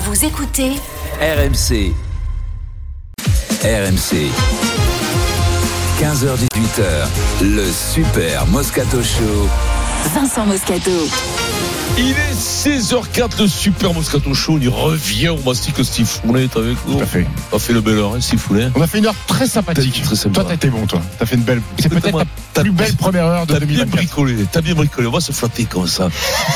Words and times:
Vous 0.00 0.24
écoutez 0.24 0.74
RMC. 1.20 1.92
RMC. 3.64 4.30
15h18h, 6.00 7.08
le 7.42 7.64
Super 7.72 8.46
Moscato 8.46 9.02
Show. 9.02 9.48
Vincent 10.14 10.46
Moscato. 10.46 10.90
Il 12.00 12.10
est 12.10 12.34
16h04 12.38 13.38
de 13.42 13.46
Super 13.48 13.92
Moscato 13.92 14.32
Show. 14.32 14.52
On 14.54 14.60
y 14.60 14.68
revient 14.68 15.30
au 15.30 15.38
mastic 15.44 15.74
Steve 15.84 16.06
Foulet 16.06 16.44
est 16.44 16.56
avec 16.56 16.76
nous. 16.86 16.94
Tout 16.94 17.00
à 17.02 17.06
fait. 17.06 17.26
On 17.50 17.56
a 17.56 17.58
fait 17.58 17.72
le 17.72 17.80
bel 17.80 17.98
heure, 17.98 18.14
hein, 18.14 18.20
Steve 18.20 18.38
Foulet. 18.38 18.68
On 18.76 18.82
a 18.82 18.86
fait 18.86 18.98
une 18.98 19.06
heure 19.06 19.14
très 19.26 19.48
sympathique. 19.48 20.00
Très 20.04 20.14
sympa. 20.14 20.34
Toi, 20.36 20.44
t'as 20.48 20.54
été 20.54 20.68
bon, 20.68 20.86
toi. 20.86 21.02
T'as 21.18 21.26
fait 21.26 21.34
une 21.34 21.42
belle. 21.42 21.60
C'est 21.80 21.88
peut-être 21.88 22.16
la 22.16 22.24
t'as- 22.54 22.60
plus 22.62 22.70
belle 22.70 22.94
première 22.94 23.24
heure 23.26 23.46
de 23.46 23.52
T'as 23.54 23.58
bien 23.60 23.84
2024. 23.84 23.96
bricolé, 23.96 24.36
t'as 24.52 24.60
bien 24.60 24.74
bricolé. 24.74 25.08
On 25.08 25.10
va 25.10 25.20
se 25.20 25.32
flatter 25.32 25.64
comme 25.64 25.88
ça. 25.88 26.08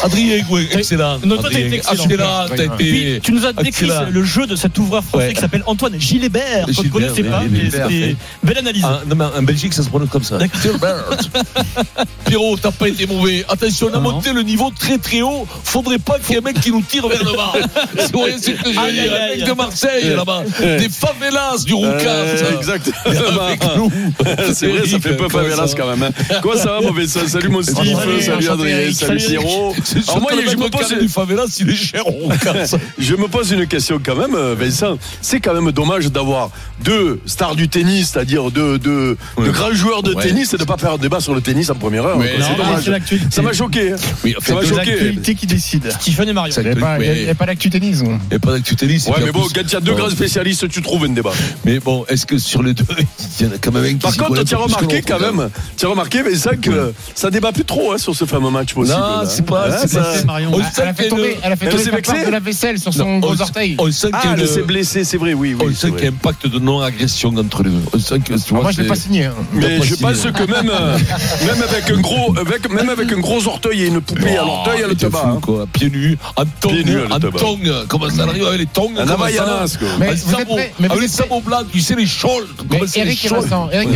Adrien 0.04 0.36
excellent. 0.72 1.18
Non, 1.24 1.36
toi, 1.36 1.42
t'as 1.42 1.48
Adrien, 1.48 1.66
été 1.66 1.76
excellent. 1.76 2.04
excellent, 2.04 2.26
t'as 2.48 2.52
Adrien. 2.54 2.68
Puis, 2.76 2.98
été. 3.14 3.20
tu 3.20 3.32
nous 3.32 3.44
as 3.44 3.52
décrit 3.52 3.86
excellent. 3.86 4.06
le 4.10 4.22
jeu 4.24 4.46
de 4.46 4.54
cet 4.54 4.78
ouvreur 4.78 5.02
français 5.02 5.26
Ouais. 5.28 5.32
qui 5.34 5.40
s'appelle 5.40 5.64
Antoine 5.66 5.98
Gilbert, 5.98 6.66
qu'on 6.76 6.82
ne 6.84 6.88
connaissait 6.88 7.24
pas, 7.24 7.42
mais 7.50 7.68
c'était 7.68 8.16
belle 8.44 8.58
analyse. 8.58 8.84
Ah, 8.86 9.00
non, 9.08 9.16
mais 9.16 9.24
en 9.24 9.42
Belgique, 9.42 9.72
ça 9.74 9.82
se 9.82 9.88
prononce 9.88 10.10
comme 10.10 10.22
ça. 10.24 10.38
Gilbert. 10.62 11.04
Pierrot, 12.26 12.56
t'as 12.58 12.70
pas 12.70 12.88
été 12.88 13.06
mauvais. 13.06 13.31
Attention, 13.48 13.88
on 13.92 13.94
a 13.96 14.00
Non. 14.00 14.12
monté 14.12 14.32
le 14.32 14.42
niveau 14.42 14.70
très 14.78 14.98
très 14.98 15.22
haut. 15.22 15.46
Faudrait 15.64 15.98
pas 15.98 16.18
qu'il 16.18 16.34
y 16.34 16.38
ait 16.38 16.40
un 16.40 16.44
mec 16.44 16.60
qui 16.60 16.70
nous 16.70 16.82
tire 16.82 17.06
vers 17.08 17.22
le 17.24 17.32
bas. 17.36 17.52
C'est 17.98 18.12
vrai, 18.12 18.34
c'est 18.38 18.56
ce 18.56 18.62
que 18.62 18.72
je 18.72 18.78
veux 18.78 18.84
Aïe, 18.86 18.92
dire. 18.94 19.12
aïe, 19.12 19.20
Un 19.32 19.36
mec 19.36 19.46
de 19.48 19.52
Marseille, 19.52 20.10
là-bas. 20.14 20.42
Des 20.60 20.88
favelas 20.88 21.64
du 21.64 21.74
Roucas. 21.74 22.24
Nous. 23.76 23.90
C'est 24.54 24.66
vrai, 24.68 24.86
ça 24.88 24.98
fait 25.00 25.16
peu 25.16 25.28
favelas 25.28 25.74
quand 25.76 25.86
même. 25.96 26.02
hein. 26.02 26.38
Comment 26.42 26.56
ça 26.56 26.72
va, 26.72 26.80
mauvais 26.80 27.06
ça? 27.06 27.26
Salut 27.28 27.48
mon 27.48 27.62
Steve, 27.62 27.96
Salut, 28.20 28.48
Adrien, 28.48 28.92
salut. 28.92 29.20
C'est 29.20 29.36
Alors 29.36 30.20
moi, 30.20 30.32
le 30.34 30.42
je 30.42 30.56
mec 30.56 30.58
me 30.58 30.68
pose, 30.68 30.98
du 30.98 31.08
favelas, 31.08 31.56
il 31.60 31.70
est 31.70 31.74
cher 31.74 32.04
je 32.98 33.14
me 33.14 33.28
pose 33.28 33.50
une 33.52 33.66
question 33.66 34.00
quand 34.04 34.16
même, 34.16 34.34
euh, 34.34 34.54
Vincent. 34.58 34.98
C'est 35.20 35.40
quand 35.40 35.54
même 35.54 35.70
dommage 35.72 36.10
d'avoir 36.10 36.50
deux 36.84 37.20
stars 37.26 37.54
du 37.56 37.68
tennis, 37.68 38.10
c'est-à-dire 38.12 38.50
deux, 38.50 38.78
grands 39.38 39.72
joueurs 39.72 40.02
de 40.02 40.12
Ouais. 40.14 40.22
tennis 40.24 40.52
et 40.52 40.56
de 40.58 40.62
ne 40.62 40.66
pas 40.66 40.76
faire 40.76 40.92
un 40.92 40.98
débat 40.98 41.20
sur 41.20 41.34
le 41.34 41.40
tennis 41.40 41.70
en 41.70 41.74
première 41.74 42.04
heure. 42.04 42.16
Quoi. 42.16 42.24
C'est 42.38 42.56
dommage. 42.56 43.02
C'est. 43.30 43.36
Ça 43.36 43.42
m'a 43.42 43.52
choqué. 43.52 43.92
hein. 43.92 43.96
Oui, 44.24 44.34
Ça 44.40 44.54
m'a 44.54 44.60
C'est 44.62 44.68
choqué. 44.68 44.76
l'actualité 44.90 45.34
qui 45.34 45.46
décide. 45.46 45.90
Stephen 46.00 46.28
et 46.28 46.32
Mario. 46.32 46.52
Ça- 46.52 46.62
Il 46.62 46.68
n'y 46.70 46.72
a 46.72 46.76
pas, 46.80 46.98
il 47.00 47.06
y 47.06 47.08
a- 47.08 47.14
il 47.14 47.24
y 47.24 47.30
a 47.30 47.34
pas 47.34 47.46
d'actu 47.46 47.70
tennis. 47.70 48.02
pas 48.38 48.52
tennis. 48.76 49.06
Ouais, 49.06 49.14
mais 49.24 49.32
bon, 49.32 49.46
quand 49.54 49.60
il 49.62 49.72
y 49.72 49.76
a 49.76 49.80
deux 49.80 49.94
grands 49.94 50.10
spécialistes, 50.10 50.68
tu 50.68 50.82
trouves 50.82 51.04
un 51.04 51.10
débat. 51.10 51.32
Mais 51.64 51.78
bon, 51.80 52.04
est-ce 52.08 52.26
que 52.26 52.38
sur 52.38 52.62
les 52.62 52.74
deux, 52.74 52.84
il 53.40 53.46
y 53.46 53.48
en 53.48 53.52
a 53.52 53.58
quand 53.60 53.72
même 53.72 53.84
un 53.84 53.88
qui 53.94 53.96
Par 53.96 54.16
contre, 54.16 54.44
tu 54.44 54.54
as 54.54 54.58
remarqué 54.58 55.02
quand 55.02 55.20
même, 55.20 55.50
tu 55.76 55.86
as 55.86 55.88
remarqué, 55.88 56.22
Vincent, 56.22 56.50
que 56.60 56.92
ça 57.14 57.30
débat 57.30 57.52
plus 57.52 57.64
trop 57.64 57.92
hein, 57.92 57.98
sur 57.98 58.14
ce 58.14 58.24
fameux 58.24 58.50
match 58.50 58.74
possible. 58.74 58.96
Non, 58.98 59.22
là. 59.22 59.24
c'est 59.28 59.44
pas- 59.44 59.68
Hein, 59.68 59.76
c'est 59.80 59.88
ça- 59.88 60.00
pas- 60.02 60.24
Marion. 60.24 60.50
On 60.52 60.58
Elle 60.58 60.88
a 60.88 60.94
fait 60.94 61.06
a 61.06 61.10
tomber, 61.10 61.36
a 61.52 61.56
de 62.26 62.30
la 62.30 62.40
vaisselle 62.40 62.78
sur 62.78 62.92
son 62.92 63.18
gros 63.18 63.40
orteil. 63.40 63.76
Ah, 64.12 64.30
a 64.30 64.34
elle 64.36 64.48
s'est 64.48 64.62
blessée, 64.62 65.04
c'est 65.04 65.16
vrai, 65.16 65.32
oui. 65.34 65.54
on 65.58 65.68
sent 65.70 65.76
c'est 65.80 65.90
qu'il 65.92 66.04
y 66.04 66.06
a 66.06 66.10
un 66.10 66.12
pacte 66.12 66.46
de 66.46 66.58
non-agression 66.58 67.34
entre 67.36 67.62
les 67.62 67.70
deux. 67.70 67.80
On 67.92 67.98
que, 68.18 68.36
vois, 68.50 68.62
Moi, 68.62 68.70
je 68.72 68.78
l'ai 68.78 68.82
c'est- 68.84 68.88
pas 68.88 68.94
signé. 68.96 69.28
Mais 69.52 69.78
pas 69.78 69.84
je 69.84 69.94
pense 69.96 70.22
que 70.22 70.50
même, 70.50 70.70
euh, 70.70 70.98
même 71.46 71.62
avec 71.62 71.90
un 71.90 72.00
gros, 72.00 72.34
avec, 72.38 72.70
même 72.72 72.88
avec 72.88 73.11
un 73.14 73.20
gros 73.20 73.46
orteil 73.46 73.82
et 73.82 73.86
une 73.86 74.00
poupée 74.00 74.36
à 74.36 74.42
l'orteil, 74.44 74.74
elle 74.78 74.84
Oh, 74.86 74.88
le 74.90 74.94
tabac. 74.96 75.22
hein. 75.26 75.38
quoi. 75.42 75.66
Pieds 75.72 75.90
nus, 75.90 76.16
en 76.36 76.44
tongs. 77.20 77.58
Comment 77.88 78.10
ça 78.10 78.22
arrive 78.24 78.46
avec 78.46 78.60
les 78.60 78.66
tongs 78.66 78.92
Un 78.98 79.08
Havaianas, 79.08 79.76
quoi. 79.78 79.88
Avec 79.96 80.10
les 80.12 80.34
êtes 80.34 80.48
prêts- 80.48 81.08
sabots 81.08 81.40
blancs, 81.40 81.66
tu 81.72 81.80
sais, 81.80 81.94
les 81.94 82.06
shawls. 82.06 82.46
Les 82.70 82.98
Eric 82.98 83.24
et 83.24 83.28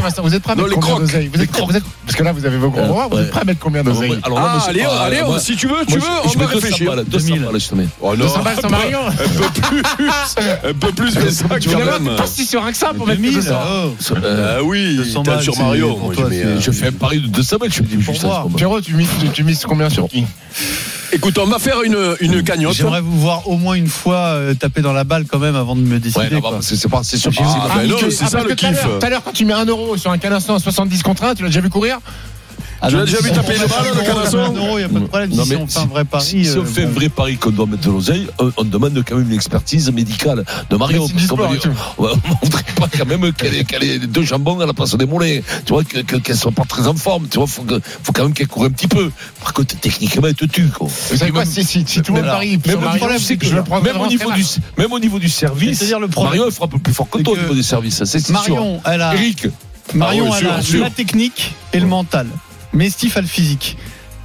Vincent, 0.00 0.22
vous 0.22 0.34
êtes 0.34 0.43
prêts 0.43 0.53
à 0.53 0.56
mettre 0.56 0.69
les 0.69 0.75
combien 0.75 0.88
crocs. 0.91 1.00
d'oseille 1.03 1.31
Vous 1.32 1.41
êtes 1.43 1.50
prêts 1.50 1.62
vous 1.66 1.77
êtes- 1.77 1.84
Parce 2.06 2.16
que 2.16 2.22
là, 2.22 2.32
vous 2.32 2.44
avez 2.47 2.56
vos 2.59 2.71
gros 2.71 2.87
bras, 2.87 3.09
vous 3.10 3.19
êtes 3.19 3.31
prêts 3.31 3.41
à 3.41 3.44
mettre 3.44 3.60
combien 3.60 3.82
d'oseille 3.82 4.19
Alors 4.22 4.38
là, 4.38 4.44
moi, 4.53 4.60
Ah, 4.65 4.69
allez, 4.71 4.82
ah, 4.88 5.03
allez, 5.04 5.22
si 5.41 5.56
tu 5.56 5.66
veux, 5.66 5.84
tu 5.87 5.94
veux, 5.94 6.00
je- 6.00 6.06
on 6.06 6.28
va 6.28 6.47
mets 6.47 6.47
200 6.47 6.47
réfléchir. 6.54 6.94
balles, 6.94 7.04
200 7.06 7.37
balles, 7.37 7.60
je 7.60 7.69
te 7.69 7.75
mets. 7.75 7.87
Oh 8.00 8.10
non, 8.16 8.25
200 8.25 8.43
balles 8.43 8.59
sur 8.60 8.71
Marion 8.71 9.00
un 9.06 9.12
peu 9.12 9.60
plus, 9.60 9.83
un 10.71 10.72
peu 10.75 10.93
plus, 10.93 11.15
mais 11.16 11.31
ça 11.31 11.44
quand 11.48 11.78
même. 11.78 12.04
t'es 12.10 12.16
parti 12.16 12.44
sur 12.44 12.65
un 12.65 12.71
que 12.72 12.77
ça 12.78 12.93
pour 12.97 13.06
mettre 13.06 13.21
200. 13.22 13.54
Euh, 14.22 14.56
Ah 14.59 14.62
oui, 14.62 14.97
200 14.97 15.22
t'as 15.22 15.33
balles, 15.33 15.43
sur 15.43 15.54
c'est- 15.54 15.62
Mario. 15.62 15.88
pour 15.91 15.98
moi, 16.06 16.15
toi, 16.15 16.25
je 16.25 16.31
mets, 16.31 16.41
c'est- 16.43 16.47
euh, 16.47 16.60
Je 16.60 16.71
fais 16.71 16.87
un 16.88 16.93
pari 16.93 17.21
de 17.21 17.27
200 17.28 17.56
balles, 17.59 17.72
je 17.72 17.83
me 17.83 17.87
dis, 17.87 18.00
juste 18.03 18.22
ça, 18.22 18.28
pas. 18.28 18.47
Pierrot, 18.56 18.81
tu 18.81 18.93
mises, 19.06 19.19
tu, 19.21 19.28
tu 19.31 19.44
mises 19.44 19.65
combien 19.65 19.89
sur 19.91 20.09
qui 20.09 20.25
Écoute, 21.12 21.39
on 21.39 21.47
va 21.47 21.59
faire 21.59 21.83
une, 21.83 21.97
une 22.21 22.43
cagnotte. 22.43 22.75
J'aimerais 22.75 23.00
vous 23.00 23.19
voir 23.21 23.49
au 23.49 23.56
moins 23.56 23.75
une 23.75 23.87
fois 23.87 24.17
euh, 24.34 24.55
taper 24.55 24.83
dans 24.83 24.93
la 24.93 25.05
balle 25.05 25.25
quand 25.25 25.39
même 25.39 25.55
avant 25.55 25.77
de 25.77 25.81
me 25.81 25.99
décider. 26.00 26.34
Ouais, 26.34 26.41
bah, 26.41 26.59
c'est 26.61 26.89
pas, 26.91 27.03
c'est 27.05 27.16
sûr 27.16 27.31
que 27.31 27.37
Ah, 27.41 27.45
c'est- 28.11 28.11
ça 28.11 28.25
parce 28.31 28.45
le 28.45 28.50
que 28.50 28.55
tout 28.55 28.66
à 28.66 28.69
kiff. 28.71 28.83
l'heure- 28.84 28.99
Tout 28.99 29.06
à 29.06 29.11
l'heure, 29.11 29.22
quand 29.22 29.33
tu 29.33 29.45
mets 29.45 29.53
1 29.55 29.65
euro 29.66 29.97
sur 29.97 30.11
un 30.11 30.19
canasson 30.19 30.55
à 30.55 30.59
70 30.59 31.03
contre 31.05 31.22
1, 31.25 31.34
tu 31.37 31.43
l'as 31.43 31.49
déjà 31.49 31.61
vu 31.61 31.71
courir 31.71 31.99
Ah, 32.81 32.88
Tu 32.88 32.97
l'as 32.97 33.04
déjà 33.04 33.16
si 33.19 33.22
vu 33.25 33.31
on 33.31 33.34
taper 33.34 33.53
fait 33.54 33.62
une 33.64 33.69
balle, 33.70 33.78
un 33.78 33.82
le 33.82 33.88
euro, 34.00 34.06
canasson 34.19 34.38
un 34.38 34.53
euro, 34.53 34.78
il 34.78 34.78
n'y 34.78 34.84
a 34.84 34.88
pas 34.88 34.98
de 35.00 35.04
problème. 35.06 35.31
Non, 35.34 35.44
si 35.44 35.54
on 35.56 35.66
fait 35.66 35.78
un 35.78 35.87
vrai 35.87 36.04
pari. 36.04 36.25
Si, 36.25 36.44
si 36.44 36.56
on 36.59 36.60
euh, 36.60 36.64
fait 36.64 36.84
un 36.84 36.88
vrai 36.91 37.09
pari 37.09 37.37
qu'on 37.37 37.50
doit 37.50 37.66
mettre 37.66 37.82
de 37.87 37.91
l'oseille, 37.91 38.26
on, 38.38 38.53
on 38.56 38.64
demande 38.64 39.03
quand 39.06 39.16
même 39.16 39.26
une 39.28 39.34
expertise 39.34 39.91
médicale 39.92 40.44
de 40.70 40.76
Mario. 40.76 41.03
On 41.03 41.06
voudrait 42.42 42.62
pas 42.76 42.88
quand 42.97 43.06
même 43.06 43.32
qu'elle 43.32 43.54
ait, 43.54 43.65
qu'elle 43.65 43.84
ait 43.84 43.98
deux 43.98 44.22
jambons 44.22 44.60
à 44.60 44.66
la 44.66 44.72
place 44.75 44.94
des 44.94 45.06
mollets. 45.06 45.42
Tu 45.65 45.72
vois, 45.72 45.84
que- 45.84 46.00
que- 46.00 46.16
qu'elle 46.16 46.36
soit 46.36 46.53
pas 46.53 46.65
très 46.65 46.86
en 46.86 46.94
forme. 46.94 47.28
Tu 47.28 47.38
vois, 47.38 47.47
faut, 47.47 47.62
que- 47.62 47.81
faut 48.03 48.12
quand 48.12 48.25
même 48.25 48.32
qu'elle 48.34 48.48
court 48.48 48.65
un 48.65 48.70
petit 48.70 48.88
peu. 48.88 49.10
Par 49.42 49.53
contre, 49.53 49.75
techniquement, 49.81 50.26
elle 50.28 50.34
te 50.34 50.44
tue, 50.44 50.69
quoi. 50.69 50.88
Vous 50.88 51.16
savez 51.16 51.31
quoi 51.31 51.44
Si, 51.44 51.65
si, 51.65 51.84
si 51.86 52.03
tout 52.03 52.12
le 52.12 52.19
monde 52.19 52.26
Mais 52.26 52.31
parie 52.32 52.50
Même 52.66 52.78
problème, 52.98 53.19
que 53.38 53.47
je 53.47 53.56
au 53.56 54.06
niveau 54.06 54.32
du, 54.32 54.44
même 54.76 54.92
au 54.92 54.98
niveau 54.98 55.19
du 55.19 55.28
service, 55.28 55.78
C'est-à-dire 55.78 56.00
le 56.00 56.09
problème- 56.09 56.31
Mario, 56.32 56.47
elle 56.47 56.53
frappe 56.53 56.76
plus 56.82 56.92
fort 56.92 57.09
que 57.09 57.19
toi 57.22 57.34
au 57.34 57.36
niveau 57.36 57.54
des 57.54 57.62
services. 57.62 58.04
C'est 58.04 58.20
sûr. 58.20 58.32
Marion, 58.34 58.81
elle 58.84 59.03
a, 59.03 59.15
Eric, 59.15 59.47
Marion, 59.94 60.31
Ah 60.32 60.38
elle 60.41 60.47
a 60.48 60.78
la 60.84 60.91
technique 60.91 61.54
et 61.72 61.81
le 61.81 61.86
mental. 61.86 62.26
Mais 62.76 62.91
Steve 62.91 63.16
a 63.16 63.22
le 63.22 63.26
physique. 63.26 63.78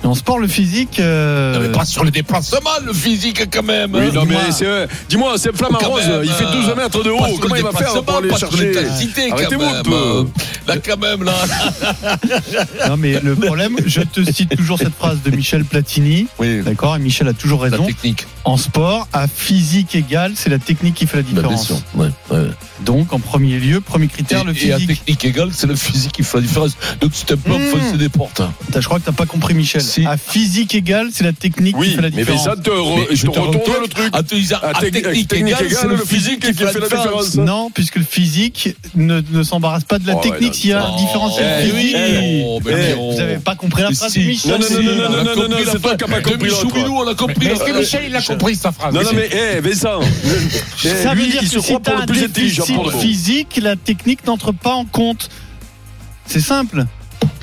Et 0.03 0.07
en 0.07 0.15
sport, 0.15 0.39
le 0.39 0.47
physique. 0.47 0.99
euh, 0.99 1.53
non, 1.53 1.59
mais 1.59 1.69
pas 1.71 1.85
sur 1.85 2.03
les 2.03 2.09
déplacements, 2.11 2.59
le 2.83 2.91
physique 2.93 3.43
quand 3.51 3.61
même. 3.63 3.91
Oui, 3.93 4.11
non, 4.11 4.25
mais 4.25 4.35
Dis-moi. 4.35 4.41
c'est, 4.51 4.65
euh, 4.65 4.87
dis-moi, 5.07 5.33
c'est 5.37 5.55
Flamand 5.55 5.77
Quand 5.79 5.89
Rose, 5.89 6.07
même, 6.07 6.21
il 6.23 6.31
fait 6.31 6.43
euh, 6.45 6.51
12 6.53 6.75
mètres 6.75 7.03
de 7.03 7.09
haut. 7.11 7.37
Comment 7.39 7.53
le 7.55 7.61
il 7.61 7.63
va 7.63 7.71
faire 7.71 8.03
pour 8.03 8.15
aller 8.17 8.23
déplacement, 8.29 8.49
pas 8.49 8.57
chercher 8.57 9.31
Arrêtez-vous 9.31 9.61
un 9.63 9.73
même. 9.73 9.83
peu. 9.83 10.25
Là, 10.67 10.75
quand 10.83 10.97
même, 10.97 11.23
là. 11.23 11.33
Non, 12.89 12.97
mais 12.97 13.19
le 13.21 13.35
problème, 13.35 13.77
je 13.85 14.01
te 14.01 14.23
cite 14.31 14.55
toujours 14.55 14.77
cette 14.79 14.95
phrase 14.95 15.19
de 15.23 15.31
Michel 15.31 15.65
Platini. 15.65 16.27
Oui, 16.39 16.61
D'accord 16.63 16.95
Et 16.95 16.99
Michel 16.99 17.27
a 17.27 17.33
toujours 17.33 17.63
la 17.65 17.69
raison. 17.71 17.85
technique. 17.85 18.25
En 18.43 18.57
sport, 18.57 19.07
à 19.13 19.27
physique 19.27 19.93
égale, 19.95 20.31
c'est 20.35 20.49
la 20.49 20.57
technique 20.57 20.95
qui 20.95 21.05
fait 21.05 21.17
la 21.17 21.23
Bah, 21.23 21.29
bien 21.29 21.41
différence. 21.41 21.67
sûr. 21.67 21.75
Ouais, 21.95 22.07
ouais. 22.31 22.47
Donc, 22.83 23.13
en 23.13 23.19
premier 23.19 23.59
lieu, 23.59 23.81
premier 23.81 24.07
critère, 24.07 24.43
le 24.43 24.55
Et, 24.57 24.67
et 24.67 24.73
à 24.73 24.77
physique. 24.79 24.97
technique 25.05 25.25
égale, 25.25 25.49
c'est 25.53 25.67
le 25.67 25.75
physique 25.75 26.11
qui 26.13 26.23
fait 26.23 26.37
la 26.37 26.41
différence. 26.43 26.75
Donc, 26.99 27.11
c'est 27.13 27.31
un 27.31 27.37
peu 27.37 27.51
Mmh. 27.51 27.55
enfoncer 27.75 27.97
des 27.97 28.09
portes. 28.09 28.41
T'as- 28.71 28.81
Je 28.81 28.85
crois 28.87 28.99
que 28.99 29.05
t'as 29.05 29.11
pas 29.11 29.25
compris, 29.27 29.53
Michel. 29.53 29.81
Si. 29.91 30.05
À 30.05 30.15
physique 30.15 30.73
égale, 30.73 31.09
c'est 31.11 31.23
la 31.25 31.33
technique 31.33 31.75
qui 31.77 31.89
fait 31.91 31.95
la 31.97 32.01
mais 32.03 32.11
différence. 32.11 32.47
Vincent, 32.47 32.61
te 32.61 32.69
re- 32.69 32.95
Mais 33.09 33.15
je 33.15 33.23
te 33.25 33.29
retourne 33.31 33.57
retourne 33.57 33.81
le 33.81 33.87
truc. 33.89 34.11
Te 34.11 34.15
À 34.15 34.17
à 34.69 34.73
technique- 34.79 35.33
égale, 35.33 35.65
égale, 35.65 35.67
c'est 35.69 35.87
le 35.87 35.97
physique 35.97 36.39
qui 36.39 36.53
fait 36.53 36.63
la 36.65 36.73
différence. 36.73 37.35
Non, 37.35 37.69
puisque 37.71 37.97
le 37.97 38.03
physique 38.03 38.75
ne, 38.95 39.21
ne 39.31 39.43
s'embarrasse 39.43 39.83
pas 39.83 39.99
de 39.99 40.07
la 40.07 40.15
Oh, 40.15 40.21
technique 40.21 40.55
s'il 40.55 40.69
y 40.69 40.73
a 40.73 40.85
différentiel 40.97 41.67
eh, 41.67 41.73
mais 41.73 42.71
Eh, 42.91 42.95
non. 42.95 43.11
Vous 43.11 43.19
avez 43.19 43.37
pas 43.37 43.55
compris 43.55 43.81
la 43.83 43.89
Mais 43.89 43.95
phrase 43.95 44.15
Michel 44.17 44.51
Non, 44.51 44.57
non, 44.59 44.81
non, 44.81 45.09
non, 45.09 45.35
non, 45.35 45.49
non, 45.49 45.57
c'est 45.69 45.81
toi 45.81 45.95
qui 45.95 46.03
n'as 46.05 46.15
pas 46.15 46.21
compris. 46.21 46.43
Michoumilou, 46.49 46.97
on 46.97 47.07
a 47.07 47.15
compris. 47.15 47.35
Mais 47.39 47.45
la 47.47 47.51
est-ce 47.55 47.63
que. 47.63 47.77
Michel, 47.79 48.03
il 48.07 48.15
a 48.15 48.21
compris 48.21 48.55
sa 48.55 48.71
phrase? 48.71 48.93
Non, 48.93 49.03
non, 49.03 49.11
mais, 49.13 49.29
eh, 49.31 49.59
Vincent, 49.59 49.99
eh, 50.01 50.87
Ça 50.87 51.13
veut 51.13 51.27
dire 51.27 51.41
que 51.41 51.47
si 51.47 51.73
un 51.73 52.05
déficit 52.05 52.73
physique, 52.99 53.59
la 53.61 53.75
technique 53.75 54.25
n'entre 54.25 54.51
pas 54.51 54.73
en 54.73 54.85
compte. 54.85 55.29
C'est 56.25 56.39
simple. 56.39 56.85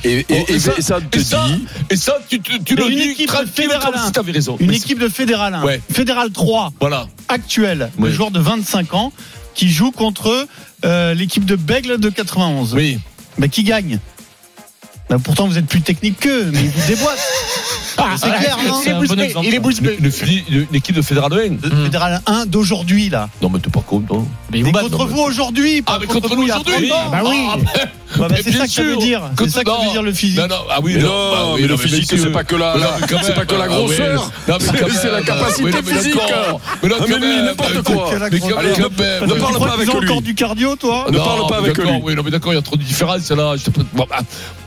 Et, 0.05 0.21
et, 0.21 0.27
Oh, 0.31 0.35
et 0.49 0.55
et 0.55 0.59
ça- 0.61 0.73
te 0.73 1.19
ça, 1.19 1.45
dit, 1.49 1.65
et 1.91 1.97
ça, 1.97 2.19
tu, 2.29 2.41
tu, 2.41 2.63
tu 2.63 2.75
Mais 2.77 2.83
le 2.85 2.91
une 2.93 2.99
dis 2.99 3.09
équipe 3.11 3.31
fédérale, 3.55 3.95
si 4.07 4.13
t'avais 4.13 4.33
raison. 4.33 4.57
Une 4.61 4.73
équipe 4.73 4.99
de 5.01 5.09
Fédéral 5.09 5.55
1, 5.55 5.63
Ouais. 5.65 5.81
Fédéral 5.93 6.31
3, 6.31 6.73
Voilà. 6.81 7.09
actuel, 7.29 7.91
Oui. 7.99 8.09
le 8.09 8.15
joueur 8.15 8.31
de 8.31 8.39
25 8.39 8.95
ans, 8.95 9.13
qui 9.55 9.69
joue 9.69 9.91
contre 9.91 10.47
euh, 10.85 11.15
l'équipe 11.15 11.45
de 11.45 11.57
Bègle 11.57 11.99
de 11.99 12.11
91. 12.11 12.75
Oui. 12.75 12.99
Bah, 13.39 13.49
qui 13.49 13.65
gagne? 13.65 13.99
Bah, 15.11 15.17
Pourtant, 15.23 15.49
vous 15.49 15.59
êtes 15.59 15.67
plus 15.67 15.81
technique 15.83 16.21
qu'eux, 16.21 16.51
mais 16.53 16.61
ils 16.63 16.71
vous 16.71 16.87
déboîtent. 16.87 17.19
C'est 18.17 18.31
clair, 18.31 18.57
non 18.67 18.81
C'est 18.83 18.91
un 18.93 19.03
bon 19.03 19.21
exemple. 19.21 19.47
Il 19.47 19.55
est 19.55 19.59
bouche 19.59 19.81
bée. 19.81 19.97
Une, 19.99 20.07
une 20.07 20.11
fili- 20.13 20.45
une- 20.49 20.67
une 20.71 20.75
équipe 20.77 20.95
de 20.97 21.03
Fédéral 21.03 21.33
1. 21.33 21.69
Le 21.69 21.85
Fédéral 21.85 22.21
1 22.27 22.47
d'aujourd'hui, 22.47 23.09
là. 23.11 23.29
Non, 23.43 23.51
mais 23.51 23.59
t'es 23.59 23.71
pas 23.71 23.81
con, 23.87 24.03
non 24.11 24.27
Mais 24.53 24.63
contre 24.63 25.07
vous 25.07 25.21
aujourd'hui, 25.21 25.83
Ah, 25.87 25.99
mais 26.01 26.07
contre 26.07 26.35
nous 26.37 26.45
aujourd'hui 26.45 26.89
30 26.89 26.93
ans. 26.93 27.11
Bah 27.11 27.23
oui. 27.25 27.37
Ah, 27.51 27.57
Bah, 28.17 28.27
bah, 28.31 28.37
c'est 28.43 28.53
ça 28.53 28.65
que 28.65 28.71
ça 28.73 28.83
veut 28.83 28.97
dire. 28.97 29.21
C'est 29.39 29.51
ça 29.51 29.63
que 29.63 29.71
ça 29.71 29.77
veut 29.77 29.85
non. 29.85 29.93
dire 29.93 30.03
le 30.03 30.13
physique. 30.15 30.39
Non, 30.41 30.49
non, 30.49 30.55
ah 30.71 30.79
oui, 30.83 30.95
Mais 30.97 31.03
non, 31.03 31.09
non, 31.09 31.31
bah 31.31 31.39
oui, 31.55 31.61
mais 31.61 31.69
le 31.69 31.75
non, 31.75 31.79
physique, 31.79 32.07
c'est 32.09 32.33
pas 32.33 32.43
que 32.43 32.57
la- 32.57 32.75
non, 32.75 33.19
c'est 33.23 33.35
pas 33.35 33.45
que 33.45 33.55
la 33.55 33.65
ah, 33.65 33.69
grosseur. 33.69 34.31
Non, 34.49 34.57
C'est- 34.59 35.11
la 35.13 35.21
capacité 35.23 35.71
non, 35.71 35.83
physique. 35.83 36.15
Mais 36.83 36.89
non, 36.89 36.97
Ah, 37.01 37.05
mais 37.07 37.43
n'importe 37.43 37.83
quoi. 37.83 38.11
Ne 38.19 38.29
Tu 38.31 39.39
parle 39.39 39.59
pas 39.59 39.73
avec 39.75 39.93
lui. 39.93 40.05
encore 40.09 40.23
du 40.23 40.35
cardio, 40.35 40.75
toi 40.77 41.07
Ne 41.11 41.19
parle 41.19 41.47
pas 41.49 41.59
avec 41.59 41.77
lui. 41.77 41.91
Oui, 42.03 42.15
non, 42.15 42.23
mais 42.25 42.31
d'accord, 42.31 42.55
il 42.55 42.57
y 42.57 42.59
a 42.59 42.63
trop 42.63 42.77
de 42.77 42.83
différences 42.83 43.31
là. 43.31 43.55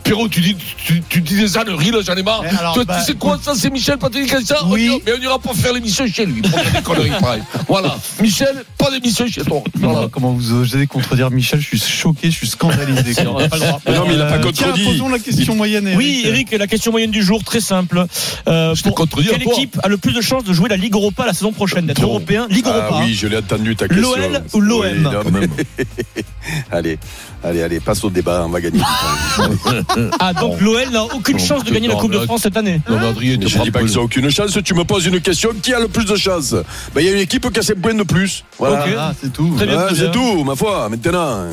Bah, 0.02 0.10
Pierrot, 0.16 0.28
tu 0.30 0.42
dis, 0.42 0.56
tu, 0.86 1.02
tu 1.08 1.22
dis 1.22 1.36
des 1.36 1.58
âneries, 1.58 1.92
là, 1.92 2.00
j'en 2.06 2.16
ai 2.16 2.24
marre. 2.24 2.44
Alors, 2.60 2.74
Toi, 2.74 2.86
bah, 2.86 2.98
tu 3.00 3.06
sais 3.06 3.14
quoi, 3.18 3.40
ça, 3.42 3.54
c'est 3.56 3.70
Michel 3.70 3.98
Patrick 3.98 4.30
ça 4.44 4.58
Oui. 4.68 4.90
On 4.92 5.00
Mais 5.06 5.14
on 5.18 5.22
ira 5.22 5.40
pas 5.40 5.54
faire 5.54 5.74
l'émission 5.74 6.06
chez 6.08 6.26
lui. 6.26 6.42
Pour 6.42 6.60
faire 6.60 6.72
des 6.74 6.82
conneries 6.82 7.10
pareilles. 7.20 7.44
Voilà. 7.68 7.98
Michel, 8.20 8.64
pas 8.78 8.92
d'émission 8.92 9.26
chez 9.28 9.44
toi. 9.44 9.62
Voilà. 9.76 10.08
Comment 10.12 10.32
vous 10.34 10.54
osez 10.54 10.88
contredire 10.88 11.30
Michel 11.32 11.60
Je 11.62 11.68
suis 11.68 11.80
choqué, 11.80 12.30
je 12.32 12.36
suis 12.36 12.48
scandalisé. 12.48 13.26
On 13.28 13.40
n'a 13.40 13.48
pas 13.48 13.56
le 13.58 13.62
droit. 13.62 13.82
Mais 13.86 13.96
non, 13.96 14.06
mais 14.08 14.14
il 14.16 14.22
a 14.22 14.26
pas 14.26 14.36
Euh, 14.46 14.52
Tiens, 14.52 14.68
contredit. 14.68 14.86
posons 14.86 15.10
la 15.10 15.20
question 15.20 15.56
moyenne. 15.56 15.88
Eric. 15.88 15.98
Oui, 15.98 16.22
Eric, 16.26 16.52
la 16.58 16.68
question 16.68 16.92
moyenne 16.92 17.12
du 17.12 17.24
jour, 17.24 17.44
très 17.44 17.62
simple. 17.62 18.06
Euh, 18.48 18.76
Je 18.76 18.84
pour 18.84 19.08
quelle 19.08 19.42
équipe 19.44 19.80
a 19.84 19.88
le 19.88 19.98
plus 19.98 20.14
de 20.14 20.22
chances 20.22 20.44
de 20.44 20.54
jouer 20.54 20.68
la 20.70 20.78
Ligue 20.78 20.94
Europa 20.96 21.26
la 21.26 21.34
saison 21.34 21.52
prochaine, 21.54 21.86
d'être 21.86 22.02
Bon. 22.02 22.08
européen 22.08 22.48
Ligue 22.50 22.66
Europa. 22.66 22.90
Ah 22.94 23.02
oui, 23.06 23.14
je 23.14 23.28
l'ai 23.28 23.38
entendu 23.38 23.76
ta 23.76 23.88
question. 23.88 24.10
L'OL 24.16 24.44
ou 24.54 24.60
l'OM 24.62 25.10
Oui. 25.34 25.48
Allez, 26.72 26.98
allez, 27.44 27.62
allez, 27.64 27.80
passe 27.80 28.04
au 28.04 28.10
débat, 28.10 28.44
on 28.46 28.50
va 28.50 28.62
gagner 28.62 28.80
du 28.80 28.84
temps. 28.84 29.44
Ah, 30.20 30.34
donc 30.34 30.60
l'OL 30.62 30.90
n'a 30.92 31.04
aucune 31.04 31.40
chance 31.40 31.64
de 31.64 31.72
gagner 31.72 31.88
la 31.88 31.96
Coupe 31.96 32.12
de 32.14 32.20
France 32.20 32.42
cette 32.44 32.58
année. 32.58 32.82
Non, 32.90 32.98
Adrien, 33.10 33.38
je 33.42 33.58
dis 33.60 33.72
pas 33.72 33.80
qu'ils 33.82 33.98
ont 34.00 34.04
aucune 34.04 34.30
chance. 34.30 34.58
Tu 34.64 34.74
me 34.74 34.84
poses 34.84 35.06
une 35.06 35.20
question. 35.22 35.50
Qui 35.62 35.74
a 35.74 35.80
le 35.80 35.88
plus 35.88 36.06
de 36.06 36.16
chance 36.16 36.54
Ben, 36.94 37.02
Il 37.02 37.06
y 37.06 37.10
a 37.10 37.12
une 37.14 37.20
équipe 37.20 37.52
qui 37.52 37.60
a 37.60 37.62
7 37.64 37.82
points 37.82 37.94
de 37.94 38.04
plus. 38.04 38.44
Voilà. 38.58 38.86
Ah, 38.98 39.14
c'est 39.20 39.32
tout. 39.34 39.54
Très 39.58 39.66
bien. 39.66 39.80
Ah, 39.80 39.90
c'est 39.96 40.12
tout, 40.12 40.44
ma 40.44 40.56
foi. 40.56 40.88
Maintenant, 40.90 41.46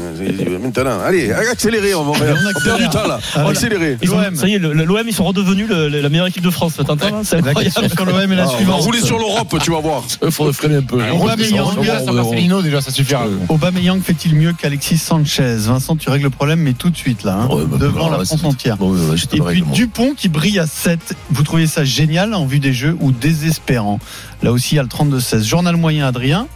maintenant, 0.62 1.00
allez, 1.04 1.32
accélérez. 1.32 1.94
On, 1.94 2.04
va, 2.04 2.10
on 2.10 2.60
perd 2.62 2.78
du 2.78 2.88
temps 2.88 3.06
là. 3.06 3.18
Accélérez. 3.34 3.98
Ça 4.34 4.46
y 4.48 4.54
est, 4.54 4.58
l'OM, 4.58 5.02
ils 5.06 5.14
sont 5.14 5.24
redevenus 5.24 5.68
le- 5.68 5.88
le- 5.88 6.00
la 6.00 6.08
meilleure 6.08 6.26
équipe 6.26 6.42
de 6.44 6.50
France. 6.50 6.74
T'entends 6.76 6.96
là 7.10 7.20
C'est 7.24 7.40
La 7.44 7.54
question 7.54 7.82
incroyable. 7.82 7.94
sur 7.96 8.04
l'OM 8.06 8.32
est 8.32 8.36
la 8.36 8.42
Ah, 8.42 8.46
on 8.46 8.50
va 8.52 8.56
suivante. 8.56 8.80
rouler 8.82 9.00
sur 9.00 9.18
l'Europe, 9.18 9.54
tu 9.62 9.70
vas 9.70 9.80
voir. 9.80 10.02
Il 10.24 10.30
faudrait 10.30 10.52
freiner 10.52 10.76
un 10.76 10.82
peu. 10.82 10.98
Aubameyang, 11.12 12.62
déjà, 12.62 12.80
ça 12.80 12.90
suffira. 12.90 13.24
Aubameyang 13.48 14.00
fait-il 14.02 14.34
mieux 14.34 14.52
qu'Alexis 14.52 14.98
Sanchez? 14.98 15.56
Vincent, 15.78 15.96
tu 15.96 16.10
règles 16.10 16.24
le 16.24 16.30
problème, 16.30 16.60
mais 16.60 16.72
tout 16.72 16.90
de 16.90 16.96
suite 16.96 17.22
là, 17.22 17.34
hein, 17.42 17.48
Ouais, 17.54 17.64
bah, 17.64 17.76
devant 17.78 18.10
bah, 18.10 18.18
la 18.18 18.24
c'est- 18.24 18.36
France 18.36 18.52
entière. 18.52 18.76
Bon, 18.76 18.90
ouais, 18.92 19.14
Et 19.16 19.26
puis 19.28 19.40
règle. 19.40 19.70
Dupont 19.70 20.12
qui 20.16 20.28
brille 20.28 20.58
à 20.58 20.66
7. 20.66 21.14
Vous 21.30 21.42
trouvez 21.44 21.66
ça 21.68 21.84
génial 21.84 22.34
en 22.34 22.46
vue 22.46 22.58
des 22.58 22.72
jeux 22.72 22.96
ou 23.00 23.12
désespérant? 23.12 24.00
Là 24.42 24.50
aussi, 24.52 24.74
il 24.74 24.76
y 24.76 24.78
a 24.80 24.82
le 24.82 24.88
32-16. 24.88 25.44
Journal 25.44 25.76
moyen, 25.76 26.06
Adrien. 26.06 26.48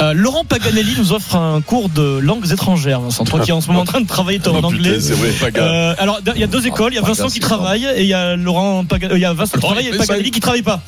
Euh, 0.00 0.12
Laurent 0.14 0.44
Paganelli 0.44 0.94
nous 0.96 1.12
offre 1.12 1.34
un 1.34 1.60
cours 1.60 1.88
de 1.88 2.18
langues 2.18 2.52
étrangères, 2.52 3.00
Vincent. 3.00 3.24
Toi 3.24 3.40
qui 3.40 3.50
es 3.50 3.52
en 3.52 3.60
ce 3.60 3.66
moment 3.66 3.80
en 3.80 3.84
train 3.84 4.00
de 4.00 4.06
travailler 4.06 4.38
ton 4.38 4.54
Oh, 4.62 4.64
anglais. 4.66 4.98
putain. 4.98 5.60
Euh, 5.60 5.94
alors, 5.98 6.20
il 6.36 6.40
y 6.40 6.44
a 6.44 6.46
deux 6.46 6.66
écoles. 6.68 6.92
Il 6.92 6.96
y 6.96 6.98
a 6.98 7.02
Vincent 7.02 7.26
qui 7.28 7.40
travaille 7.40 7.84
et 7.96 8.02
il 8.02 8.06
y 8.08 8.14
a 8.14 8.36
Laurent 8.36 8.84
Paga- 8.84 9.08
euh, 9.10 9.16
il 9.16 9.20
y 9.20 9.24
a 9.24 9.32
Vincent 9.32 9.52
qui 9.58 9.58
Oh, 9.58 9.66
travaille 9.66 9.88
et 9.88 9.96
Paganelli 9.96 10.30
qui 10.30 10.38
travaille 10.38 10.62
pas. 10.62 10.80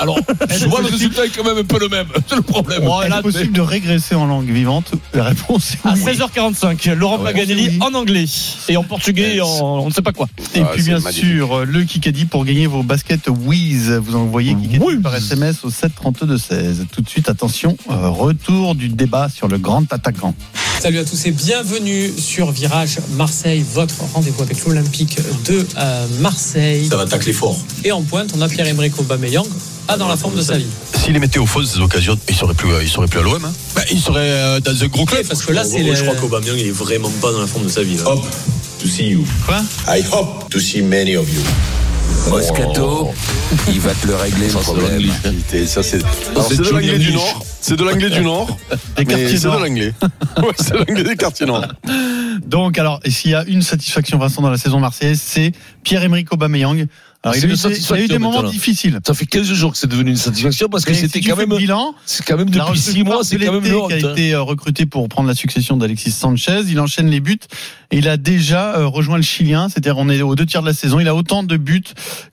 Alors, 0.00 0.16
je 0.56 0.66
vois 0.66 0.80
le 0.80 0.86
résultat 0.86 1.26
est 1.26 1.30
quand 1.30 1.42
même 1.44 1.58
un 1.58 1.64
peu 1.64 1.80
le 1.80 1.88
même. 1.88 2.06
C'est 2.28 2.36
le 2.36 2.42
problème. 2.42 2.82
Est-ce 2.84 3.08
là, 3.10 3.20
possible 3.22 3.52
de 3.52 3.60
régresser 3.60 4.14
en 4.14 4.26
langue 4.26 4.48
vivante? 4.48 4.92
La 5.12 5.24
réponse 5.24 5.72
est 5.74 5.88
À 5.88 5.94
oui. 5.94 6.00
16h45, 6.00 6.94
Laurent 6.94 7.16
Ah 7.18 7.24
ouais. 7.24 7.32
Paganelli 7.32 7.68
Oui. 7.68 7.78
en 7.80 7.94
anglais 7.94 8.26
et 8.68 8.76
en 8.76 8.84
portugais 8.84 9.36
et 9.36 9.40
en 9.40 9.48
on 9.82 9.86
ne 9.88 9.92
sait 9.92 10.02
pas 10.02 10.12
quoi. 10.12 10.28
Et 10.54 10.60
Ah, 10.60 10.66
puis 10.72 10.82
bien 10.84 11.00
magnifique. 11.00 11.24
sûr, 11.24 11.64
le 11.64 11.82
Kikadi 11.82 12.26
pour 12.26 12.44
gagner 12.44 12.68
vos 12.68 12.84
baskets 12.84 13.28
Wiz. 13.28 13.90
Vous 13.90 14.14
envoyez 14.14 14.54
Kikadi 14.54 14.98
par 15.02 15.16
SMS 15.16 15.64
au 15.64 15.70
732 15.70 16.38
16. 16.38 16.86
Tout 16.92 17.00
de 17.02 17.08
suite, 17.08 17.28
attention, 17.28 17.76
euh, 17.90 18.08
retour 18.52 18.74
du 18.74 18.88
débat 18.88 19.28
sur 19.34 19.48
le 19.48 19.58
grand 19.58 19.90
attaquant. 19.92 20.34
Salut 20.80 20.98
à 20.98 21.04
tous 21.04 21.26
et 21.26 21.30
bienvenue 21.30 22.10
sur 22.18 22.50
Virage 22.50 22.98
Marseille, 23.16 23.64
votre 23.72 23.94
rendez-vous 24.12 24.42
avec 24.42 24.64
l'Olympique 24.66 25.16
de 25.46 25.64
euh, 25.78 26.06
Marseille. 26.20 26.86
Ça 26.88 26.96
va 26.96 27.06
tacler 27.06 27.32
fort. 27.32 27.58
Et 27.84 27.92
en 27.92 28.02
pointe, 28.02 28.32
on 28.36 28.40
a 28.42 28.48
Pierre-Emerick 28.48 28.98
Aubameyang, 28.98 29.46
pas 29.86 29.96
dans 29.96 30.08
la 30.08 30.16
forme 30.16 30.34
de 30.36 30.42
sa 30.42 30.58
vie. 30.58 30.66
S'il 31.02 31.12
les 31.14 31.18
mettait 31.20 31.38
au 31.38 31.46
fond, 31.46 31.64
ces 31.64 31.78
occasions, 31.80 32.18
il 32.28 32.34
serait 32.34 32.54
plus, 32.54 32.68
il 32.82 32.88
serait 32.88 33.06
plus 33.06 33.20
à 33.20 33.22
l'OM. 33.22 33.42
Hein. 33.44 33.52
Bah, 33.74 33.82
il 33.90 34.00
serait 34.00 34.20
euh, 34.20 34.60
dans 34.60 34.82
un 34.82 34.86
gros 34.88 35.04
club. 35.06 35.24
Parce 35.26 35.42
que 35.42 35.52
là, 35.52 35.64
c'est 35.64 35.78
les- 35.78 35.94
Je 35.96 36.02
crois 36.02 36.16
qu'Aubameyang, 36.16 36.56
il 36.58 36.66
est 36.66 36.70
vraiment 36.70 37.10
pas 37.20 37.32
dans 37.32 37.40
la 37.40 37.46
forme 37.46 37.64
de 37.64 37.70
sa 37.70 37.82
vie. 37.82 37.96
Là. 37.96 38.08
Hope 38.10 38.26
to 38.80 38.88
see 38.88 39.08
you. 39.08 39.24
Quoi? 39.46 39.62
I 39.88 40.02
hope 40.12 40.50
to 40.50 40.58
see 40.58 40.82
many 40.82 41.16
of 41.16 41.26
you. 41.32 41.40
Moscato, 42.28 43.10
il 43.68 43.80
va 43.80 43.94
te 43.94 44.06
le 44.06 44.14
régler 44.14 44.48
c'est 44.48 44.58
problème. 44.60 45.10
ça, 45.66 45.82
c'est 45.82 45.98
de 45.98 46.70
l'anglais 46.70 46.98
du 46.98 47.08
English. 47.08 47.14
Nord. 47.14 47.46
C'est 47.62 47.76
de 47.76 47.84
l'anglais 47.84 48.10
du 48.10 48.20
Nord. 48.22 48.58
Des 48.70 48.76
Mais 48.98 49.04
quartiers 49.06 49.28
c'est 49.38 49.44
de 49.44 49.46
nord. 49.52 49.60
l'anglais. 49.60 49.94
Ouais, 50.42 50.52
c'est 50.58 50.74
l'anglais 50.74 51.04
des 51.04 51.16
quartiers 51.16 51.46
nord. 51.46 51.64
Donc, 52.44 52.76
alors, 52.78 52.98
et 53.04 53.10
s'il 53.10 53.30
y 53.30 53.34
a 53.34 53.44
une 53.46 53.62
satisfaction, 53.62 54.18
Vincent, 54.18 54.42
dans 54.42 54.50
la 54.50 54.56
saison 54.58 54.80
marseillaise, 54.80 55.20
c'est 55.24 55.52
Pierre-Emerick 55.84 56.32
Aubameyang. 56.32 56.86
Alors, 57.22 57.34
C'est 57.36 57.42
il, 57.42 57.44
a 57.44 57.46
eu 57.46 57.50
des- 57.52 57.60
il 57.60 57.62
y 57.62 57.66
a 57.66 57.70
eu 57.70 57.74
satisfaction, 57.74 58.06
des 58.08 58.18
moments 58.18 58.42
difficiles. 58.42 58.98
Ça 59.06 59.14
fait 59.14 59.26
15 59.26 59.46
jours 59.52 59.70
que 59.72 59.78
c'est 59.78 59.86
devenu 59.86 60.10
une 60.10 60.16
satisfaction 60.16 60.68
parce 60.68 60.84
que 60.84 60.92
c'était 60.92 61.18
si 61.18 61.24
tu 61.24 61.30
quand 61.30 61.36
fais 61.36 61.42
même, 61.42 61.50
le 61.50 61.58
bilan, 61.58 61.94
c'est 62.04 62.24
quand 62.24 62.36
même 62.36 62.50
depuis 62.50 62.78
6 62.80 63.04
mois, 63.04 63.22
c'est 63.22 63.38
quand 63.38 63.52
même 63.60 63.74
honte. 63.76 63.88
qui 63.90 64.04
a 64.04 64.08
hein. 64.08 64.12
été 64.12 64.34
euh, 64.34 64.42
recruté 64.42 64.86
pour 64.86 65.08
prendre 65.08 65.28
la 65.28 65.36
succession 65.36 65.76
d'Alexis 65.76 66.10
Sanchez. 66.10 66.62
Il 66.68 66.80
enchaîne 66.80 67.06
les 67.06 67.20
buts 67.20 67.38
et 67.92 67.98
il 67.98 68.08
a 68.08 68.16
déjà 68.16 68.74
euh, 68.76 68.86
rejoint 68.88 69.18
le 69.18 69.22
Chilien. 69.22 69.68
C'est-à-dire, 69.68 69.98
on 69.98 70.08
est 70.08 70.20
aux 70.22 70.34
deux 70.34 70.46
tiers 70.46 70.62
de 70.62 70.66
la 70.66 70.74
saison. 70.74 70.98
Il 70.98 71.06
a 71.06 71.14
autant 71.14 71.44
de 71.44 71.56
buts 71.56 71.84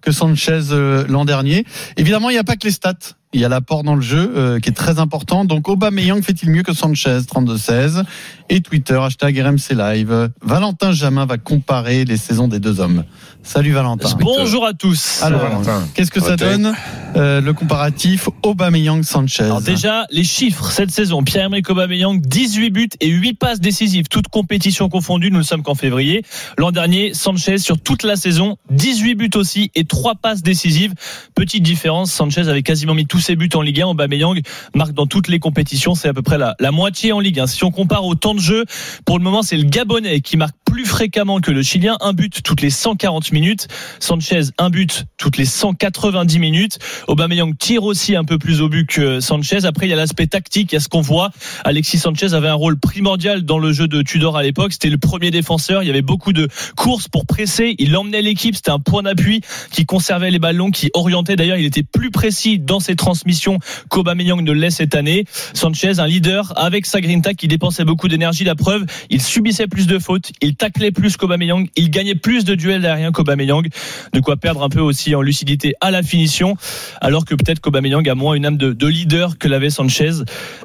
que 0.01 0.11
Sanchez 0.11 0.59
euh, 0.71 1.05
l'an 1.07 1.23
dernier. 1.23 1.65
Évidemment, 1.97 2.31
il 2.31 2.33
n'y 2.33 2.39
a 2.39 2.43
pas 2.43 2.55
que 2.55 2.65
les 2.65 2.73
stats. 2.73 2.93
Il 3.31 3.41
y 3.41 3.45
a 3.45 3.49
l'apport 3.49 3.83
dans 3.83 3.93
le 3.93 4.01
jeu 4.01 4.33
euh, 4.35 4.59
qui 4.59 4.69
est 4.69 4.73
très 4.73 4.97
important. 4.97 5.45
Donc, 5.45 5.69
Aubameyang 5.69 6.23
fait-il 6.23 6.49
mieux 6.49 6.63
que 6.63 6.73
Sanchez 6.73 7.19
32-16 7.19 8.03
et 8.49 8.61
Twitter 8.61 8.99
hashtag 8.99 9.39
RMC 9.39 9.75
Live. 9.75 10.31
Valentin 10.41 10.91
Jamin 10.91 11.27
va 11.27 11.37
comparer 11.37 12.05
les 12.05 12.17
saisons 12.17 12.47
des 12.47 12.59
deux 12.59 12.79
hommes. 12.79 13.03
Salut 13.43 13.71
Valentin. 13.71 14.09
Bonjour 14.19 14.65
à 14.65 14.73
tous. 14.73 15.21
Alors, 15.23 15.41
Valentin. 15.41 15.87
qu'est-ce 15.93 16.11
que 16.11 16.19
ça 16.19 16.35
donne 16.35 16.73
euh, 17.15 17.39
le 17.39 17.53
comparatif 17.53 18.29
Aubameyang-Sanchez 18.43 19.43
Alors 19.43 19.61
déjà, 19.61 20.05
les 20.11 20.23
chiffres 20.23 20.69
cette 20.71 20.91
saison. 20.91 21.23
Pierre-Emerick 21.23 21.69
Aubameyang, 21.69 22.19
18 22.19 22.69
buts 22.69 22.89
et 22.99 23.07
8 23.07 23.33
passes 23.35 23.59
décisives, 23.59 24.07
toutes 24.09 24.27
compétitions 24.27 24.89
confondues. 24.89 25.31
Nous 25.31 25.37
ne 25.37 25.43
sommes 25.43 25.63
qu'en 25.63 25.75
février. 25.75 26.23
L'an 26.57 26.71
dernier, 26.71 27.13
Sanchez 27.13 27.59
sur 27.59 27.79
toute 27.79 28.03
la 28.03 28.15
saison, 28.15 28.57
18 28.71 29.15
buts 29.15 29.29
aussi 29.35 29.71
et 29.73 29.85
3 29.85 30.15
passes 30.15 30.43
décisives. 30.43 30.93
Petite 31.33 31.63
différence, 31.63 32.11
Sanchez 32.11 32.49
avait 32.49 32.63
quasiment 32.63 32.93
mis 32.93 33.05
ses 33.19 33.35
buts 33.35 33.49
en 33.53 33.61
Ligue 33.61 33.81
1. 33.81 33.87
Aubameyang 33.87 34.41
marque 34.73 34.93
dans 34.93 35.07
toutes 35.07 35.27
les 35.27 35.39
compétitions, 35.39 35.95
c'est 35.95 36.07
à 36.07 36.13
peu 36.13 36.21
près 36.21 36.37
la, 36.37 36.55
moitié 36.71 37.11
en 37.11 37.19
Ligue 37.19 37.39
1. 37.39 37.47
Si 37.47 37.63
on 37.63 37.71
compare 37.71 38.05
au 38.05 38.15
temps 38.15 38.35
de 38.35 38.39
jeu, 38.39 38.65
pour 39.05 39.17
le 39.17 39.23
moment, 39.23 39.41
c'est 39.41 39.57
le 39.57 39.63
Gabonais 39.63 40.21
qui 40.21 40.37
marque 40.37 40.55
plus 40.65 40.85
fréquemment 40.85 41.39
que 41.39 41.51
le 41.51 41.63
Chilien, 41.63 41.97
un 42.01 42.13
but 42.13 42.41
toutes 42.43 42.61
les 42.61 42.69
140 42.69 43.31
minutes. 43.31 43.67
Sanchez, 43.99 44.41
un 44.57 44.69
but 44.69 45.05
toutes 45.17 45.37
les 45.37 45.45
190 45.45 46.39
minutes. 46.39 46.79
Aubameyang 47.07 47.57
tire 47.57 47.83
aussi 47.83 48.15
un 48.15 48.23
peu 48.23 48.37
plus 48.37 48.61
au 48.61 48.69
but 48.69 48.87
que 48.87 49.19
Sanchez. 49.19 49.65
Après, 49.65 49.87
il 49.87 49.89
y 49.89 49.93
a 49.93 49.95
l'aspect 49.95 50.27
tactique. 50.27 50.71
Il 50.71 50.75
y 50.75 50.77
a 50.77 50.79
ce 50.79 50.89
qu'on 50.89 51.01
voit. 51.01 51.31
Alexis 51.63 51.97
Sanchez 51.97 52.33
avait 52.33 52.47
un 52.47 52.53
rôle 52.53 52.77
primordial 52.77 53.43
dans 53.43 53.59
le 53.59 53.73
jeu 53.73 53.87
de 53.87 54.01
Tudor 54.01 54.37
à 54.37 54.43
l'époque. 54.43 54.73
C'était 54.73 54.89
le 54.89 54.97
premier 54.97 55.31
défenseur. 55.31 55.83
Il 55.83 55.87
y 55.87 55.89
avait 55.89 56.01
beaucoup 56.01 56.33
de 56.33 56.47
courses 56.75 57.07
pour 57.07 57.25
presser. 57.25 57.75
Il 57.79 57.95
emmenait 57.97 58.21
l'équipe. 58.21 58.55
C'était 58.55 58.71
un 58.71 58.79
point 58.79 59.03
d'appui 59.03 59.41
qui 59.71 59.85
conservait 59.85 60.31
les 60.31 60.39
ballons, 60.39 60.71
qui 60.71 60.89
orientait. 60.93 61.35
D'ailleurs, 61.35 61.57
il 61.57 61.65
était 61.65 61.83
plus 61.83 62.11
précis 62.11 62.59
dans 62.59 62.79
ses 62.79 62.95
transmissions 63.09 63.57
qu'Aubameyang 63.89 64.43
ne 64.43 64.51
l'est 64.51 64.69
cette 64.69 64.93
année. 64.93 65.25
Sanchez, 65.53 65.99
un 65.99 66.05
leader 66.05 66.53
avec 66.55 66.85
sa 66.85 67.01
grinta 67.01 67.33
qui 67.33 67.47
dépensait 67.47 67.83
beaucoup 67.83 68.07
d'énergie. 68.07 68.43
La 68.43 68.53
preuve, 68.53 68.85
il 69.09 69.19
subissait 69.19 69.65
plus 69.65 69.87
de 69.87 69.97
fautes. 69.97 70.31
Il 70.43 70.55
taclait 70.55 70.91
plus 70.91 71.17
qu'Aubameyang. 71.17 71.67
Il 71.75 71.89
gagnait 71.89 72.13
plus 72.13 72.45
de 72.45 72.53
duels 72.53 72.85
aériens 72.85 73.11
qu'Aubameyang. 73.11 73.67
De 74.13 74.19
quoi 74.19 74.37
perdre 74.37 74.61
un 74.61 74.69
peu 74.69 74.79
aussi 74.79 75.15
en 75.15 75.23
lucidité 75.23 75.73
à 75.81 75.89
la 75.89 76.03
finition. 76.03 76.55
Alors 77.01 77.25
que 77.25 77.33
peut-être 77.33 77.61
qu'Aubameyang 77.61 78.07
a 78.07 78.13
moins 78.13 78.35
une 78.35 78.45
âme 78.45 78.57
de, 78.57 78.73
de 78.73 78.87
leader 78.87 79.39
que 79.39 79.47
l'avait 79.47 79.71
Sanchez 79.71 80.11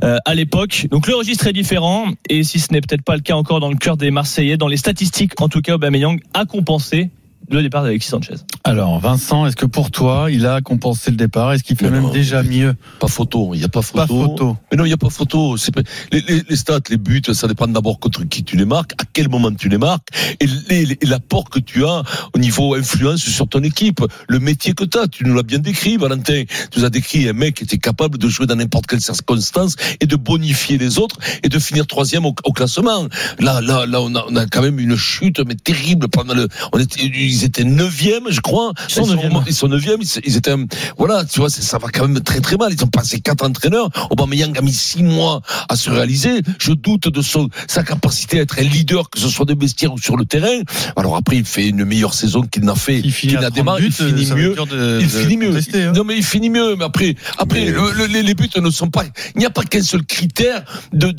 euh, 0.03 0.19
à 0.27 0.35
l'époque. 0.35 0.87
Donc 0.91 1.07
le 1.07 1.15
registre 1.15 1.47
est 1.47 1.55
différent. 1.55 2.09
Et 2.29 2.45
si 2.45 2.61
ce 2.61 2.75
n'est 2.75 2.83
peut-être 2.83 3.05
pas 3.05 3.17
le 3.17 3.23
cas 3.23 3.37
encore 3.37 3.61
dans 3.61 3.71
le 3.71 3.79
cœur 3.79 3.97
des 3.97 4.11
Marseillais, 4.11 4.59
dans 4.59 4.69
les 4.69 4.77
statistiques, 4.77 5.41
en 5.41 5.49
tout 5.49 5.63
cas, 5.63 5.77
Aubameyang 5.77 6.21
a 6.35 6.45
compensé 6.45 7.09
le 7.51 7.63
départ 7.63 7.83
d'Alexis 7.83 8.09
Sanchez. 8.09 8.35
Alors, 8.65 8.99
Vincent, 8.99 9.47
est-ce 9.47 9.57
que 9.57 9.67
pour 9.67 9.91
toi, 9.91 10.31
il 10.31 10.47
a 10.47 10.61
compensé 10.61 11.11
le 11.11 11.17
départ? 11.17 11.53
Est-ce 11.53 11.63
qu'il 11.63 11.77
fait 11.77 11.91
même 11.91 12.05
non, 12.05 12.11
déjà 12.13 12.43
mieux? 12.43 12.75
Pas 13.01 13.09
photo, 13.09 13.51
il 13.55 13.59
n'y 13.59 13.65
a 13.65 13.69
pas 13.69 13.83
photo. 13.83 13.99
Pas 13.99 14.07
photo. 14.07 14.57
Mais 14.71 14.79
non, 14.79 14.85
il 14.85 14.89
n'y 14.89 14.95
a 14.95 14.99
pas 14.99 15.11
photo. 15.11 15.57
Pas- 15.73 15.83
Les, 16.13 16.21
les, 16.23 16.43
les 16.49 16.57
stats, 16.57 16.81
les 16.91 16.97
buts, 16.97 17.23
ça 17.33 17.47
dépend 17.47 17.67
d'abord 17.67 17.99
contre 17.99 18.25
qui 18.25 18.45
tu 18.45 18.57
les 18.57 18.65
marques, 18.65 18.93
à 19.01 19.05
quel 19.13 19.29
moment 19.29 19.53
tu 19.53 19.69
les 19.69 19.79
marques, 19.79 20.09
et 20.41 20.47
l'apport 21.07 21.51
que 21.51 21.59
tu 21.59 21.85
as 21.85 22.03
au 22.35 22.39
niveau 22.39 22.75
influence 22.75 23.21
sur 23.21 23.49
ton 23.49 23.63
équipe. 23.63 24.01
Le 24.29 24.39
métier 24.39 24.73
que 24.73 24.85
tu 24.85 24.99
as, 24.99 25.09
tu 25.09 25.25
nous 25.25 25.35
l'as 25.35 25.43
bien 25.43 25.59
décrit, 25.59 25.97
Valentin. 25.97 26.45
Tu 26.71 26.79
nous 26.79 26.85
as 26.85 26.91
décrit 26.91 27.29
un 27.29 27.33
mec 27.33 27.57
qui 27.57 27.65
était 27.65 27.79
capable 27.79 28.19
de 28.19 28.29
jouer 28.29 28.47
dans 28.47 28.57
n'importe 28.57 28.87
quelle 28.87 29.01
circonstance 29.01 29.77
et 30.01 30.07
de 30.07 30.17
bonifier 30.17 30.79
les 30.79 30.99
autres 30.99 31.19
et 31.43 31.49
de 31.49 31.59
finir 31.59 31.87
troisième 31.87 32.25
au, 32.27 32.35
au 32.45 32.53
classement. 32.53 33.09
Là, 33.39 33.61
là, 33.61 33.87
là, 33.87 34.01
on 34.01 34.15
a, 34.15 34.25
on 34.29 34.37
a 34.37 34.47
quand 34.47 34.63
même 34.63 34.79
une 34.79 34.97
chute, 34.97 35.41
mais 35.47 35.55
terrible 35.55 36.09
pendant 36.09 36.35
le. 36.35 36.49
On 36.73 36.79
était, 36.79 37.03
ils 37.35 37.45
étaient 37.45 37.65
neuvième, 37.65 38.25
je 38.31 38.41
crois. 38.41 38.73
Ils 38.89 38.95
sont 38.95 39.07
neuvième. 39.07 39.33
remontés- 39.33 39.51
Ils 39.51 39.55
sont 39.55 39.69
neuvième. 39.69 40.01
Ils, 40.01 40.21
ils 40.25 40.37
étaient, 40.37 40.55
voilà, 40.99 41.25
tu 41.25 41.41
vois, 41.41 41.51
ça 41.51 41.79
va 41.79 41.89
quand 41.89 42.07
même 42.09 42.21
très 42.21 42.41
très 42.41 42.57
mal. 42.57 42.73
Ils 42.73 42.83
ont 42.85 42.89
passé 42.89 43.21
quatre 43.21 43.45
entraîneurs. 43.45 43.89
Aubameyang 44.11 44.57
a 44.57 44.61
mis 44.63 44.73
six 44.73 45.03
mois 45.03 45.41
à 45.69 45.77
se 45.77 45.91
réaliser. 45.91 46.41
Je 46.59 46.73
doute 46.73 47.09
de 47.09 47.23
son, 47.23 47.49
sa 47.67 47.83
capacité 47.83 48.39
à 48.39 48.43
être 48.43 48.59
un 48.59 48.63
leader, 48.63 49.11
que 49.11 49.19
ce 49.19 49.29
soit 49.29 49.45
de 49.47 49.55
vestiaire 49.59 49.93
ou 49.93 49.99
sur 49.99 50.17
le 50.17 50.25
terrain. 50.25 50.61
Alors 50.97 51.17
après, 51.17 51.37
il 51.37 51.45
fait 51.45 51.69
une 51.69 51.85
meilleure 51.85 52.15
saison 52.15 52.43
qu'il 52.43 52.65
n'a 52.65 52.75
fait, 52.75 53.01
Il 53.05 53.13
finit 53.13 53.33
qu'il 53.33 53.41
n'a 53.41 53.51
30 53.51 53.55
démarré. 53.55 53.83
Il 53.85 53.93
finit 53.93 54.27
mieux. 54.37 54.55
de- 54.55 54.99
Il 55.01 55.07
de 55.07 55.11
finit 55.19 55.37
mieux. 55.37 55.53
hein. 55.87 55.93
Non, 55.93 56.05
mais 56.05 56.17
il 56.17 56.25
finit 56.25 56.51
mieux. 56.51 56.77
Mais 56.77 56.85
après, 56.85 57.15
après, 57.39 57.67
le- 57.67 58.07
le- 58.07 58.07
les, 58.23 58.35
buts 58.35 58.49
ne 58.61 58.71
sont 58.71 58.89
pas. 58.91 59.05
Il 59.35 59.39
n'y 59.41 59.47
a 59.47 59.51
pas 59.51 59.63
qu'un 59.65 59.83
seul 59.83 60.05
critère 60.05 60.65
de 60.93 61.11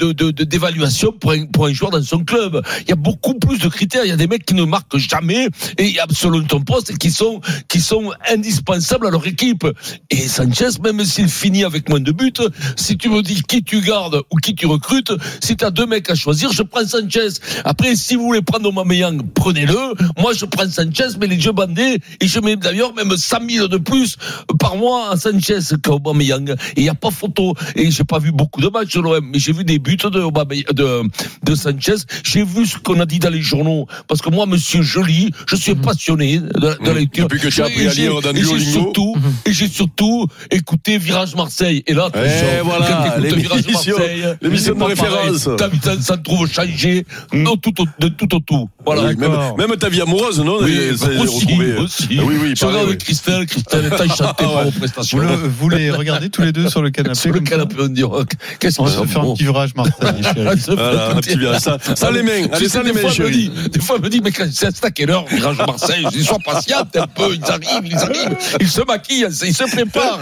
d'évaluation 0.43 1.11
pour 1.11 1.31
un 1.31 1.45
pour 1.45 1.65
un 1.67 1.73
joueur 1.73 1.91
dans 1.91 2.01
son 2.03 2.23
club. 2.23 2.61
Il 2.81 2.89
y 2.89 2.93
a 2.93 2.95
beaucoup 2.95 3.33
plus 3.35 3.59
de 3.59 3.67
critères. 3.67 4.03
Il 4.05 4.09
y 4.09 4.11
a 4.11 4.17
des 4.17 4.27
mecs 4.27 4.45
qui 4.45 4.53
ne 4.53 4.63
marquent 4.63 4.97
jamais 4.97 5.47
et 5.77 5.99
selon 6.11 6.43
ton 6.43 6.61
poste 6.61 6.91
et 6.91 6.97
qui 6.97 7.11
sont 7.11 7.41
qui 7.67 7.81
sont 7.81 8.11
indispensables 8.31 9.07
à 9.07 9.09
leur 9.09 9.25
équipe. 9.27 9.65
Et 10.09 10.27
Sanchez, 10.27 10.79
même 10.83 11.03
s'il 11.03 11.29
finit 11.29 11.63
avec 11.63 11.89
moins 11.89 11.99
de 11.99 12.11
buts, 12.11 12.33
si 12.75 12.97
tu 12.97 13.09
me 13.09 13.21
dis 13.21 13.41
qui 13.43 13.63
tu 13.63 13.81
gardes 13.81 14.21
ou 14.31 14.37
qui 14.37 14.55
tu 14.55 14.65
recrutes, 14.65 15.11
si 15.43 15.55
tu 15.57 15.65
as 15.65 15.71
deux 15.71 15.85
mecs 15.85 16.09
à 16.09 16.15
choisir, 16.15 16.51
je 16.51 16.63
prends 16.63 16.85
Sanchez. 16.85 17.29
Après, 17.63 17.95
si 17.95 18.15
vous 18.15 18.25
voulez 18.25 18.41
prendre 18.41 18.69
Aubameyang, 18.69 19.21
prenez-le. 19.33 19.93
Moi, 20.19 20.33
je 20.33 20.45
prends 20.45 20.69
Sanchez, 20.69 21.17
mais 21.19 21.27
les 21.27 21.37
yeux 21.37 21.51
bandés 21.51 21.99
et 22.19 22.27
je 22.27 22.39
mets 22.39 22.55
d'ailleurs 22.55 22.93
même 22.93 23.15
100 23.15 23.37
000 23.49 23.67
de 23.67 23.77
plus 23.77 24.17
par 24.59 24.75
mois 24.77 25.11
à 25.11 25.17
Sanchez 25.17 25.59
qu'Aubameyang. 25.81 26.51
Et 26.51 26.55
il 26.77 26.83
n'y 26.83 26.89
a 26.89 26.95
pas 26.95 27.11
photo. 27.11 27.53
Et 27.75 27.91
j'ai 27.91 28.03
pas 28.03 28.19
vu 28.19 28.31
beaucoup 28.31 28.61
de 28.61 28.67
matchs 28.69 28.93
de 28.95 29.01
l'OM, 29.01 29.25
mais 29.31 29.39
j'ai 29.39 29.53
vu 29.53 29.63
des 29.63 29.79
buts 29.79 29.97
de, 29.97 30.21
Aubameyang- 30.21 30.73
de, 30.73 31.03
de 31.43 31.55
Sanchez. 31.55 31.95
J'ai 32.23 32.43
vu 32.43 32.65
ce 32.65 32.77
qu'on 32.77 32.99
a 32.99 33.05
dit 33.05 33.19
dans 33.19 33.29
les 33.29 33.41
journaux. 33.41 33.87
Parce 34.07 34.21
que 34.21 34.29
moi, 34.29 34.45
monsieur 34.45 34.81
Joly, 34.81 35.31
je 35.47 35.55
suis 35.55 35.75
passionné 35.95 36.39
de, 36.39 36.59
de 36.59 36.75
la 36.85 36.93
lecture. 36.93 37.27
Depuis 37.27 37.39
que 37.39 37.47
tu 37.47 37.61
as 37.61 37.67
Et 37.67 37.71
appris 37.71 37.87
à 37.87 37.91
j'ai- 37.91 38.01
lire 38.03 38.21
dans 38.21 38.29
et 38.31 38.33
du 38.33 38.39
j'ai 38.41 38.45
Duolingo. 38.47 38.71
surtout, 38.71 39.15
et 39.45 39.53
j'ai 39.53 39.67
surtout 39.67 40.27
écouté 40.51 40.97
Virage 40.97 41.35
Marseille. 41.35 41.83
Et 41.87 41.93
là, 41.93 42.09
Et 42.13 42.17
attention, 42.17 42.47
voilà, 42.63 42.85
quand 43.15 43.21
t'écoutes 43.21 43.39
Virage 43.39 43.65
l'émission- 43.65 43.97
Marseille, 43.97 44.25
l'émission 44.41 44.75
de 44.75 44.83
référence. 44.83 45.49
T'as 45.57 45.67
vu, 45.67 45.77
ça, 45.83 46.01
ça 46.01 46.17
te 46.17 46.23
trouve 46.23 46.47
changé, 46.51 47.05
non, 47.33 47.55
tout 47.57 47.73
au, 47.81 47.85
de 47.99 48.07
tout 48.09 48.35
au 48.35 48.39
tout. 48.39 48.69
Voilà. 48.85 49.03
Oui, 49.09 49.15
même, 49.17 49.31
même 49.57 49.75
ta 49.77 49.89
vie 49.89 50.01
amoureuse, 50.01 50.39
non 50.39 50.57
Oui, 50.61 50.73
j'ai 50.75 50.91
aussi, 50.91 51.05
retrouvé. 51.17 51.73
aussi. 51.77 52.07
Ah 52.19 52.23
oui, 52.25 52.35
oui, 52.41 52.53
Je 52.55 52.65
regarde 52.65 52.89
oui. 52.89 52.97
Christelle, 52.97 53.45
Christelle 53.45 53.85
est 53.85 54.01
enchantée 54.01 54.15
Ah 54.45 54.53
par 54.53 54.63
vos 54.63 54.69
Vous, 54.71 54.79
prestations. 54.79 55.17
le- 55.19 55.27
vous 55.47 55.69
les 55.69 55.89
regardez 55.91 56.29
tous 56.29 56.41
les 56.41 56.51
deux 56.51 56.69
sur 56.69 56.81
le 56.81 56.91
canapé 56.91 57.15
Sur 57.15 57.31
le 57.33 57.39
canapé, 57.39 57.75
on 57.79 57.87
dit, 57.87 58.03
oh, 58.03 58.23
qu'est-ce 58.59 58.79
On 58.81 58.85
que 58.85 58.89
va 58.89 59.01
se 59.01 59.05
faire 59.07 59.21
un 59.23 59.33
petit 59.33 59.43
virage 59.43 59.71
Marseille. 59.75 60.23
chérie. 60.23 60.59
Voilà, 60.75 61.09
un 61.11 61.15
petit 61.15 61.37
virage. 61.37 61.61
Ça, 61.61 61.77
ça 61.95 62.11
les 62.11 62.21
mains. 62.23 62.31
Allez, 62.51 62.57
Tu 62.57 62.65
ça 62.65 62.69
sais, 62.69 62.83
les 62.83 62.89
des 62.91 62.93
mains, 62.93 63.01
fois, 63.01 63.11
je 63.11 63.23
me 63.23 63.27
chérie. 63.29 63.49
dis, 63.49 63.69
des 63.69 63.79
fois, 63.79 63.97
je 63.97 64.03
me 64.03 64.09
dis, 64.09 64.21
mais 64.23 64.31
quand- 64.31 64.47
c'est 64.51 64.83
à 64.85 64.91
quelle 64.91 65.09
heure, 65.09 65.25
virage 65.27 65.57
de 65.57 65.63
Marseille? 65.87 66.05
Dis, 66.11 66.23
sois 66.23 66.39
patiente 66.43 66.95
un 66.95 67.07
peu, 67.07 67.35
ils 67.35 67.43
arrivent, 67.43 67.85
ils 67.85 67.97
arrivent, 67.97 68.37
ils 68.59 68.69
se 68.69 68.81
maquillent, 68.81 69.27
ils 69.43 69.55
se 69.55 69.63
préparent. 69.63 70.19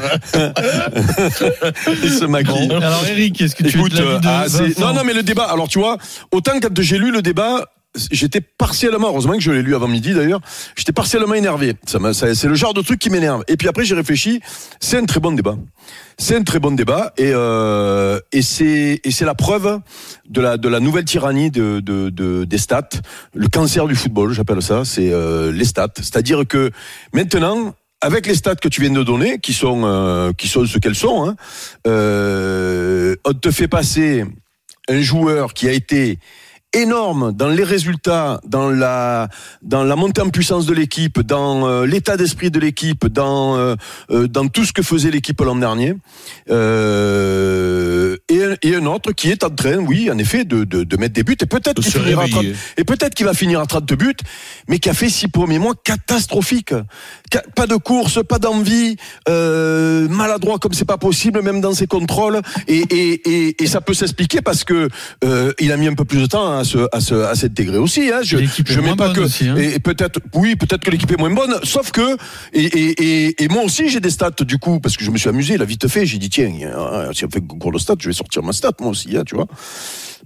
Il 2.04 2.12
se 2.12 2.26
maquille. 2.26 2.68
Bon, 2.68 2.78
alors 2.78 3.06
Eric, 3.08 3.42
est-ce 3.42 3.56
que 3.56 3.64
tu 3.64 3.78
Écoute, 3.78 3.94
de 3.94 4.20
de 4.20 4.28
ah, 4.28 4.46
non, 4.80 4.94
non, 4.94 5.04
mais 5.04 5.14
le 5.14 5.24
débat. 5.24 5.46
Alors, 5.46 5.68
tu 5.68 5.80
vois, 5.80 5.98
autant 6.32 6.60
quand 6.60 6.82
j'ai 6.82 6.98
lu 6.98 7.12
le 7.12 7.22
débat, 7.22 7.66
j'étais 8.12 8.42
partiellement, 8.42 9.08
heureusement 9.10 9.34
que 9.34 9.40
je 9.40 9.52
l'ai 9.52 9.62
lu 9.62 9.76
avant 9.76 9.88
midi 9.88 10.14
d'ailleurs, 10.14 10.42
j'étais 10.76 10.92
partiellement 10.94 11.36
énervé. 11.36 11.76
Ça, 11.86 12.00
ça- 12.14 12.34
c'est 12.36 12.48
le 12.48 12.56
genre 12.56 12.74
de 12.74 12.82
truc 12.82 13.00
qui 13.00 13.10
m'énerve. 13.10 13.44
Et 13.48 13.58
puis 13.58 13.68
après, 13.68 13.86
j'ai 13.86 13.96
réfléchi. 13.96 14.42
C'est 14.80 14.98
un 14.98 15.06
très 15.06 15.20
bon 15.20 15.32
débat. 15.32 15.56
C'est 16.18 16.36
un 16.36 16.44
très 16.44 16.60
bon 16.60 16.72
débat 16.76 17.14
et 17.18 17.32
euh, 17.34 18.20
et 18.32 18.42
c'est 18.42 19.00
la 19.22 19.36
preuve 19.36 19.80
de 20.30 20.42
la 20.42 20.58
de 20.58 20.70
la 20.70 20.80
nouvelle 20.80 21.06
tyrannie 21.06 21.50
de, 21.52 21.80
de, 21.80 22.10
de 22.10 22.44
des 22.46 22.58
stats, 22.58 22.90
le 23.34 23.48
cancer 23.48 23.88
du 23.88 23.96
football, 23.96 24.32
j'appelle 24.34 24.62
ça. 24.62 24.86
C'est 24.86 25.12
euh, 25.12 25.52
les 25.52 25.66
stats. 25.66 25.88
C'est-à-dire 25.98 26.44
que 26.48 26.72
maintenant 27.14 27.74
avec 28.02 28.28
les 28.28 28.36
stats 28.36 28.56
que 28.56 28.68
tu 28.68 28.82
viens 28.82 28.92
de 28.92 29.02
donner, 29.04 29.40
qui 29.40 29.54
sont 29.54 29.84
euh, 29.86 30.34
qui 30.34 30.48
sont 30.48 30.66
ce 30.66 30.78
qu'elles 30.78 30.96
sont, 30.96 31.26
hein, 31.28 31.36
euh, 31.88 33.16
on 33.26 33.34
te 33.34 33.50
fait 33.52 33.68
passer 33.68 34.26
un 34.90 35.02
joueur 35.02 35.54
qui 35.54 35.68
a 35.68 35.72
été 35.72 36.20
énorme 36.74 37.32
dans 37.34 37.50
les 37.50 37.64
résultats, 37.64 38.40
dans 38.48 38.70
la 38.70 39.30
dans 39.62 39.84
la 39.84 39.96
montée 39.96 40.22
en 40.22 40.30
puissance 40.30 40.66
de 40.66 40.74
l'équipe, 40.74 41.20
dans 41.22 41.68
euh, 41.68 41.86
l'état 41.86 42.18
d'esprit 42.18 42.52
de 42.52 42.60
l'équipe, 42.60 43.06
dans 43.08 43.58
euh, 43.58 43.76
euh, 44.12 44.28
dans 44.28 44.48
tout 44.48 44.66
ce 44.66 44.74
que 44.74 44.82
faisait 44.82 45.12
l'équipe 45.12 45.40
l'an 45.42 45.56
dernier, 45.56 45.96
euh, 46.94 48.18
et, 48.30 48.44
un- 48.44 48.56
et 48.62 48.76
un 48.76 48.86
autre 48.86 49.12
qui 49.12 49.30
est 49.30 49.44
en 49.44 49.50
train, 49.50 49.78
oui, 49.78 50.10
en 50.12 50.18
effet, 50.18 50.46
de 50.46 50.64
de, 50.64 50.84
de 50.84 50.98
mettre 50.98 51.14
des 51.14 51.24
buts 51.24 51.36
et 51.42 51.46
peut-être 51.46 51.82
qu'il 51.82 51.92
finira 51.92 52.22
à 52.22 52.26
réveiller. 52.26 52.54
30 52.54 52.78
et 52.78 52.84
peut-être 52.84 53.14
qu'il 53.16 53.26
va 53.26 53.34
finir 53.34 53.60
à 53.60 53.66
30 53.66 53.94
buts, 53.94 54.16
mais 54.68 54.80
qui 54.80 54.90
a 54.90 54.94
fait 54.94 55.10
six 55.10 55.28
premiers 55.28 55.60
mois 55.60 55.74
catastrophiques. 55.84 56.74
Ca- 57.32 57.44
Pas 57.56 57.68
de 57.68 57.76
course, 57.76 58.20
pas 58.28 58.40
d'envie, 58.40 58.98
euh, 59.30 60.08
maladroit 60.10 60.60
comme 60.60 60.74
c'est 60.74 60.86
pas 60.86 60.98
possible, 60.98 61.42
même 61.42 61.62
dans 61.62 61.74
ses 61.74 61.88
contrôles. 61.88 62.42
Et, 62.68 62.80
et, 62.80 63.30
et, 63.50 63.64
et 63.64 63.68
ça 63.68 63.82
peut 63.82 63.94
s'expliquer 63.94 64.42
parce 64.42 64.64
que 64.64 64.90
euh, 65.24 65.54
il 65.60 65.72
a 65.72 65.78
mis 65.78 65.88
un 65.88 65.94
peu 65.96 66.06
plus 66.06 66.22
de 66.22 66.26
temps 66.28 66.58
à 66.58 66.63
se 66.64 66.88
à 66.92 67.00
se 67.00 67.16
à 67.16 67.36
s'intégrer 67.36 67.78
aussi. 67.78 68.12
Hein. 68.12 68.22
Je, 68.24 68.38
je 68.66 68.80
mets 68.80 68.96
pas 68.96 69.14
que 69.14 69.22
aussi, 69.22 69.48
hein. 69.48 69.56
et, 69.58 69.76
et 69.76 69.80
peut-être 69.80 70.20
oui, 70.34 70.56
peut-être 70.56 70.84
que 70.84 70.92
l'équipe 70.92 71.12
est 71.12 71.18
moins 71.18 71.30
bonne. 71.30 71.56
Sauf 71.64 71.92
que 71.92 72.18
et, 72.54 72.64
et, 72.64 73.04
et, 73.28 73.44
et 73.44 73.48
moi 73.48 73.64
aussi 73.64 73.90
j'ai 73.90 74.00
des 74.00 74.10
stats 74.10 74.32
du 74.42 74.58
coup 74.58 74.80
parce 74.80 74.98
que 74.98 75.04
je 75.04 75.12
me 75.12 75.18
suis 75.18 75.30
amusé, 75.30 75.58
là 75.58 75.66
vite 75.66 75.88
fait, 75.88 76.06
j'ai 76.06 76.18
dit 76.18 76.30
tiens, 76.30 76.52
si 77.14 77.26
on 77.26 77.30
fait 77.30 77.40
un 77.40 77.58
cours 77.58 77.72
de 77.72 77.78
stats, 77.78 77.96
je 78.00 78.08
vais 78.08 78.14
sortir 78.14 78.44
ma 78.44 78.54
stat 78.54 78.72
moi 78.80 78.90
aussi, 78.90 79.16
hein, 79.18 79.24
tu 79.26 79.36
vois. 79.36 79.48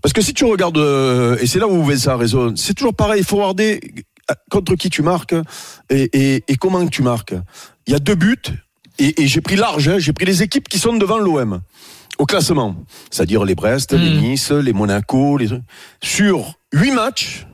Parce 0.02 0.14
que 0.14 0.22
si 0.22 0.34
tu 0.34 0.46
regardes, 0.46 0.78
euh, 0.78 1.38
et 1.42 1.48
c'est 1.48 1.60
là 1.60 1.68
où 1.68 1.84
Vincent 1.84 2.18
raison, 2.18 2.54
c'est 2.56 2.74
toujours 2.74 2.94
pareil, 2.94 3.22
il 3.22 3.26
faut 3.26 3.38
regarder 3.38 3.80
euh, 4.30 4.34
contre 4.50 4.76
qui 4.76 4.90
tu 4.90 5.02
marques 5.02 5.36
et, 5.90 6.44
comment 6.60 6.86
tu 6.88 7.02
marques. 7.02 7.34
Il 7.88 7.94
y 7.94 7.96
a 7.96 8.00
deux 8.00 8.16
buts, 8.16 8.38
et, 9.00 9.24
et 9.24 9.28
j'ai 9.28 9.42
pris 9.42 9.56
large, 9.56 9.88
hein, 9.88 9.98
j'ai 9.98 10.14
pris 10.14 10.26
les 10.26 10.44
équipes 10.44 10.68
qui 10.70 10.78
sont 10.80 10.96
devant 10.98 11.18
l'OM 11.18 11.62
au 12.18 12.26
classement, 12.26 12.76
c'est-à-dire 13.12 13.46
les 13.46 13.56
Brest, 13.56 13.94
les 13.94 14.10
Mm. 14.16 14.22
Nice, 14.22 14.52
les 14.52 14.74
Monaco, 14.74 15.38
les... 15.38 15.50
sur 16.02 16.54
huit 16.74 16.92
matchs, 16.92 17.46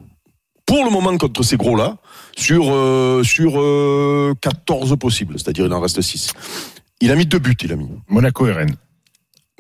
pour 0.65 0.84
le 0.86 0.89
moment 0.91 1.15
contre 1.17 1.43
ces 1.43 1.58
gros-là, 1.58 1.98
sur, 2.38 2.74
euh, 2.74 3.22
sur 3.24 3.60
euh, 3.62 4.34
14 4.41 4.96
possibles, 4.98 5.36
c'est-à-dire 5.38 5.65
il 5.65 5.74
en 5.74 5.79
reste 5.82 6.01
6. 6.01 6.32
Il 7.01 7.12
a 7.12 7.15
mis 7.15 7.25
deux 7.25 7.39
buts, 7.39 7.55
il 7.63 7.72
a 7.74 7.75
mis. 7.75 7.89
Monaco 8.08 8.48
et 8.48 8.51
Rennes. 8.53 8.75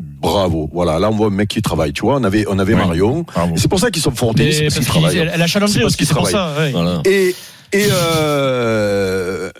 Bravo. 0.01 0.69
Voilà, 0.73 0.97
là 0.97 1.09
on 1.11 1.15
voit 1.15 1.27
un 1.27 1.31
mec 1.31 1.49
qui 1.49 1.61
travaille, 1.61 1.93
tu 1.93 2.01
vois. 2.01 2.15
On 2.15 2.23
avait, 2.23 2.45
on 2.47 2.57
avait. 2.57 2.73
Marion. 2.73 3.25
C'est 3.55 3.67
pour 3.67 3.79
ça 3.79 3.91
qu'ils 3.91 4.01
sont 4.01 4.11
Mais 4.11 4.33
tennis, 4.33 4.59
parce 4.61 4.73
qu'ils 4.73 4.73
parce 4.73 4.75
qu'il- 4.77 4.85
travaillent. 4.85 5.17
elle, 5.17 5.41
a 5.41 5.45
C'est 5.45 5.47
challengé 5.47 5.73
parce 5.81 5.85
aussi, 5.87 5.97
qu'il 5.97 6.07
c'est 6.07 6.13
pour 6.15 6.27
ça. 6.29 6.55
ouais. 6.57 6.71
Voilà. 6.71 7.01
Et, 7.05 7.35
et, 7.73 7.87
euh, 7.91 9.51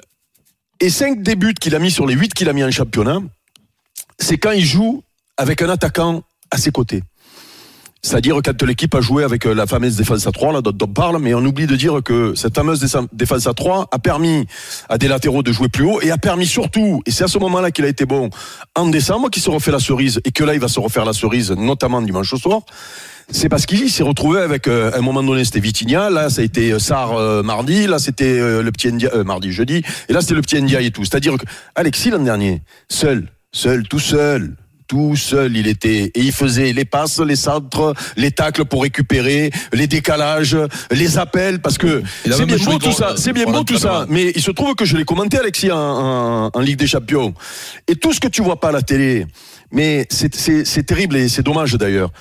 et 0.80 0.90
cinq 0.90 1.22
des 1.22 1.36
buts 1.36 1.54
qu'il 1.54 1.76
a 1.76 1.80
mis 1.80 1.92
sur 1.92 2.06
les 2.06 2.14
huit 2.16 2.34
qu'il 2.34 2.50
a 2.50 2.54
mis 2.54 2.64
en 2.64 2.72
championnat, 2.72 3.20
c'est 4.20 4.38
quand 4.38 4.52
il 4.52 4.66
joue 4.66 5.04
avec 5.44 5.62
un 5.62 5.68
attaquant 5.68 6.24
à 6.52 6.58
ses 6.58 6.72
côtés. 6.72 7.04
C'est-à-dire 8.02 8.38
quand 8.44 8.64
l'équipe 8.64 8.96
a 8.96 9.02
joué 9.02 9.24
avec 9.24 9.46
euh, 9.46 9.54
la 9.54 9.66
fameuse 9.66 9.98
défense 9.98 10.26
à 10.26 10.32
3, 10.32 10.54
là, 10.54 10.62
dont 10.62 10.78
on 10.82 10.88
parle, 10.88 11.20
mais 11.20 11.34
on 11.34 11.44
oublie 11.44 11.68
de 11.68 11.76
dire 11.76 12.02
que 12.04 12.34
cette 12.34 12.56
fameuse 12.56 12.80
défense- 13.12 13.48
à 13.48 13.54
3 13.54 13.88
a 13.92 14.00
permis 14.00 14.46
à 14.88 14.98
des 14.98 15.10
latéraux 15.10 15.44
de 15.44 15.52
jouer 15.52 15.68
plus 15.68 15.86
haut 15.86 16.02
et 16.02 16.12
a 16.12 16.18
permis 16.18 16.46
surtout, 16.46 17.02
et 17.06 17.12
c'est 17.12 17.26
à 17.26 17.28
ce 17.28 17.38
moment-là 17.40 17.72
qu'il 17.72 17.84
a 17.84 17.90
été 17.90 18.06
bon, 18.06 18.30
en 18.76 18.88
décembre, 18.88 19.30
qu'il 19.30 19.42
se 19.42 19.50
refait 19.50 19.72
la 19.72 19.80
cerise 19.80 20.22
et 20.24 20.32
que 20.32 20.46
là, 20.46 20.54
il 20.54 20.62
va 20.62 20.70
se 20.70 20.80
refaire 20.80 21.04
la 21.04 21.14
cerise, 21.14 21.52
notamment 21.52 22.02
dimanche 22.02 22.34
soir. 22.36 22.62
C'est 23.30 23.50
parce 23.50 23.66
qu'il 23.66 23.90
s'est 23.90 24.04
retrouvé 24.04 24.42
avec, 24.42 24.68
euh, 24.68 24.92
à 24.92 24.98
un 24.98 25.02
moment 25.02 25.24
donné, 25.24 25.44
c'était 25.46 25.62
Vitinha, 25.62 26.10
là, 26.10 26.30
ça 26.30 26.42
a 26.42 26.44
été 26.44 26.72
euh, 26.72 26.80
euh, 26.92 27.44
mardi, 27.44 27.88
là, 27.88 28.00
c'était 28.00 28.62
le 28.62 28.72
petit 28.72 28.90
India, 28.90 29.10
mardi, 29.26 29.52
jeudi, 29.52 29.82
et 30.10 30.14
là, 30.14 30.22
c'était 30.22 30.36
le 30.36 30.42
petit 30.42 30.58
India 30.58 30.82
et 30.82 30.92
tout. 30.92 31.04
C'est-à-dire 31.06 31.38
que 31.38 31.46
Alexis, 31.76 32.10
l'an 32.10 32.20
dernier, 32.20 32.62
seul, 32.90 33.30
seul, 33.54 33.88
tout 33.88 34.00
seul, 34.00 34.56
tout 34.94 35.16
seul, 35.16 35.58
il 35.58 35.66
était, 35.68 36.12
et 36.14 36.20
il 36.20 36.32
faisait 36.32 36.72
les 36.72 36.86
passes, 36.86 37.20
les 37.20 37.36
centres, 37.36 37.96
les 38.16 38.30
tacles 38.30 38.66
pour 38.66 38.84
récupérer, 38.84 39.50
les 39.74 39.88
décalages, 39.88 40.56
les 40.92 41.18
appels, 41.18 41.60
parce 41.62 41.80
que 41.80 42.04
c'est 42.38 42.46
bien 42.46 42.58
beau 42.58 42.78
tout 42.78 42.92
ça, 42.92 43.10
euh, 43.10 43.16
c'est 43.16 43.34
bien 43.34 43.46
beau 43.46 43.64
tout 43.64 43.78
ça, 43.80 44.06
mais 44.10 44.32
il 44.36 44.42
se 44.42 44.52
trouve 44.52 44.76
que 44.76 44.86
je 44.86 44.96
l'ai 44.96 45.04
commenté, 45.04 45.40
Alexis, 45.40 45.72
en, 45.72 45.78
en- 45.80 46.50
en 46.54 46.60
Ligue 46.60 46.78
des 46.78 46.86
Champions. 46.86 47.34
Et 47.88 47.96
tout 47.96 48.14
ce 48.14 48.20
que 48.20 48.28
tu 48.28 48.44
vois 48.44 48.60
pas 48.60 48.70
à 48.70 48.72
la 48.72 48.84
télé, 48.84 49.26
mais 49.72 50.06
c'est 50.12 50.84
terrible 50.86 51.16
et 51.18 51.28
c'est 51.28 51.42
dommage 51.44 51.74
d'ailleurs. 51.74 52.12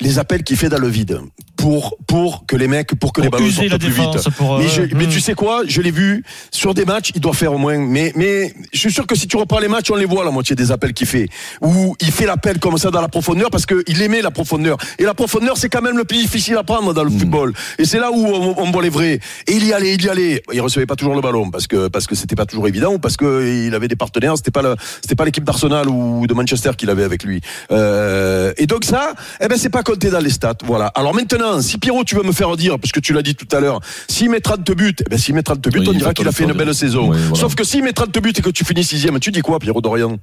Les 0.00 0.18
appels 0.18 0.42
qu'il 0.44 0.56
fait 0.56 0.70
dans 0.70 0.78
le 0.78 0.88
vide 0.88 1.20
pour 1.58 1.96
pour 2.06 2.46
que 2.46 2.56
les 2.56 2.68
mecs 2.68 2.94
pour 2.98 3.12
que 3.12 3.20
les 3.20 3.28
ballons 3.28 3.50
sortent 3.50 3.78
plus 3.78 3.90
vite. 3.90 4.30
pour, 4.38 4.54
euh, 4.54 4.58
mais 4.62 4.68
je- 4.68 4.82
ouais. 4.82 4.88
mais 4.94 5.06
Mm. 5.06 5.10
tu 5.10 5.20
sais 5.20 5.34
quoi, 5.34 5.62
je 5.66 5.82
l'ai 5.82 5.90
vu 5.90 6.22
sur 6.52 6.72
des 6.72 6.84
matchs, 6.86 7.10
il 7.14 7.20
doit 7.20 7.32
faire 7.34 7.52
au 7.52 7.58
moins. 7.58 7.76
Mais 7.76 8.12
mais 8.14 8.54
je 8.72 8.78
suis 8.78 8.92
sûr 8.92 9.06
que 9.06 9.14
si 9.16 9.26
tu 9.26 9.36
reprends 9.36 9.58
les 9.58 9.68
matchs, 9.68 9.90
on 9.90 9.96
les 9.96 10.06
voit 10.06 10.24
la 10.24 10.30
moitié 10.30 10.54
des 10.56 10.70
appels 10.72 10.92
qu'il 10.94 11.06
fait. 11.08 11.28
Où 11.60 11.96
il 12.00 12.12
fait 12.12 12.26
l'appel 12.26 12.58
comme 12.60 12.78
ça 12.78 12.90
dans 12.90 13.00
la 13.00 13.08
profondeur 13.08 13.50
parce 13.50 13.66
qu'il 13.66 14.00
aimait 14.00 14.22
la 14.22 14.30
profondeur. 14.30 14.76
Et 14.98 15.02
la 15.04 15.14
profondeur, 15.14 15.56
c'est 15.58 15.68
quand 15.68 15.82
même 15.82 15.98
le 15.98 16.04
plus 16.04 16.18
difficile 16.18 16.56
à 16.56 16.62
prendre 16.62 16.94
dans 16.94 17.04
le 17.04 17.10
Mm. 17.10 17.18
football. 17.18 17.52
Et 17.78 17.84
c'est 17.84 17.98
là 17.98 18.10
où 18.12 18.24
on, 18.26 18.54
on 18.56 18.70
voit 18.70 18.82
les 18.82 18.88
vrais. 18.90 19.14
Et 19.48 19.52
il 19.52 19.64
y 19.66 19.72
allait, 19.72 19.94
il 19.94 20.04
y 20.04 20.08
allait. 20.08 20.42
Il 20.52 20.60
recevait 20.60 20.86
pas 20.86 20.96
toujours 20.96 21.16
le 21.16 21.20
ballon 21.20 21.50
parce 21.50 21.66
que 21.66 21.88
parce 21.88 22.06
que 22.06 22.14
c'était 22.14 22.36
pas 22.36 22.46
toujours 22.46 22.68
évident 22.68 22.92
ou 22.94 22.98
parce 23.00 23.16
que 23.16 23.66
il 23.66 23.74
avait 23.74 23.88
des 23.88 23.96
partenaires. 23.96 24.36
C'était 24.36 24.52
pas 24.52 24.62
le, 24.62 24.76
c'était 25.02 25.16
pas 25.16 25.24
l'équipe 25.24 25.44
d'Arsenal 25.44 25.88
ou 25.88 26.26
de 26.28 26.34
Manchester 26.34 26.70
qu'il 26.78 26.88
avait 26.88 27.04
avec 27.04 27.24
lui. 27.24 27.40
Euh, 27.72 28.52
et 28.56 28.66
donc 28.66 28.84
ça, 28.84 29.12
eh 29.40 29.48
ben 29.48 29.58
c'est 29.58 29.70
pas 29.70 29.82
compté 29.82 30.08
dans 30.10 30.20
les 30.20 30.30
stats. 30.30 30.54
Voilà. 30.64 30.86
Alors 30.94 31.14
maintenant, 31.14 31.47
maintenant, 31.48 31.62
si 31.62 31.78
Pierrot, 31.78 32.04
tu 32.04 32.14
veux 32.14 32.22
me 32.22 32.32
faire 32.32 32.56
dire, 32.56 32.78
parce 32.78 32.92
que 32.92 33.00
tu 33.00 33.12
l'as 33.12 33.22
dit 33.22 33.34
tout 33.34 33.48
à 33.56 33.60
l'heure, 33.60 33.80
s'il 34.08 34.30
met 34.30 34.40
30 34.40 34.70
buts, 34.72 34.94
eh 35.00 35.04
ben, 35.10 35.18
s'il 35.18 35.34
met 35.34 35.42
30 35.42 35.60
buts, 35.68 35.78
Oui, 35.80 35.86
on 35.88 35.92
dira 35.92 36.14
qu'il 36.14 36.26
a 36.28 36.32
fait 36.32 36.44
une 36.44 36.52
belle 36.52 36.74
saison. 36.74 37.10
Oui, 37.10 37.16
voilà. 37.20 37.34
Sauf 37.40 37.54
que 37.54 37.64
s'il 37.64 37.82
met 37.82 37.92
30 37.92 38.16
buts 38.20 38.32
et 38.36 38.42
que 38.42 38.50
tu 38.50 38.64
finis 38.64 38.84
sixième, 38.84 39.18
tu 39.20 39.30
dis 39.30 39.40
quoi, 39.40 39.58
Pierrot 39.58 39.80
Dorian? 39.80 40.18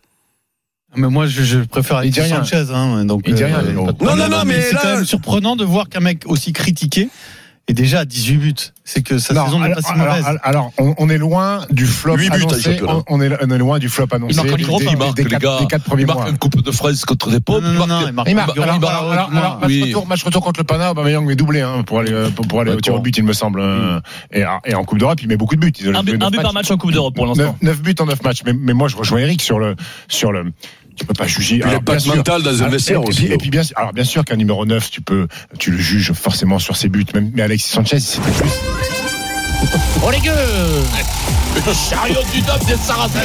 Mais 0.97 1.09
moi, 1.09 1.27
je, 1.27 1.43
je 1.43 1.59
préfère 1.59 2.03
Il 2.05 2.11
dit 2.11 2.19
Alexis 2.21 2.35
rien. 2.35 2.43
Sanchez. 2.65 2.71
Hein, 2.73 3.03
donc, 3.05 3.23
Il 3.27 3.33
dit 3.35 3.43
rien, 3.43 3.59
euh, 3.59 3.63
de 3.63 3.73
Non, 3.73 4.15
non, 4.15 4.29
non, 4.29 4.43
mais 4.45 4.61
c'est 4.61 4.73
là- 4.75 4.79
quand 4.81 4.95
même 4.95 5.05
surprenant 5.05 5.55
de 5.57 5.65
voir 5.65 5.89
qu'un 5.89 5.99
mec 5.99 6.23
aussi 6.25 6.53
critiqué 6.53 7.09
est 7.67 7.73
déjà 7.73 8.01
à 8.01 8.05
18 8.05 8.37
buts. 8.37 8.53
C'est 8.83 9.01
que 9.01 9.17
sa 9.17 9.33
Non, 9.33 9.45
saison 9.45 9.59
n'est 9.59 9.65
alors, 9.65 9.77
pas 9.77 9.81
si 9.81 9.91
alors, 9.99 10.07
mauvaise. 10.17 10.39
alors, 10.43 10.71
on, 10.77 10.93
on 10.99 11.09
est 11.09 11.17
loin 11.17 11.61
du 11.71 11.87
flop 11.87 12.17
Huit 12.17 12.29
buts, 12.29 12.35
annoncé. 12.43 12.61
championnat. 12.73 12.93
On, 12.97 13.03
on 13.17 13.21
est, 13.21 13.31
on 13.43 13.49
est 13.49 13.57
loin 13.57 13.79
du 13.79 13.89
flop 13.89 14.05
annoncé. 14.11 14.35
marque 14.35 14.47
en 14.49 14.55
des, 14.55 14.63
des- 14.85 14.91
Il 14.91 14.97
marque, 14.97 15.15
des 15.15 15.23
les 15.23 15.29
quatre, 15.31 15.41
gars. 15.41 15.57
des 15.59 15.65
quatre 15.65 15.83
premiers 15.85 16.03
Il 16.03 16.05
marque 16.05 16.19
mois. 16.19 16.29
une 16.29 16.37
Coupe 16.37 16.61
de 16.61 16.71
France 16.71 17.03
contre 17.05 17.31
des 17.31 17.39
pauvres. 17.39 17.61
non, 17.61 17.73
non, 17.73 17.87
non, 17.87 18.07
il 18.07 18.13
marque 18.13 18.29
Il 18.29 18.35
marque, 18.35 18.51
alors, 18.51 18.65
Il 18.65 18.69
alors, 18.69 18.79
marque 18.79 18.93
alors, 18.93 19.29
alors, 19.31 19.59
match, 19.59 19.69
Oui. 19.71 19.81
retour, 19.85 20.05
match 20.07 20.23
retour 20.23 20.43
contre 20.43 20.59
le 20.59 20.65
Pana, 20.65 20.91
Aubameyang 20.91 21.25
met 21.25 21.35
doublé 21.35 21.61
hein, 21.61 21.81
pour 21.83 21.99
aller, 21.99 22.11
euh, 22.13 22.29
pour, 22.29 22.47
pour 22.47 22.61
aller 22.61 22.71
au 22.71 22.79
tir 22.79 22.93
au 22.93 22.99
but, 22.99 23.17
il 23.17 23.23
me 23.23 23.33
semble. 23.33 23.59
euh, 23.59 23.99
Et, 24.31 24.43
et 24.65 24.75
en 24.75 24.83
Coupe 24.83 24.99
d'Europe, 24.99 25.19
il 25.23 25.27
met 25.27 25.37
beaucoup 25.37 25.55
de 25.55 25.61
buts. 25.61 25.73
Il 25.79 25.95
a 25.95 25.99
Un 25.99 26.03
but, 26.03 26.19
par 26.19 26.53
match 26.53 26.69
en 26.69 26.77
Coupe 26.77 26.91
d'Europe 26.91 27.15
pour 27.15 27.25
l'instant. 27.25 27.57
9, 27.63 27.81
buts 27.81 27.95
en 27.99 28.05
9 28.05 28.21
matchs. 28.21 28.43
Mais, 28.45 28.53
mais 28.53 28.73
moi, 28.73 28.87
je 28.89 28.95
rejoins 28.95 29.17
Eric 29.19 29.41
sur 29.41 29.57
le, 29.57 29.75
sur 30.07 30.31
le. 30.31 30.51
Tu 30.95 31.05
peux 31.05 31.13
pas 31.13 31.27
juger. 31.27 31.57
Il 31.57 31.63
a 31.63 32.15
mental 32.15 32.43
dans 32.43 32.63
un 32.63 32.65
ah, 32.65 32.69
vestiaire 32.69 33.01
et, 33.01 33.07
aussi. 33.07 33.25
et 33.25 33.37
puis 33.37 33.49
bien, 33.49 33.61
alors 33.75 33.93
bien 33.93 34.03
sûr 34.03 34.23
qu'un 34.23 34.37
numéro 34.37 34.65
9, 34.65 34.89
tu 34.89 35.01
peux, 35.01 35.27
tu 35.59 35.71
le 35.71 35.77
juges 35.77 36.13
forcément 36.13 36.59
sur 36.59 36.75
ses 36.77 36.89
buts. 36.89 37.05
Même, 37.13 37.31
mais 37.33 37.41
Alexis 37.41 37.69
Sanchez, 37.69 37.99
c'était 37.99 38.31
plus. 38.31 38.49
Oh 40.03 40.11
les 40.11 40.19
gueux 40.19 40.31
Chariot 41.89 42.21
du 42.33 42.41
Dop 42.41 42.63
des 42.67 42.75
Sarrasins. 42.75 43.19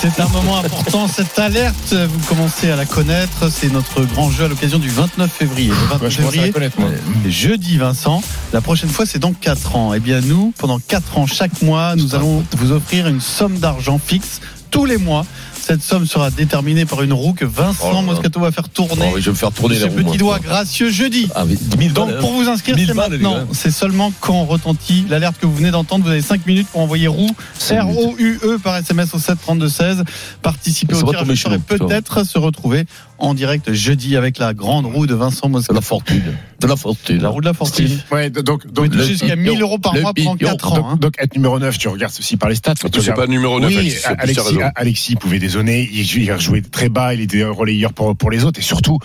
C'est 0.00 0.18
un 0.18 0.28
moment 0.28 0.58
important. 0.58 1.06
Cette 1.06 1.38
alerte, 1.38 1.94
vous 1.94 2.26
commencez 2.26 2.70
à 2.70 2.76
la 2.76 2.86
connaître. 2.86 3.50
C'est 3.50 3.70
notre 3.70 4.02
grand 4.04 4.30
jeu 4.30 4.44
à 4.44 4.48
l'occasion 4.48 4.78
du 4.78 4.88
29 4.88 5.30
février. 5.30 5.68
Le 5.68 5.74
29 5.74 6.00
Moi, 6.00 6.08
je 6.08 6.16
février, 6.16 6.52
moi. 6.78 6.88
jeudi 7.28 7.76
Vincent. 7.76 8.22
La 8.52 8.60
prochaine 8.60 8.88
fois, 8.88 9.06
c'est 9.06 9.18
dans 9.18 9.32
4 9.32 9.76
ans. 9.76 9.94
Eh 9.94 10.00
bien, 10.00 10.20
nous, 10.22 10.52
pendant 10.58 10.78
4 10.80 11.18
ans, 11.18 11.26
chaque 11.26 11.62
mois, 11.62 11.94
nous 11.94 12.14
allons 12.14 12.44
vous 12.56 12.72
offrir 12.72 13.06
une 13.06 13.20
somme 13.20 13.58
d'argent 13.58 14.00
fixe 14.04 14.40
tous 14.70 14.86
les 14.86 14.98
mois. 14.98 15.24
Cette 15.66 15.82
somme 15.82 16.06
sera 16.06 16.30
déterminée 16.30 16.84
par 16.84 17.02
une 17.02 17.14
roue 17.14 17.32
que 17.32 17.46
Vincent 17.46 17.90
Oh. 17.90 18.02
Moscato 18.02 18.38
va 18.38 18.52
faire 18.52 18.68
tourner. 18.68 19.10
Oh, 19.14 19.18
je 19.18 19.24
vais 19.24 19.30
me 19.30 19.36
faire 19.36 19.50
tourner 19.50 19.76
ce 19.76 19.86
les 19.86 19.88
roues. 19.88 20.10
petit 20.10 20.18
doigt 20.18 20.38
gracieux 20.38 20.90
jeudi. 20.90 21.30
Ah, 21.34 21.44
mais 21.46 21.54
10 21.54 21.78
000 21.78 21.94
Donc 21.94 22.10
balles, 22.10 22.18
pour 22.18 22.32
vous 22.32 22.46
inscrire, 22.50 22.76
1000 22.76 22.88
c'est 22.88 22.94
maintenant. 22.94 23.46
C'est 23.52 23.70
seulement 23.70 24.12
quand 24.20 24.44
retentit 24.44 25.06
l'alerte 25.08 25.36
que 25.40 25.46
vous 25.46 25.54
venez 25.56 25.70
d'entendre. 25.70 26.04
Vous 26.04 26.10
avez 26.10 26.20
5 26.20 26.44
minutes 26.46 26.68
pour 26.68 26.82
envoyer 26.82 27.08
roue 27.08 27.30
Cinq 27.58 27.82
R 27.82 27.96
O 27.96 28.14
U 28.18 28.38
E 28.44 28.58
par 28.58 28.76
SMS 28.76 29.14
au 29.14 29.18
7 29.18 29.40
32 29.40 29.68
16. 29.70 30.04
Participer 30.42 30.96
au 30.96 31.02
tirage 31.02 31.46
et 31.46 31.58
peut-être 31.58 32.24
se 32.26 32.36
retrouver 32.36 32.84
en 33.24 33.34
direct 33.34 33.72
jeudi 33.72 34.16
avec 34.16 34.38
la 34.38 34.54
grande 34.54 34.86
roue 34.86 35.06
de 35.06 35.14
Vincent 35.14 35.48
De 35.48 35.52
Moscato. 35.52 35.74
la 35.74 35.80
fortune. 35.80 36.22
De 36.60 36.66
la 36.66 36.76
fortune. 36.76 37.22
La 37.22 37.28
roue 37.28 37.40
de 37.40 37.46
la 37.46 37.54
fortune. 37.54 37.88
Ouais, 38.10 38.30
donc, 38.30 38.64
jusqu'à 38.92 39.36
million. 39.36 39.54
1000 39.54 39.62
euros 39.62 39.78
par 39.78 39.94
mois 39.94 40.12
pendant 40.14 40.34
million. 40.34 40.50
4 40.50 40.72
ans. 40.72 40.76
donc, 40.76 40.86
hein. 40.86 40.96
donc, 41.00 41.14
être 41.18 41.34
numéro 41.34 41.58
9, 41.58 41.78
tu 41.78 41.88
regardes 41.88 42.14
aussi 42.18 42.36
par 42.36 42.48
les 42.48 42.54
stats. 42.54 42.74
Toi, 42.74 42.90
c'est 43.00 43.14
pas 43.14 43.26
numéro 43.26 43.60
9, 43.60 43.68
Oui, 43.68 43.94
Alexis, 44.04 44.42
tu 44.56 44.62
Alexis, 44.74 45.16
pouvait 45.16 45.38
dézonner, 45.38 45.88
il, 45.92 46.00
il 46.00 46.40
jouait 46.40 46.62
très 46.62 46.88
bas, 46.88 47.14
il 47.14 47.20
était 47.20 47.44
relayeur 47.44 47.92
pour, 47.92 48.16
pour 48.16 48.30
les 48.30 48.44
autres, 48.44 48.60
et 48.60 48.62
surtout, 48.62 48.98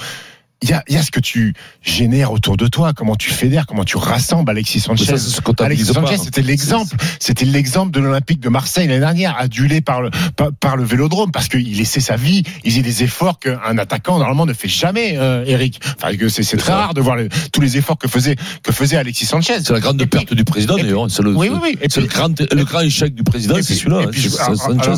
il 0.61 0.69
y 0.69 0.73
a, 0.73 0.83
y 0.89 0.97
a 0.97 1.01
ce 1.03 1.11
que 1.11 1.19
tu 1.19 1.53
génères 1.81 2.31
autour 2.31 2.57
de 2.57 2.67
toi, 2.67 2.93
comment 2.93 3.15
tu 3.15 3.29
fédères, 3.29 3.65
comment 3.65 3.85
tu 3.85 3.97
rassembles 3.97 4.49
Alexis 4.51 4.79
Sanchez. 4.81 5.05
ça, 5.05 5.17
ce 5.17 5.39
Alexis. 5.63 5.85
Sanchez, 5.85 6.17
c'était 6.17 6.41
l'exemple, 6.41 6.95
c'était 7.19 7.45
l'exemple 7.45 7.91
de 7.91 7.99
l'Olympique 8.01 8.39
de 8.41 8.49
Marseille 8.49 8.87
l'année 8.87 8.99
dernière, 8.99 9.37
adulé 9.37 9.81
par 9.81 10.01
le, 10.01 10.09
par, 10.35 10.49
par 10.59 10.75
le 10.77 10.83
Vélodrome, 10.83 11.31
parce 11.31 11.47
qu'il 11.47 11.77
laissait 11.77 12.01
sa 12.01 12.15
vie, 12.17 12.43
il 12.63 12.71
faisait 12.71 12.81
des 12.83 13.03
efforts 13.03 13.39
qu'un 13.39 13.77
attaquant 13.77 14.17
normalement 14.19 14.45
ne 14.45 14.53
fait 14.53 14.67
jamais, 14.67 15.17
euh, 15.17 15.43
Eric. 15.47 15.79
Enfin, 16.01 16.13
c'est 16.29 16.57
très 16.57 16.67
ça. 16.71 16.75
rare 16.77 16.93
de 16.93 17.01
voir 17.01 17.15
les- 17.15 17.29
tous 17.53 17.61
les 17.61 17.77
efforts 17.77 17.97
que 17.97 18.07
faisait 18.07 18.35
que 18.63 18.71
faisait 18.71 18.97
Alexis 18.97 19.25
Sanchez. 19.25 19.59
C'est 19.63 19.71
la 19.73 19.79
grande 19.79 19.97
puis- 19.97 20.07
perte 20.07 20.33
du 20.33 20.43
président, 20.43 20.75
puis- 20.75 20.83
d'ailleurs. 20.83 21.09
C'est 21.09 21.23
le, 21.23 21.35
Oui, 21.35 21.49
oui, 21.51 21.59
oui. 21.61 21.77
Et 21.81 21.87
c'est 21.89 22.01
le 22.01 22.07
puis- 22.07 22.15
grand, 22.17 22.37
le 22.39 22.63
grand 22.65 22.81
échec 22.81 23.15
du 23.15 23.23
président, 23.23 23.55
c'est 23.55 23.63
puis- 23.65 23.75
celui-là. 23.75 24.01
hein, 24.07 24.09
puis, 24.11 24.29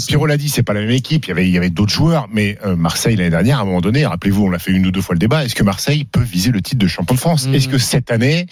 Pierrot 0.08 0.26
l'a 0.26 0.38
dit, 0.38 0.50
c'est 0.50 0.64
pas 0.64 0.74
la 0.74 0.82
même 0.82 0.90
équipe. 0.92 1.26
Il 1.26 1.30
y 1.30 1.32
avait, 1.32 1.48
il 1.48 1.54
y 1.54 1.58
avait 1.58 1.70
d'autres 1.70 1.94
joueurs, 1.94 2.28
mais 2.34 2.58
euh, 2.66 2.76
Marseille 2.76 3.16
l'année 3.16 3.30
dernière, 3.30 3.60
à 3.60 3.62
un 3.62 3.66
moment 3.66 3.82
donné, 3.82 4.06
rappelez-vous, 4.06 4.46
on 4.46 4.50
l'a 4.50 4.60
fait 4.60 4.72
une 4.72 4.86
ou 4.88 4.92
deux 4.92 5.02
fois 5.02 5.16
le 5.16 5.20
débat. 5.20 5.44
Est-ce 5.52 5.58
que 5.58 5.64
Marseille 5.64 6.06
peut 6.06 6.22
viser 6.22 6.50
le 6.52 6.62
titre 6.62 6.78
de 6.78 6.88
champion 6.88 7.14
de 7.14 7.20
France 7.20 7.46
Mhm. 7.46 7.56
Est-ce 7.56 7.68
que 7.68 7.78
cette 7.78 8.10
année 8.10 8.46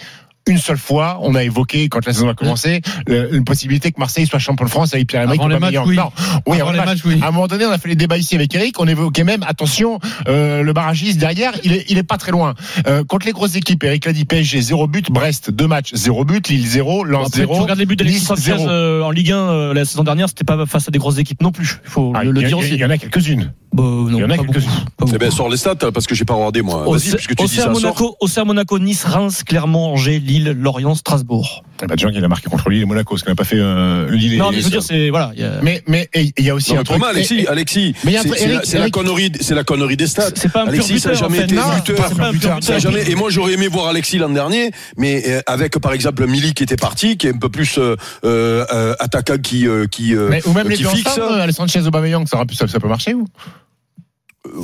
une 0.46 0.58
seule 0.58 0.78
fois, 0.78 1.18
on 1.22 1.34
a 1.34 1.44
évoqué 1.44 1.88
quand 1.88 2.04
la 2.06 2.12
saison 2.12 2.28
a 2.28 2.34
commencé 2.34 2.80
le- 3.06 3.34
une 3.34 3.44
possibilité 3.44 3.92
que 3.92 4.00
Marseille 4.00 4.26
soit 4.26 4.38
champion 4.38 4.64
de 4.64 4.70
France 4.70 4.94
avec 4.94 5.06
Pierre-Emerick 5.08 5.40
Avant 5.40 5.48
les 5.48 5.56
Aubameyang. 5.56 5.86
matchs, 5.86 5.88
oui. 5.90 5.96
Non, 5.96 6.10
oui, 6.46 6.56
Avant 6.60 6.70
avant 6.70 6.72
les 6.80 6.86
match. 6.86 6.98
oui. 7.04 7.18
À 7.22 7.28
un 7.28 7.30
moment 7.30 7.46
donné, 7.46 7.66
on 7.66 7.70
a 7.70 7.78
fait 7.78 7.88
les 7.88 7.94
débats 7.96 8.16
ici 8.16 8.34
avec 8.34 8.54
Eric. 8.54 8.80
On 8.80 8.86
évoquait 8.86 9.24
même, 9.24 9.42
attention, 9.46 9.98
euh, 10.28 10.62
le 10.62 10.72
barragiste 10.72 11.18
derrière, 11.18 11.52
il 11.62 11.72
est, 11.74 11.84
il 11.88 11.98
est 11.98 12.02
pas 12.02 12.16
très 12.16 12.32
loin. 12.32 12.54
Euh, 12.86 13.04
contre 13.04 13.26
les 13.26 13.32
grosses 13.32 13.54
équipes, 13.56 13.84
Eric 13.84 14.04
l'a 14.06 14.12
dit, 14.12 14.24
PSG 14.24 14.60
0 14.60 14.86
but, 14.86 15.10
Brest 15.10 15.50
2 15.50 15.66
matchs 15.66 15.90
0 15.94 16.24
but, 16.24 16.48
Lille 16.48 16.66
0, 16.66 17.04
Lens 17.04 17.28
Après, 17.28 17.40
0. 17.42 17.54
tu 17.54 17.60
regardes 17.60 17.78
les 17.78 17.86
buts 17.86 17.96
d'Alexis 17.96 18.20
Sanchez 18.24 18.42
zéro. 18.42 18.68
euh, 18.68 19.02
en 19.02 19.10
Ligue 19.10 19.32
1 19.32 19.36
euh, 19.36 19.74
la 19.74 19.84
saison 19.84 20.02
dernière, 20.04 20.28
c'était 20.28 20.44
pas 20.44 20.64
face 20.66 20.88
à 20.88 20.90
des 20.90 20.98
grosses 20.98 21.18
équipes 21.18 21.42
non 21.42 21.52
plus. 21.52 21.80
Il 21.84 21.90
faut 21.90 22.12
Ah, 22.16 22.24
le, 22.24 22.30
y 22.30 22.44
dire 22.44 22.50
y 22.50 22.54
aussi. 22.54 22.74
Il 22.74 22.80
y 22.80 22.84
en 22.84 22.90
a 22.90 22.98
quelques-unes. 22.98 23.52
Bah, 23.72 23.84
non, 23.84 24.08
Il 24.10 24.16
y 24.18 24.24
en 24.24 24.30
a 24.30 24.36
quelques-unes. 24.38 24.68
Eh 25.14 25.18
ben, 25.18 25.30
sors 25.30 25.48
les 25.48 25.56
stats, 25.56 25.76
parce 25.94 26.06
que 26.08 26.14
j'ai 26.16 26.24
pas 26.24 26.34
regardé, 26.34 26.60
moi. 26.62 26.88
Au 26.88 26.92
Vas-y, 26.94 27.10
puisque 27.14 27.36
tu 27.36 27.44
dis 27.46 27.54
ça. 27.56 27.68
Monaco, 27.68 28.16
Monaco, 28.44 28.78
Nice, 28.80 29.04
Reims, 29.04 29.44
Clermont, 29.44 29.92
Angers, 29.92 30.18
Lille, 30.18 30.39
Lorient, 30.48 30.94
Strasbourg. 30.94 31.62
Eh 31.82 31.86
ben, 31.86 31.96
Jean, 31.98 32.08
il 32.10 32.24
a 32.24 32.28
marqué 32.28 32.48
contre 32.50 32.68
Lille 32.70 32.82
et 32.82 32.84
Monaco, 32.84 33.16
ce 33.16 33.24
qu'on 33.24 33.30
n'a 33.30 33.34
pas 33.36 33.44
fait 33.44 33.56
euh, 33.58 34.10
Lille 34.10 34.34
et 34.34 34.36
Non, 34.36 34.50
mais 34.50 34.58
je 34.58 34.64
veux 34.64 34.70
dire, 34.70 34.82
c'est 34.82 35.08
voilà. 35.10 35.32
il 35.34 35.40
y 35.42 35.44
a- 35.44 35.60
Mais 35.62 35.82
mais 35.86 36.08
il 36.14 36.32
y 36.44 36.50
a 36.50 36.54
aussi 36.54 36.74
Non, 36.74 36.80
un 36.80 36.84
truc. 36.84 36.98
moi, 36.98 37.08
Alexis, 37.10 37.34
et- 37.36 37.42
et- 37.42 37.48
Alexis, 37.48 37.94
Mais 38.04 38.12
il 38.12 38.14
y 38.14 38.16
a 38.16 38.20
un 38.20 38.24
c'est 38.64 38.78
la, 38.78 38.84
la 38.84 38.90
connerie, 38.90 39.32
c'est 39.40 39.54
la 39.54 39.64
connerie 39.64 39.96
des 39.96 40.06
stats. 40.06 40.30
C'est 40.34 40.50
pas 40.52 40.62
un 40.62 40.64
pur 40.64 40.72
Alexis, 40.74 41.00
ça 41.00 41.08
n'a 41.10 41.14
buteur, 41.14 41.28
jamais 41.30 41.38
en 41.38 41.40
fait. 41.40 41.44
été 41.46 41.54
Non, 41.54 41.74
buteur. 41.76 42.06
c'est 42.08 42.16
pas 42.18 42.26
un 42.28 42.32
buteur. 42.32 42.58
Ça 42.62 42.74
a 42.74 42.78
jamais. 42.78 43.10
Et 43.10 43.14
moi, 43.14 43.30
j'aurais 43.30 43.52
aimé 43.54 43.68
voir 43.68 43.88
Alexis 43.88 44.18
l'an 44.18 44.28
dernier, 44.30 44.70
mais 44.96 45.22
euh, 45.28 45.40
avec 45.46 45.78
par 45.78 45.92
exemple 45.92 46.26
Milik 46.26 46.54
qui 46.54 46.62
était 46.64 46.76
parti, 46.76 47.16
qui 47.16 47.26
est 47.28 47.34
un 47.34 47.38
peu 47.38 47.48
plus 47.48 47.78
euh, 47.78 47.96
euh, 48.24 48.94
attaquant 48.98 49.38
qui 49.38 49.66
euh, 49.66 49.86
qui 49.86 50.14
euh, 50.14 50.28
mais- 50.30 50.42
ou 50.46 50.52
même 50.52 50.68
les 50.68 50.76
qui 50.76 50.82
deux 50.82 50.88
fixe. 50.90 51.06
ensemble, 51.06 51.40
Alessandro 51.40 51.68
Sanchez 51.72 51.86
Aubameyang, 51.86 52.26
ça, 52.26 52.36
aurait 52.36 52.46
pu- 52.46 52.54
ça, 52.54 52.66
ça 52.68 52.78
peut 52.80 52.88
marcher 52.88 53.14
ou? 53.14 53.26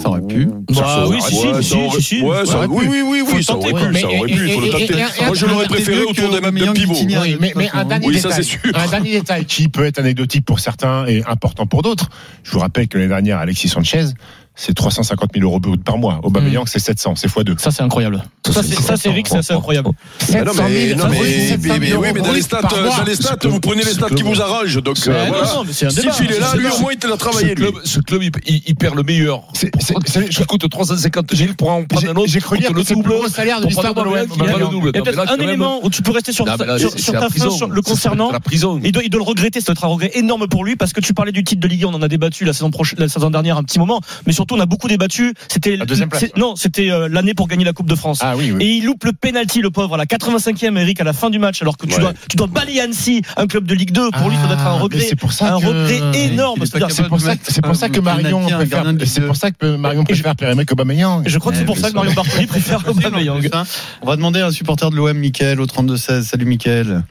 Ça 0.03 0.09
aurait 0.09 0.23
pu. 0.23 0.47
Bah 0.71 1.05
oui, 1.07 1.19
si, 1.21 1.35
oui, 1.47 1.53
pu. 2.09 3.03
oui, 3.03 3.23
oui, 3.35 3.45
ça 3.45 3.57
aurait 3.57 3.73
pu, 3.73 3.99
ça 4.01 4.07
aurait 4.07 4.27
pu, 4.27 4.95
Moi, 5.27 5.35
je 5.35 5.47
l'aurais 5.47 5.67
préféré 5.67 6.03
autour 6.03 6.31
d'un 6.31 6.41
même 6.41 6.55
de 6.55 6.63
Aubameyang, 6.63 6.75
pivot. 6.75 6.95
Vitinha, 6.95 7.21
Oui, 7.21 7.35
de 7.35 7.39
mais, 7.55 7.69
un 7.73 7.85
dernier 7.85 9.21
détail 9.21 9.45
qui 9.45 9.69
peut 9.69 9.85
être 9.85 9.99
anecdotique 9.99 10.47
pour 10.47 10.61
certains 10.61 11.07
et 11.07 11.23
important 11.27 11.67
pour 11.67 11.83
d'autres. 11.83 12.09
Je 12.43 12.53
vous 12.53 12.59
rappelle 12.59 12.89
que 12.89 12.97
l'année 12.97 13.09
dernière, 13.09 13.39
Alexis 13.39 13.69
Sanchez, 13.69 14.07
c'est 14.57 14.75
350 14.75 15.31
000 15.35 15.47
euros 15.47 15.61
par 15.85 15.99
mois. 15.99 16.19
Aubameyang, 16.23 16.65
c'est 16.67 16.79
700, 16.79 17.15
c'est 17.17 17.29
x2. 17.29 17.59
Ça, 17.59 17.71
c'est 17.71 17.83
incroyable. 17.83 18.23
Ça, 18.47 18.63
c'est 18.63 18.75
ça, 18.81 18.97
c'est 18.97 19.11
Eric, 19.11 19.29
c'est 19.29 19.37
assez 19.37 19.53
incroyable. 19.53 19.91
Ah 20.33 20.43
non, 20.45 20.53
mais, 20.57 20.95
non, 20.95 21.09
mais, 21.09 21.19
mais, 21.61 21.79
mais, 21.79 21.95
oui, 21.95 22.09
mais 22.15 22.21
dans 22.23 22.33
les 22.33 22.43
stats, 22.43 22.63
par 22.63 22.81
mois. 22.81 22.97
dans 22.97 23.05
les 23.05 23.15
stats, 23.15 23.37
vous 23.45 23.61
prenez 23.61 23.83
les 23.85 23.93
stats 23.93 24.09
qui 24.11 24.23
vous 24.23 24.41
arrangent. 24.41 24.83
Donc, 24.83 24.97
euh, 25.07 25.25
voilà. 25.29 25.53
non, 25.55 25.65
mais 25.67 25.73
c'est 25.73 25.87
un 25.87 25.91
Si 25.91 26.01
il 26.21 26.33
est 26.33 26.39
là, 26.41 26.49
C'est 26.53 26.59
lui, 26.59 26.67
au 26.69 26.79
moins, 26.81 26.93
il 26.93 26.99
te 26.99 27.07
l'a 27.07 27.13
Ce 27.15 27.19
travaillé, 27.19 27.49
lui. 27.49 27.55
club, 27.57 27.75
ce 27.85 28.01
club, 28.01 28.23
il, 28.23 28.31
il- 28.47 28.63
il 28.67 28.75
perd 28.77 28.95
le 28.97 29.03
meilleur. 29.03 29.43
C'est- 29.53 29.71
c'est- 29.81 29.95
c'est- 30.07 30.33
Je 30.33 30.43
coûte 30.45 30.69
350 30.69 31.35
000 31.35 31.53
pour 31.55 31.71
en 31.71 31.85
prendre 31.85 32.09
un 32.09 32.15
autre. 32.17 32.29
j'ai 32.31 32.41
cru 32.41 32.59
que 32.59 32.65
c'est 32.85 32.95
le 32.95 33.03
gros 33.03 33.29
salaire 33.29 33.61
de 33.61 33.67
l'histoire 33.67 33.95
de 33.95 34.01
l'OM, 34.03 34.27
double. 34.71 34.91
Il 34.95 34.97
y 34.97 35.01
a 35.01 35.03
peut-être 35.03 35.31
un 35.33 35.37
élément 35.39 35.81
où 35.85 35.91
tu 35.91 36.03
peux 36.03 36.13
rester 36.13 36.33
sur, 36.33 36.47
c'est- 36.47 36.99
c'est 36.99 37.13
ta 37.13 37.29
fin, 37.29 37.67
le 37.69 37.83
C'est- 37.85 37.91
concernant. 37.91 38.29
c'est 38.29 38.33
la 38.33 38.41
prison. 38.41 38.81
Il 38.83 38.93
doit, 38.93 39.03
il 39.03 39.11
doit 39.11 39.21
le 39.21 39.27
regretter, 39.27 39.61
ça 39.61 39.67
doit 39.67 39.73
être 39.75 39.85
un 39.85 39.89
regret 39.89 40.11
énorme 40.15 40.47
pour 40.49 40.65
lui 40.65 40.77
parce 40.77 40.93
que 40.93 41.01
tu 41.01 41.13
parlais 41.15 41.33
du 41.33 41.45
titre 41.45 41.61
de 41.61 41.69
Ligue 41.69 41.85
1, 41.85 41.89
on 41.89 41.95
en 41.95 42.03
a 42.03 42.09
débattu 42.09 42.45
la 42.45 42.53
saison 42.53 42.71
prochaine, 42.71 42.99
la 43.01 43.09
saison 43.09 43.31
dernière 43.31 43.57
un 43.59 43.65
petit 43.65 43.79
moment, 43.79 44.01
mais 44.27 44.33
surtout 44.33 44.46
on 44.53 44.61
a 44.61 44.67
beaucoup 44.67 44.89
débattu. 44.89 45.35
C'était 45.49 45.79
non, 46.37 46.57
c'était 46.57 46.91
euh, 46.91 47.09
l'année 47.11 47.35
pour 47.35 47.49
gagner 47.49 47.65
la 47.65 47.73
Coupe 47.73 47.89
de 47.89 47.95
France. 47.95 48.21
Ah 48.23 48.35
oui, 48.37 48.53
oui. 48.53 48.63
Et 48.65 48.71
il 48.77 48.85
loupe 48.85 49.05
le 49.05 49.13
penalty, 49.13 49.61
le 49.61 49.71
pauvre, 49.71 49.95
à 49.95 49.99
la 49.99 50.05
85e, 50.07 50.77
Eric, 50.79 51.01
à 51.01 51.05
la 51.05 51.13
fin 51.13 51.31
du 51.31 51.39
match, 51.39 51.63
alors 51.63 51.77
que 51.77 51.87
tu 51.87 51.95
Ouais. 51.95 52.01
dois, 52.01 52.13
tu 52.29 52.37
dois 52.37 52.47
balayer 52.47 52.81
Annecy, 52.83 53.23
un 53.37 53.47
club 53.47 53.65
de 53.65 53.75
Ligue 53.75 53.93
2. 53.93 54.11
Pour 54.11 54.29
lui, 54.29 54.37
ça 54.37 54.45
doit 54.47 54.53
être 54.55 54.67
un 54.67 54.77
Ah, 54.77 54.83
regret, 54.83 55.01
c'est 55.01 55.17
pour 55.17 55.33
ça 55.33 55.55
un 55.55 55.61
que- 55.61 55.67
regret 55.67 56.01
énorme. 56.27 56.61
C'est 56.67 56.79
pour 57.09 57.21
ça, 57.21 57.35
c'est 57.49 57.63
pour 57.63 57.77
ça 57.77 57.89
que 57.89 58.01
Marion 58.01 58.41
préfère, 58.43 58.85
c'est 59.07 59.21
deux. 59.21 59.27
pour 59.27 59.37
ça 59.37 59.51
que 59.51 59.77
Marion 59.77 60.05
préfère 60.05 60.35
Pierre-Emerick 60.37 60.73
Aubameyang. 60.73 61.23
je 61.27 61.39
crois 61.39 61.53
que 61.53 61.59
c'est 61.59 61.65
Eh, 61.65 61.67
pour 61.67 61.77
mais 61.77 61.83
ça 61.83 61.89
que 61.89 61.93
ça- 61.95 61.99
Mario 61.99 62.13
Bartoli 62.15 62.47
préfère 62.47 62.83
Aubameyang. 62.89 63.49
On 64.03 64.07
va 64.07 64.17
demander 64.17 64.41
à 64.41 64.47
un 64.47 64.51
supporter 64.51 64.91
de 64.91 64.97
l'OM, 64.97 65.17
Mickaël, 65.17 65.61
au 65.61 65.67
32-16. 65.67 66.23
Salut, 66.27 66.45
Mickaël. 66.47 67.03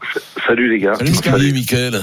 Salut 0.47 0.69
les 0.71 0.79
gars. 0.79 0.93
Salut, 0.97 1.13
Salut, 1.15 1.53
Michael. 1.53 2.01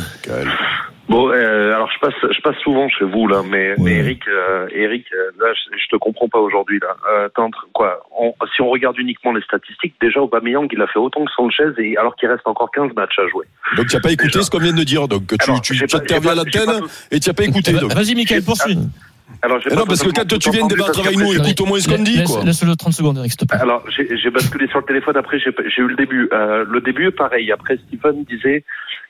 Bon, 1.08 1.30
euh, 1.30 1.74
alors 1.74 1.90
je 1.92 1.98
passe, 1.98 2.14
je 2.34 2.40
passe 2.40 2.56
souvent 2.62 2.88
chez 2.88 3.04
vous 3.04 3.26
là, 3.26 3.42
mais, 3.46 3.74
mais 3.78 3.96
Eric, 3.98 4.22
euh, 4.28 4.68
Eric, 4.72 5.04
euh, 5.12 5.30
là, 5.40 5.52
je, 5.52 5.76
je 5.76 5.88
te 5.88 5.96
comprends 5.96 6.28
pas 6.28 6.38
aujourd'hui 6.38 6.78
là. 6.80 6.96
Euh, 7.12 7.28
quoi 7.72 8.00
on- 8.18 8.32
Si 8.54 8.62
on 8.62 8.70
regarde 8.70 8.96
uniquement 8.98 9.32
les 9.32 9.42
statistiques, 9.42 9.94
déjà 10.00 10.20
Aubameyang, 10.20 10.68
il 10.72 10.80
a 10.80 10.86
fait 10.86 11.00
autant 11.00 11.24
que 11.24 11.30
Sanchez, 11.36 11.70
et 11.78 11.96
alors 11.98 12.14
qu'il 12.16 12.28
reste 12.28 12.46
encore 12.46 12.70
15 12.70 12.92
matchs 12.94 13.18
à 13.18 13.26
jouer. 13.28 13.46
Donc, 13.76 13.88
tu 13.88 13.96
n'as 13.96 14.00
pas 14.02 14.12
écouté 14.12 14.28
Déjà. 14.28 14.42
ce 14.42 14.50
qu'on 14.50 14.58
vient 14.58 14.72
de 14.72 14.84
dire. 14.84 15.08
Donc, 15.08 15.26
tu, 15.26 15.36
Alors, 15.50 15.60
tu, 15.60 15.76
tu 15.76 15.86
pas- 15.86 15.98
interviens 15.98 16.32
à 16.32 16.34
l'antenne 16.36 16.82
et 17.10 17.18
tu 17.20 17.28
n'as 17.28 17.34
pas 17.34 17.44
écouté. 17.44 17.72
donc. 17.72 17.92
Vas-y, 17.92 18.14
Michael, 18.14 18.42
poursuis. 18.44 18.78
Alors, 19.44 19.58
j'ai 19.60 19.68
Eh 19.72 19.74
pas 19.74 19.80
non, 19.80 19.86
parce 19.86 20.02
que 20.02 20.10
quand 20.10 20.26
tu 20.38 20.50
viens 20.50 20.60
entendu 20.62 20.74
débattre 20.76 21.00
avec 21.00 21.18
nous, 21.18 21.32
écoute 21.34 21.60
au 21.60 21.66
moins 21.66 21.80
ce 21.80 21.88
qu'on 21.88 22.02
dit, 22.02 22.16
Laisse-. 22.18 22.44
Laisse-le 22.44 22.76
30 22.76 22.92
secondes, 22.92 23.18
Eric, 23.18 23.30
s'il 23.32 23.38
te 23.40 23.44
plaît. 23.46 23.58
Alors, 23.60 23.82
j'ai 23.90 24.16
j'ai 24.16 24.30
basculé 24.30 24.68
sur 24.68 24.78
le 24.78 24.84
téléphone. 24.84 25.16
Après, 25.16 25.40
j'ai 25.40 25.50
j'ai 25.74 25.82
eu 25.82 25.88
le 25.88 25.96
début. 25.96 26.28
Euh, 26.32 26.64
le 26.68 26.80
début, 26.80 27.10
pareil. 27.10 27.50
Après, 27.50 27.76
Stephen 27.88 28.22
disait 28.24 28.62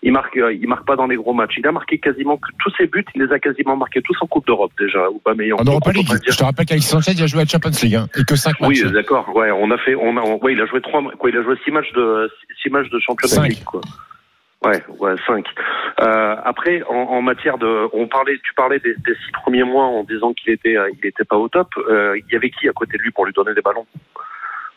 il 0.03 0.13
marque, 0.13 0.37
euh, 0.37 0.53
il 0.53 0.67
marque 0.69 0.85
pas 0.87 0.97
dans 0.97 1.07
les 1.07 1.17
gros 1.17 1.33
matchs. 1.33 1.55
Il 1.59 1.67
a 1.67 1.73
marqué 1.73 1.99
quasiment 1.99 2.37
que 2.37 2.49
tous 2.59 2.73
ses 2.77 2.87
buts, 2.87 3.05
il 3.15 3.23
les 3.23 3.33
a 3.33 3.39
quasiment 3.39 3.77
marqués 3.77 4.03
tous 4.03 4.17
en 4.21 4.27
Coupe 4.27 4.47
d'Europe 4.47 4.73
déjà. 4.79 5.09
Aubameyang. 5.11 5.61
En 5.61 5.65
Donc, 5.65 5.75
Europa 5.75 5.91
on 5.91 5.93
peut 5.93 5.99
League. 5.99 6.09
pas 6.09 6.31
Je 6.33 6.37
te 6.37 6.45
rappelle 6.45 6.67
qu'Alexis 6.67 6.89
Sanchez, 6.91 7.13
il 7.13 7.23
a 7.23 7.27
joué 7.27 7.41
à 7.41 7.45
la 7.45 7.49
Champions 7.49 7.71
League, 7.83 7.95
hein, 7.95 8.09
et 8.19 8.25
que 8.25 8.35
5 8.37 8.61
matchs. 8.61 8.83
Oui, 8.85 8.93
d'accord. 8.93 9.35
Ouais, 9.37 9.51
on 9.53 9.71
a 9.71 9.79
fait, 9.79 9.95
on 9.95 10.17
a, 10.17 10.21
on- 10.21 10.39
ouais, 10.43 10.53
il 10.55 10.61
a 10.61 10.67
joué 10.67 10.81
trois, 10.81 11.03
quoi, 11.19 11.31
il 11.31 11.37
a 11.37 11.43
joué 11.43 11.55
six 11.65 11.71
matchs 11.71 11.93
de, 11.93 12.31
six 12.63 12.71
matchs 12.71 12.91
de 12.91 12.99
championnat. 12.99 13.47
League, 13.49 13.65
quoi. 13.65 13.81
Ouais, 14.65 14.81
ouais, 15.01 15.15
cinq. 15.27 15.45
Euh, 16.01 16.37
après, 16.45 16.83
en, 16.89 16.95
en 16.95 17.21
matière 17.23 17.59
de, 17.59 17.89
on 17.93 18.07
parlait, 18.07 18.39
tu 18.45 18.55
parlais 18.55 18.79
des, 18.79 18.95
des 19.05 19.15
six 19.15 19.33
premiers 19.33 19.65
mois 19.65 19.87
en 19.87 20.05
disant 20.05 20.33
qu'il 20.35 20.53
était, 20.53 20.77
euh, 20.77 20.89
il 21.01 21.05
était 21.07 21.25
pas 21.25 21.37
au 21.37 21.49
top. 21.49 21.69
Euh, 21.91 22.17
il 22.17 22.33
y 22.33 22.37
avait 22.37 22.51
qui 22.51 22.69
à 22.69 22.73
côté 22.73 22.97
de 22.97 23.03
lui 23.03 23.11
pour 23.11 23.27
lui 23.27 23.33
donner 23.33 23.55
des 23.55 23.61
ballons? 23.61 23.87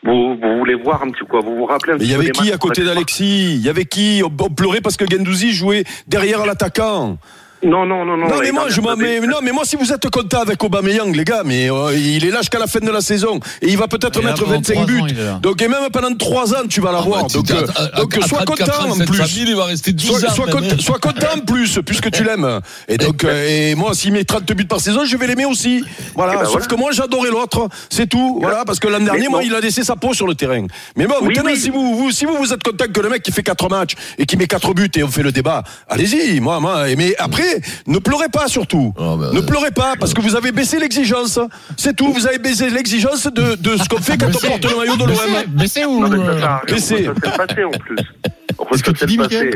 Vous, 0.04 0.36
vous 0.36 0.58
voulez 0.58 0.74
voir 0.74 1.02
un 1.02 1.10
petit 1.10 1.24
quoi 1.28 1.40
Vous 1.40 1.56
vous 1.56 1.66
rappelez 1.66 1.94
un 1.94 1.96
Mais 1.96 2.04
il 2.04 2.08
petit 2.08 2.12
y 2.12 2.14
avait 2.14 2.30
qui 2.30 2.52
à 2.52 2.58
côté 2.58 2.84
d'Alexis? 2.84 3.54
Il 3.54 3.62
y 3.62 3.68
avait 3.68 3.84
qui? 3.86 4.22
On, 4.24 4.32
on 4.44 4.50
pleurait 4.50 4.80
parce 4.80 4.96
que 4.96 5.04
Gendouzi 5.10 5.52
jouait 5.52 5.84
derrière 6.06 6.46
l'attaquant. 6.46 7.18
Non, 7.62 7.86
non, 7.86 8.04
non, 8.04 8.16
non. 8.18 8.28
Non, 8.28 8.36
mais 8.42 8.52
moi, 8.52 8.64
je 8.68 8.80
m'en 8.80 8.94
dernière, 8.96 9.20
mais, 9.22 9.26
non, 9.26 9.38
mais 9.42 9.50
moi, 9.50 9.64
si 9.64 9.76
vous 9.76 9.90
êtes 9.92 10.08
content 10.10 10.42
avec 10.42 10.62
Aubameyang, 10.62 11.14
les 11.14 11.24
gars, 11.24 11.42
mais 11.44 11.70
euh, 11.70 11.96
il 11.96 12.24
est 12.24 12.30
là 12.30 12.38
jusqu'à 12.40 12.58
la 12.58 12.66
fin 12.66 12.80
de 12.80 12.90
la 12.90 13.00
saison 13.00 13.40
et 13.62 13.68
il 13.68 13.78
va 13.78 13.88
peut-être 13.88 14.22
mettre 14.22 14.40
pendant 14.44 14.56
25 14.56 14.74
trois 14.74 14.84
buts. 14.86 15.00
ans, 15.00 15.38
donc, 15.40 15.62
et 15.62 15.68
même 15.68 15.88
pendant 15.90 16.14
3 16.14 16.54
ans, 16.54 16.66
tu 16.68 16.80
vas 16.82 16.92
l'avoir. 16.92 17.24
Ah, 17.24 17.32
donc, 17.32 17.50
euh, 17.50 17.66
à- 17.76 17.82
à- 17.82 18.00
donc, 18.00 18.16
à 18.18 18.26
sois 18.26 18.42
34 18.44 18.46
content 18.78 18.88
ans, 18.88 18.90
en 18.92 18.94
700 18.94 19.12
plus. 19.24 19.34
000, 19.34 19.46
il 19.48 19.56
va 19.56 19.64
rester 19.64 19.92
12 19.92 20.06
Sois, 20.06 20.30
ans. 20.30 20.34
sois 20.34 20.46
content, 20.46 20.78
sois 20.78 20.98
content 20.98 21.26
en 21.36 21.40
plus, 21.40 21.80
puisque 21.84 22.10
tu 22.10 22.24
l'aimes. 22.24 22.60
Et 22.88 22.98
donc, 22.98 23.24
euh, 23.24 23.48
et 23.70 23.74
moi, 23.74 23.94
s'il 23.94 24.12
met 24.12 24.24
30 24.24 24.44
buts 24.52 24.66
par 24.66 24.80
saison, 24.80 25.04
je 25.06 25.16
vais 25.16 25.26
l'aimer 25.26 25.46
aussi. 25.46 25.82
Voilà. 26.14 26.34
Eh 26.34 26.36
ben 26.36 26.42
Sauf 26.44 26.52
voilà. 26.52 26.66
que 26.66 26.74
moi, 26.76 26.90
j'adorais 26.92 27.30
l'autre. 27.30 27.68
C'est 27.88 28.06
tout. 28.06 28.38
Voilà. 28.40 28.64
Parce 28.66 28.78
que 28.78 28.86
l'an 28.88 29.00
dernier, 29.00 29.28
moi, 29.28 29.42
il 29.42 29.54
a 29.54 29.60
laissé 29.60 29.82
sa 29.82 29.96
peau 29.96 30.12
sur 30.12 30.26
le 30.26 30.34
terrain. 30.34 30.66
Mais 30.94 31.06
bon, 31.06 31.14
Oui, 31.22 31.28
maintenant, 31.34 31.50
oui. 31.52 31.58
si 31.58 31.70
vous, 31.70 31.96
vous, 31.96 32.10
si 32.10 32.26
vous, 32.26 32.36
vous 32.36 32.52
êtes 32.52 32.62
content 32.62 32.84
que 32.92 33.00
le 33.00 33.08
mec 33.08 33.22
qui 33.22 33.32
fait 33.32 33.42
4 33.42 33.68
matchs 33.70 33.94
et 34.18 34.26
qui 34.26 34.36
met 34.36 34.46
4 34.46 34.74
buts 34.74 34.90
et 34.94 35.02
on 35.02 35.08
fait 35.08 35.22
le 35.22 35.32
débat, 35.32 35.62
allez-y. 35.88 36.38
Moi, 36.40 36.60
moi, 36.60 36.84
mais 36.98 37.14
après, 37.18 37.55
ne 37.86 37.98
pleurez 37.98 38.28
pas 38.28 38.48
surtout. 38.48 38.92
Ah, 38.98 39.14
ben, 39.18 39.32
ne 39.32 39.40
pleurez 39.40 39.70
pas 39.70 39.94
parce 39.98 40.14
que 40.14 40.20
vous 40.20 40.36
avez 40.36 40.52
baissé 40.52 40.78
l'exigence. 40.78 41.38
C'est 41.76 41.94
tout. 41.96 42.12
Vous 42.12 42.26
avez 42.26 42.38
baissé 42.38 42.70
l'exigence 42.70 43.26
de, 43.26 43.54
de 43.56 43.76
ce 43.76 43.88
qu'on 43.88 43.98
fait 44.02 44.16
quand 44.18 44.26
on 44.26 44.30
Baissé. 44.30 44.48
porte 44.48 44.64
le 44.64 44.76
maillot 44.76 44.96
de 44.96 45.04
l'OM. 45.04 45.16
Baissé 45.48 45.84
ou. 45.84 46.00
Non, 46.00 46.08
mais 46.08 46.16
ça 46.18 46.22
euh, 46.30 46.38
sert 46.38 46.50
à 46.50 46.56
rien 46.58 46.64
de 46.66 46.72
laissez. 46.72 46.94
ressasser 46.94 47.06
le 47.14 47.46
passé 47.46 47.64
en 47.64 47.70
plus. 47.70 47.96
Qu'est-ce 48.70 48.82
que 48.82 48.90
tu 48.92 49.06
dis, 49.06 49.16
passé. 49.16 49.50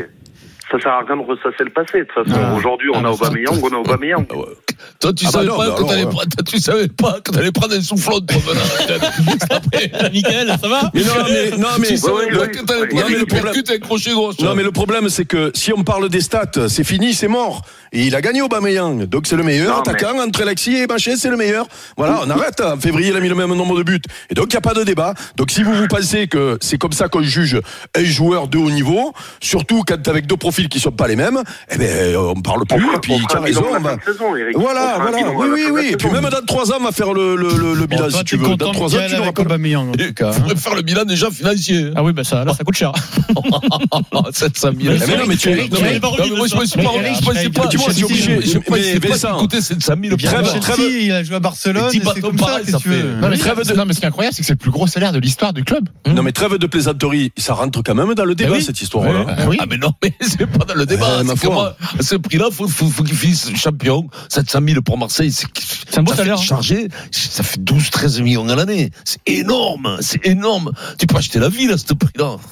Ça 0.70 0.78
sert 0.80 0.92
à 0.92 1.00
rien 1.04 1.16
de 1.16 1.22
ressasser 1.26 1.64
le 1.64 1.70
passé. 1.70 1.98
De 1.98 2.04
toute 2.04 2.28
façon, 2.30 2.40
Ah. 2.44 2.54
aujourd'hui, 2.54 2.88
on 2.94 2.96
Ah, 2.96 2.98
a 2.98 3.02
bah, 3.02 3.16
ça- 3.20 3.26
Aubameyang, 3.26 3.58
on 3.60 3.74
a 3.74 3.78
Aubameyang. 3.78 4.26
Toi, 5.00 5.12
tu 5.12 5.24
Ah 5.26 5.30
bah 5.30 5.30
savais 5.32 5.46
non, 5.46 5.56
pas 5.56 5.64
mais 5.64 5.70
que 5.72 5.76
alors, 5.76 5.88
t'allais 5.88 6.02
euh, 6.02 6.06
prendre- 6.06 6.28
toi, 6.36 6.44
tu 6.46 6.58
savais 6.60 6.88
pas 6.88 7.20
que 7.24 7.30
t'allais 7.32 7.50
prendre 7.52 7.74
un 7.74 7.80
soufflot 7.82 8.20
de 8.20 8.34
Après, 9.50 10.10
Michael, 10.12 10.48
ça 10.60 10.68
va 10.68 10.90
Mais 10.94 11.02
non, 11.02 11.12
mais, 11.28 11.50
non, 11.58 11.68
mais, 11.80 11.86
tu 11.88 11.96
savais 11.96 12.14
oui, 12.30 12.36
pas 12.38 12.42
oui, 12.44 12.50
que 12.52 12.64
t'allais 12.64 12.80
oui. 12.82 12.88
prendre 12.88 13.02
Non, 13.02 13.08
mais 13.08 13.14
le 13.14 13.20
une 13.20 13.26
problème- 13.26 13.44
percute 13.44 13.68
avec 13.70 13.82
crochet 13.82 14.12
gauche. 14.12 14.34
Non, 14.40 14.54
mais 14.54 14.62
le 14.62 14.70
problème, 14.72 15.08
c'est 15.08 15.24
que 15.24 15.50
si 15.54 15.72
on 15.72 15.82
parle 15.82 16.08
des 16.08 16.20
stats, 16.20 16.68
c'est 16.68 16.84
fini, 16.84 17.14
c'est 17.14 17.28
mort. 17.28 17.62
Et 17.92 18.04
il 18.06 18.14
a 18.14 18.20
gagné 18.20 18.40
Aubameyang. 18.42 19.04
Donc 19.06 19.26
c'est 19.26 19.36
le 19.36 19.42
meilleur 19.42 19.74
Non, 19.76 19.80
attaquant 19.80 20.18
entre 20.20 20.42
Alexis 20.42 20.76
et 20.76 20.86
Machet, 20.86 21.16
c'est 21.16 21.28
le 21.30 21.36
meilleur. 21.36 21.66
Voilà, 21.96 22.20
on 22.24 22.30
arrête. 22.30 22.60
En 22.60 22.78
février, 22.78 23.08
il 23.10 23.16
a 23.16 23.20
mis 23.20 23.28
le 23.28 23.34
même 23.34 23.52
nombre 23.54 23.76
de 23.78 23.82
buts. 23.82 24.00
Et 24.30 24.34
donc, 24.34 24.46
il 24.46 24.54
n'y 24.54 24.58
a 24.58 24.60
pas 24.60 24.74
de 24.74 24.84
débat. 24.84 25.14
Donc, 25.36 25.50
si 25.50 25.62
vous 25.62 25.72
vous 25.72 25.88
pensez 25.88 26.28
que 26.28 26.56
c'est 26.60 26.78
comme 26.78 26.92
ça 26.92 27.08
qu'on 27.08 27.22
juge 27.22 27.60
un 27.96 28.04
joueur 28.04 28.46
de 28.48 28.58
haut 28.58 28.70
niveau, 28.70 29.12
surtout 29.40 29.82
quand 29.86 30.06
avec 30.08 30.26
deux 30.26 30.36
profils 30.36 30.68
qui 30.68 30.78
sont 30.78 30.92
pas 30.92 31.08
les 31.08 31.16
mêmes, 31.16 31.42
eh 31.70 31.78
ben, 31.78 32.16
on 32.16 32.40
parle 32.40 32.64
plus. 32.66 32.78
et 32.94 32.98
puis, 33.00 33.12
on 33.36 33.40
raison. 33.40 33.64
on 33.74 33.80
va- 33.80 33.96
saison. 34.04 34.24
On 34.54 34.60
Voilà, 34.60 34.98
voilà. 35.00 35.18
Oui, 35.34 35.48
oui, 35.52 35.64
oui. 35.72 35.88
Et 35.92 35.96
puis 35.96 36.10
même 36.10 36.22
dans 36.28 36.44
trois 36.46 36.70
ans, 36.72 36.76
on 36.80 36.84
va 36.84 36.92
faire 36.92 37.12
le, 37.12 37.34
le, 37.34 37.48
le, 37.56 37.74
le 37.74 37.86
bilan, 37.86 38.04
Bon, 38.04 38.08
toi, 38.10 38.18
si 38.20 38.24
tu 38.24 38.36
veux. 38.36 38.56
Dans 38.56 38.68
de 38.68 38.72
trois 38.72 38.86
ans, 38.94 38.98
tu 39.08 39.14
nous 39.14 39.22
avec 39.22 39.24
rappelles. 39.26 39.46
Aubameyang, 39.46 39.92
hein. 39.98 40.32
faudrait 40.32 40.56
faire 40.56 40.74
le 40.76 40.82
bilan 40.82 41.04
déjà 41.04 41.30
financier. 41.30 41.90
Ah 41.96 42.02
oui, 42.04 42.12
bah 42.12 42.22
ça, 42.24 42.44
là, 42.44 42.54
ça 42.54 42.62
coûte 42.62 42.76
cher. 42.76 42.92
700 44.32 44.70
000. 44.80 44.94
Mais 45.08 45.16
non, 45.16 45.24
mais 45.26 45.36
tu- 45.36 45.48
mais 45.50 45.68
moi, 46.36 46.46
je 46.46 46.56
me 46.56 46.64
suis 46.66 46.78
pas 47.50 47.68
Eric, 47.82 47.90
je 47.90 47.94
suis 47.94 48.04
obligé. 48.04 48.40
je- 48.40 48.46
je- 48.46 48.52
je- 48.52 48.58
Mais 48.70 48.78
je 48.78 48.84
sais 48.84 49.00
pas 49.00 49.08
Vincent, 49.08 49.28
ce 49.28 49.32
qui 49.34 49.40
coûtait 49.40 49.60
700 49.60 49.94
000 50.02 50.16
Bien, 50.16 50.30
Trêve, 50.30 50.46
Chelsea, 50.46 50.60
trêve. 50.60 50.78
il 51.02 51.12
a 51.12 51.24
joué 51.24 51.36
à 51.36 51.40
Barcelone, 51.40 51.90
c'est 51.92 52.20
comme 52.20 52.38
ça, 52.38 52.60
que 52.64 52.76
tu 52.76 52.88
veux. 52.88 53.02
Non, 53.20 53.28
mais, 53.28 53.36
ce 53.36 53.42
qui 53.98 54.02
est 54.02 54.06
incroyable, 54.06 54.34
c'est 54.34 54.42
que 54.42 54.46
c'est 54.46 54.52
le 54.52 54.56
plus 54.58 54.70
gros 54.70 54.86
salaire 54.86 55.12
de 55.12 55.18
l'histoire 55.18 55.52
du 55.52 55.64
club. 55.64 55.88
Non, 56.06 56.22
mais 56.22 56.32
trêve 56.32 56.56
de 56.56 56.66
plaisanterie. 56.66 57.32
Ça 57.36 57.54
rentre 57.54 57.82
quand 57.82 57.94
même 57.94 58.14
dans 58.14 58.24
le 58.24 58.34
débat, 58.34 58.52
oui. 58.52 58.62
cette 58.62 58.80
histoire-là. 58.82 59.26
Ah 59.28 59.44
oui. 59.48 59.56
Ah 59.60 59.66
mais 59.68 59.76
non, 59.76 59.92
mais 60.02 60.12
c'est 60.20 60.46
pas 60.46 60.64
dans 60.64 60.74
le 60.74 60.86
débat. 60.86 61.22
Ma 61.22 61.34
à 61.34 62.02
ce 62.02 62.16
prix-là, 62.16 62.48
faut, 62.52 62.68
faut, 62.68 63.02
qu'il 63.02 63.16
finisse 63.16 63.50
champion. 63.56 64.08
700 64.28 64.60
000 64.66 64.82
pour 64.82 64.98
Marseille, 64.98 65.32
c'est 65.32 65.98
un 65.98 66.02
beau 66.02 66.14
salaire, 66.14 66.38
hein. 66.38 66.42
Chargé, 66.42 66.88
ça 67.10 67.42
fait 67.42 67.62
12, 67.62 67.90
13 67.90 68.20
millions 68.20 68.48
à 68.48 68.56
l'année. 68.56 68.90
C'est 69.04 69.20
énorme, 69.26 69.96
c'est 70.00 70.24
énorme. 70.26 70.72
Tu 70.98 71.06
peux 71.06 71.16
acheter 71.16 71.38
la 71.38 71.48
ville 71.48 71.70
à 71.72 71.78
ce 71.78 71.92
prix-là. 71.94 72.36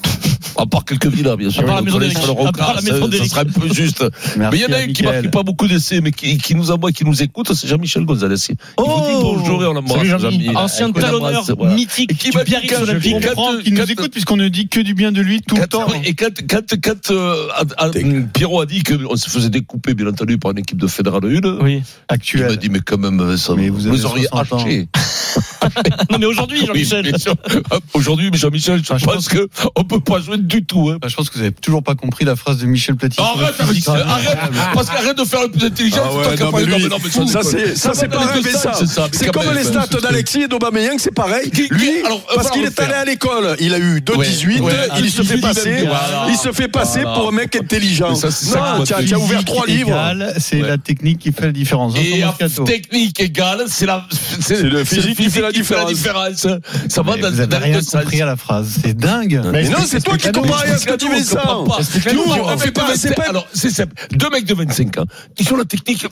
À 0.57 0.65
part 0.65 0.83
quelques 0.83 1.05
villas, 1.07 1.37
bien 1.37 1.49
sûr. 1.49 1.61
À 1.61 1.65
part 1.65 1.75
la 1.75 1.81
On 1.81 1.85
maison 1.85 1.99
d'Éric. 1.99 2.17
À 2.17 2.51
part 2.51 2.73
la 2.75 2.81
maison 2.81 3.01
ça- 3.03 3.07
d'Éric. 3.07 3.29
Ça 3.29 3.35
serait 3.35 3.47
un 3.47 3.59
peu 3.59 3.73
juste. 3.73 4.03
Mais 4.35 4.49
il 4.53 4.59
y 4.61 4.65
en 4.65 4.73
a 4.73 4.77
un 4.77 4.81
qui 4.81 4.87
Mickaël. 5.03 5.18
Marque 5.21 5.33
pas 5.33 5.43
beaucoup 5.43 5.67
d'essais, 5.67 6.01
mais 6.01 6.11
qui, 6.11 6.37
qui 6.37 6.55
nous 6.55 6.71
envoie, 6.71 6.91
qui 6.91 7.05
nous 7.05 7.21
écoute, 7.21 7.53
c'est 7.53 7.67
Jean-Michel 7.67 8.05
Gonzalez. 8.05 8.35
Il 8.49 8.55
vous 8.77 8.83
dit 8.83 9.11
Oh 9.15 9.35
bonjour 9.37 9.63
et 9.63 9.67
on 9.67 9.73
l'embrasse. 9.73 9.97
Ancien 10.55 10.89
On 10.89 10.93
talonneur 10.93 11.43
voilà. 11.57 11.73
mythique 11.75 12.17
qui 12.17 12.29
du 12.29 12.37
Biarritz 12.43 12.73
Olympique. 12.79 13.15
qu'il 13.63 13.73
nous 13.73 13.91
écoute 13.91 14.11
puisqu'on 14.11 14.37
ne 14.37 14.47
dit 14.47 14.67
que 14.67 14.79
du 14.79 14.93
bien 14.93 15.11
de 15.11 15.21
lui 15.21 15.41
tout 15.41 15.55
le 15.55 15.67
temps. 15.67 15.87
Et 16.03 16.13
quand, 16.13 16.29
quand, 16.49 16.75
quand 16.81 17.11
euh, 17.11 17.47
à- 17.77 17.85
à- 17.85 17.89
Pierrot 18.33 18.61
a 18.61 18.65
dit 18.65 18.83
qu'on 18.83 19.15
se 19.15 19.29
faisait 19.29 19.49
découper, 19.49 19.93
bien 19.93 20.07
entendu, 20.07 20.37
par 20.37 20.51
une 20.51 20.59
équipe 20.59 20.77
de 20.77 20.87
Fédéral 20.87 21.21
1, 21.25 21.63
Oui. 21.63 21.81
il 22.33 22.41
m'a 22.43 22.55
dit, 22.55 22.69
mais 22.69 22.79
quand 22.79 22.97
même, 22.97 23.37
ça, 23.37 23.53
Mais 23.55 23.69
vous 23.69 24.05
auriez 24.05 24.27
60 24.27 24.53
ans. 24.53 24.65
haché. 24.65 24.87
Non, 26.11 26.17
mais 26.19 26.25
aujourd'hui, 26.25 26.65
Jean-Michel. 26.65 27.13
Aujourd'hui, 27.93 28.29
mais 28.31 28.37
Jean-Michel, 28.37 28.81
je 28.83 28.93
Ah, 28.93 28.97
je 28.97 29.05
pense 29.05 29.27
que 29.27 29.47
on 29.75 29.83
peut 29.83 29.99
pas 29.99 30.19
jouer 30.19 30.37
du 30.37 30.65
tout. 30.65 30.89
Hein. 30.89 30.97
Bah, 31.01 31.07
je 31.07 31.15
pense 31.15 31.29
que 31.29 31.35
vous 31.37 31.41
avez 31.41 31.51
toujours 31.51 31.83
pas 31.83 31.95
compris 31.95 32.25
la 32.25 32.35
phrase 32.35 32.57
de 32.57 32.65
Michel 32.65 32.95
Platini. 32.95 33.25
Arrête 33.25 33.55
ça, 33.81 33.93
arrête, 33.93 34.37
parce 34.73 34.89
qu'arrête 34.89 35.17
de 35.17 35.23
faire 35.23 35.41
le 35.43 35.49
plus 35.49 35.65
intelligent, 35.65 36.03
Ah 36.03 36.29
ouais, 36.29 36.35
non, 36.37 36.51
mais 36.53 36.65
lui, 36.65 36.87
non, 36.87 36.97
mais 37.03 37.27
ça 37.27 37.43
c'est 37.43 37.75
ça 37.75 37.91
c'est 37.93 38.07
pareil 38.07 38.41
mais 38.43 38.51
ça 38.51 38.73
c'est 39.11 39.31
comme 39.31 39.53
les 39.53 39.67
hein, 39.67 39.83
stats 39.85 39.99
d'Alexis 40.01 40.43
et 40.43 40.47
d'Aubameyang 40.47 40.97
c'est 40.97 41.13
pareil 41.13 41.49
lui 41.69 41.91
parce 42.33 42.51
qu'il 42.51 42.63
est 42.63 42.79
allé 42.79 42.93
à 42.93 43.05
l'école 43.05 43.55
il 43.59 43.73
a 43.73 43.79
eu 43.79 44.01
2 44.01 44.15
Ouais, 44.15 44.27
18 44.27 44.59
ouais, 44.61 44.73
il 44.99 45.09
se 45.09 45.21
fait 45.21 45.35
18, 45.35 45.41
passer 45.41 45.87
il 46.29 46.37
se 46.37 46.51
fait 46.51 46.67
passer 46.67 47.01
pour 47.01 47.29
un 47.29 47.31
mec 47.31 47.55
intelligent 47.55 48.09
Mais 48.09 48.15
ça, 48.15 48.31
c'est 48.31 48.45
ça 48.45 48.75
non 48.77 48.83
tu 48.83 48.93
as 48.93 49.19
ouvert 49.19 49.45
trois 49.45 49.65
livres 49.65 49.95
C'est 50.37 50.61
la 50.61 50.77
technique 50.77 51.19
qui 51.19 51.31
fait 51.31 51.45
la 51.45 51.51
différence. 51.51 51.93
Et 51.97 52.23
Moscato. 52.23 52.63
technique 52.63 53.19
égale, 53.19 53.65
c'est 53.67 53.85
la, 53.85 54.07
C'est 54.39 54.63
le 54.63 54.83
physique 54.83 55.17
qui 55.17 55.29
fait 55.29 55.41
la 55.41 55.51
différence. 55.51 55.58
Ça 56.87 57.01
va 57.01 57.15
Mais 57.15 57.21
dans, 57.21 57.31
vous 57.31 57.39
avez 57.41 57.57
rien 57.57 57.79
compris 57.81 58.21
à 58.21 58.25
la 58.25 58.35
phrase. 58.35 58.79
C'est 58.83 58.95
dingue. 58.95 59.41
mais 59.51 59.67
non 59.69 59.79
c'est 59.85 60.01
toi 60.03 60.17
qui 60.17 60.31
comprends 60.31 60.57
rien 60.57 60.75
que 60.77 60.95
tu 60.95 61.09
dis 61.15 61.23
ça. 61.23 61.43
Nous, 62.13 62.21
on 62.25 62.57
fait 62.57 62.65
fait 62.65 62.71
pas- 62.71 62.81
pas, 62.87 62.95
c'est 62.95 63.15
pas- 63.15 63.29
Alors, 63.29 63.47
c'est 63.53 63.69
simple. 63.69 63.93
Deux 64.11 64.29
mecs 64.29 64.45
de 64.45 64.53
25 64.53 64.97
ans, 64.97 65.05
ils 65.39 65.53
ont 65.53 65.57
la 65.57 65.65
technique, 65.65 66.05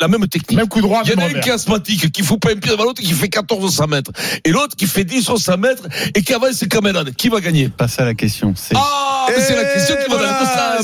la 0.00 0.08
même 0.08 0.26
technique. 0.28 0.58
Même 0.58 0.68
coup 0.68 0.80
droit, 0.80 1.02
Il 1.04 1.12
y 1.12 1.14
en 1.14 1.18
a 1.18 1.26
un 1.26 1.32
qui 1.40 1.48
est 1.48 1.52
asthmatique, 1.52 2.10
qui 2.12 2.22
fout 2.22 2.40
pas 2.40 2.50
un 2.50 2.56
pied 2.56 2.70
devant 2.70 2.84
l'autre, 2.84 3.02
qui 3.02 3.12
fait 3.12 3.28
14 3.28 3.64
au 3.64 3.70
100 3.70 3.86
mètres. 3.86 4.10
Et 4.44 4.50
l'autre 4.50 4.76
qui 4.76 4.86
fait 4.86 5.04
10 5.04 5.28
au 5.30 5.36
100 5.36 5.56
mètres, 5.58 5.84
et 6.14 6.22
qui 6.22 6.34
avance 6.34 6.52
ses 6.54 6.68
caméras. 6.68 7.04
Qui 7.16 7.28
va 7.28 7.40
gagner? 7.40 7.68
Pas 7.68 7.88
ça 7.88 8.04
la 8.04 8.14
question. 8.14 8.54
C'est 8.56 8.74
Ah, 8.76 9.26
mais 9.28 9.42
c'est 9.42 9.56
la 9.56 9.64
question 9.64 9.94
qui 10.04 10.10
va 10.10 10.16
dans 10.16 10.22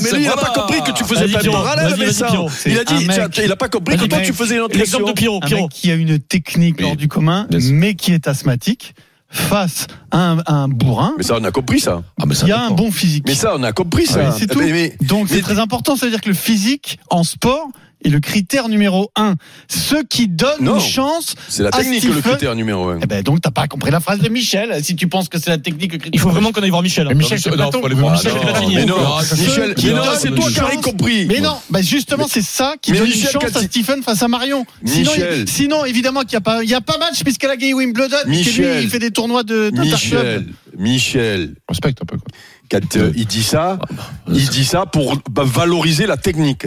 mais 0.01 0.11
lui 0.11 0.23
il 0.23 0.27
a 0.27 0.33
pas 0.35 0.51
compris 0.53 0.81
que 0.83 0.91
tu 0.91 1.03
faisais 1.03 1.27
pas 1.27 1.41
de 1.41 1.49
parallèle 1.49 1.93
il 1.97 2.77
a 2.77 2.81
un 2.81 3.27
dit 3.27 3.41
il 3.43 3.51
a 3.51 3.55
pas 3.55 3.69
compris 3.69 3.97
que 3.97 4.05
toi 4.05 4.19
tu 4.23 4.33
faisais 4.33 4.57
une 4.57 4.67
L'exemple 4.73 5.05
de 5.07 5.11
Pierrot. 5.13 5.39
un 5.43 5.67
qui 5.67 5.91
a 5.91 5.95
une 5.95 6.19
technique 6.19 6.81
hors 6.83 6.95
du 6.95 7.07
commun, 7.07 7.47
Bien 7.49 7.59
qui 7.95 8.13
est 8.13 8.27
asthmatique, 8.27 8.95
face 9.29 9.87
à 10.11 10.31
un, 10.31 10.37
à 10.45 10.53
un 10.53 10.67
bourrin. 10.67 11.13
mais 11.17 11.23
ça 11.23 11.35
on 11.39 11.43
a 11.43 11.51
compris 11.51 11.79
ça 11.79 12.03
Ah, 12.21 12.25
mais 12.27 12.35
ça 12.35 12.45
Il 12.45 12.49
y 12.49 12.51
a 12.53 12.57
dépend. 12.57 12.71
un 12.71 12.75
bon 12.75 12.91
physique. 12.91 13.23
mais 13.27 13.35
ça 13.35 13.53
on 13.55 13.63
a 13.63 13.73
compris 13.73 14.05
ça 14.05 14.19
Ouais, 14.29 14.35
c'est 14.37 14.47
tout. 14.47 14.59
Mais- 14.59 14.71
mais- 14.71 14.95
Donc 15.01 15.27
c'est 15.29 15.35
mais- 15.35 15.41
très 15.41 15.59
important, 15.59 15.95
ça 15.95 16.05
veut 16.05 16.11
dire 16.11 16.21
que 16.21 16.29
le 16.29 16.35
physique 16.35 16.99
en 17.09 17.23
sport 17.23 17.67
est 18.05 18.09
le 18.09 18.19
critère 18.19 18.69
numéro 18.69 19.11
un. 19.15 19.35
Ce 19.67 19.95
qui 20.03 20.27
donne 20.27 20.61
Non. 20.61 20.75
une 20.75 20.81
chance. 20.81 21.35
c'est 21.47 21.63
la 21.63 21.69
Ah, 21.73 21.77
technique 21.77 22.03
le 22.03 22.11
Stephen- 22.11 22.21
critère 22.31 22.55
numéro 22.55 22.89
un 22.89 22.99
Eh 23.01 23.05
ben 23.07 23.21
donc 23.23 23.41
t'as 23.41 23.51
pas 23.51 23.67
compris 23.67 23.91
la 23.91 23.99
phrase 23.99 24.19
de 24.19 24.29
Michel. 24.29 24.83
Si 24.83 24.95
tu 24.95 25.07
penses 25.07 25.29
que 25.29 25.39
c'est 25.39 25.49
la 25.49 25.57
technique 25.57 25.91
le 25.93 25.97
critère. 25.99 26.11
Il 26.13 26.19
faut 26.19 26.29
vraiment 26.29 26.51
qu'on 26.51 26.61
aille 26.61 26.69
voir 26.69 26.81
Michel. 26.83 27.07
Mais 27.07 27.15
Michel, 27.15 27.39
Non. 27.45 27.71
Michel, 27.71 28.33
Ah, 28.55 28.61
mais 28.67 28.85
non 28.85 28.95
Ah, 28.99 29.21
Michel 29.21 30.17
c'est- 30.19 30.31
toi 30.31 30.49
qui 30.49 30.59
as 30.59 30.65
rien 30.65 30.81
compris 30.81 31.25
Mais 31.25 31.39
non, 31.41 31.55
bah 31.69 31.81
justement 31.81 32.27
c'est 32.29 32.41
ça 32.41 32.75
qui 32.81 32.91
Mais 32.91 32.99
donne 32.99 33.07
Michel, 33.07 33.29
une 33.33 33.41
chance 33.41 33.55
à 33.55 33.61
Stephen 33.63 34.03
face 34.03 34.21
à 34.23 34.27
Marion. 34.27 34.65
Sinon, 34.85 35.11
Michel. 35.11 35.39
il- 35.41 35.49
sinon 35.49 35.85
évidemment 35.85 36.21
qu'il 36.21 36.33
y 36.33 36.37
a 36.37 36.41
pas, 36.41 36.63
il 36.63 36.69
y 36.69 36.73
a 36.73 36.81
pas 36.81 36.97
match 36.97 37.23
puisqu'elle 37.23 37.49
a 37.51 37.57
gagné 37.57 37.73
Wimbledon. 37.73 38.15
puisque 38.25 38.55
lui, 38.57 38.61
Michel. 38.65 38.83
il 38.83 38.89
fait 38.89 38.99
des 38.99 39.11
tournois 39.11 39.43
de, 39.43 39.69
de 39.69 39.79
Michel 39.79 40.45
Michel 40.77 41.55
Respecte 41.69 41.99
un 42.01 42.05
peu, 42.05 42.17
quoi. 42.17 42.27
quand 42.69 42.97
euh, 42.97 43.11
il 43.15 43.25
dit 43.25 43.43
ça, 43.43 43.79
il 44.27 44.49
dit 44.49 44.65
ça 44.65 44.85
pour 44.85 45.17
bah, 45.31 45.43
valoriser 45.45 46.05
la 46.05 46.17
technique. 46.17 46.65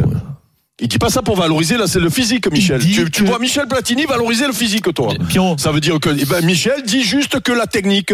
Il 0.81 0.87
dit 0.87 0.99
pas 0.99 1.09
ça 1.11 1.23
pour 1.23 1.35
valoriser 1.35 1.77
là, 1.77 1.89
c'est 1.89 1.99
le 1.99 2.09
physique, 2.09 2.51
Michel. 2.53 2.81
Tu, 3.13 3.25
vois 3.25 3.41
Michel 3.41 3.67
Platini 3.67 4.05
valoriser 4.05 4.47
le 4.47 4.53
physique, 4.53 4.93
toi. 4.95 5.13
Ça 5.57 5.73
veut 5.73 5.81
dire 5.81 5.99
que 5.99 6.11
eh 6.17 6.25
ben, 6.25 6.45
Michel 6.45 6.83
dit 6.87 7.03
juste 7.03 7.41
que 7.41 7.51
la 7.51 7.67
technique, 7.67 8.13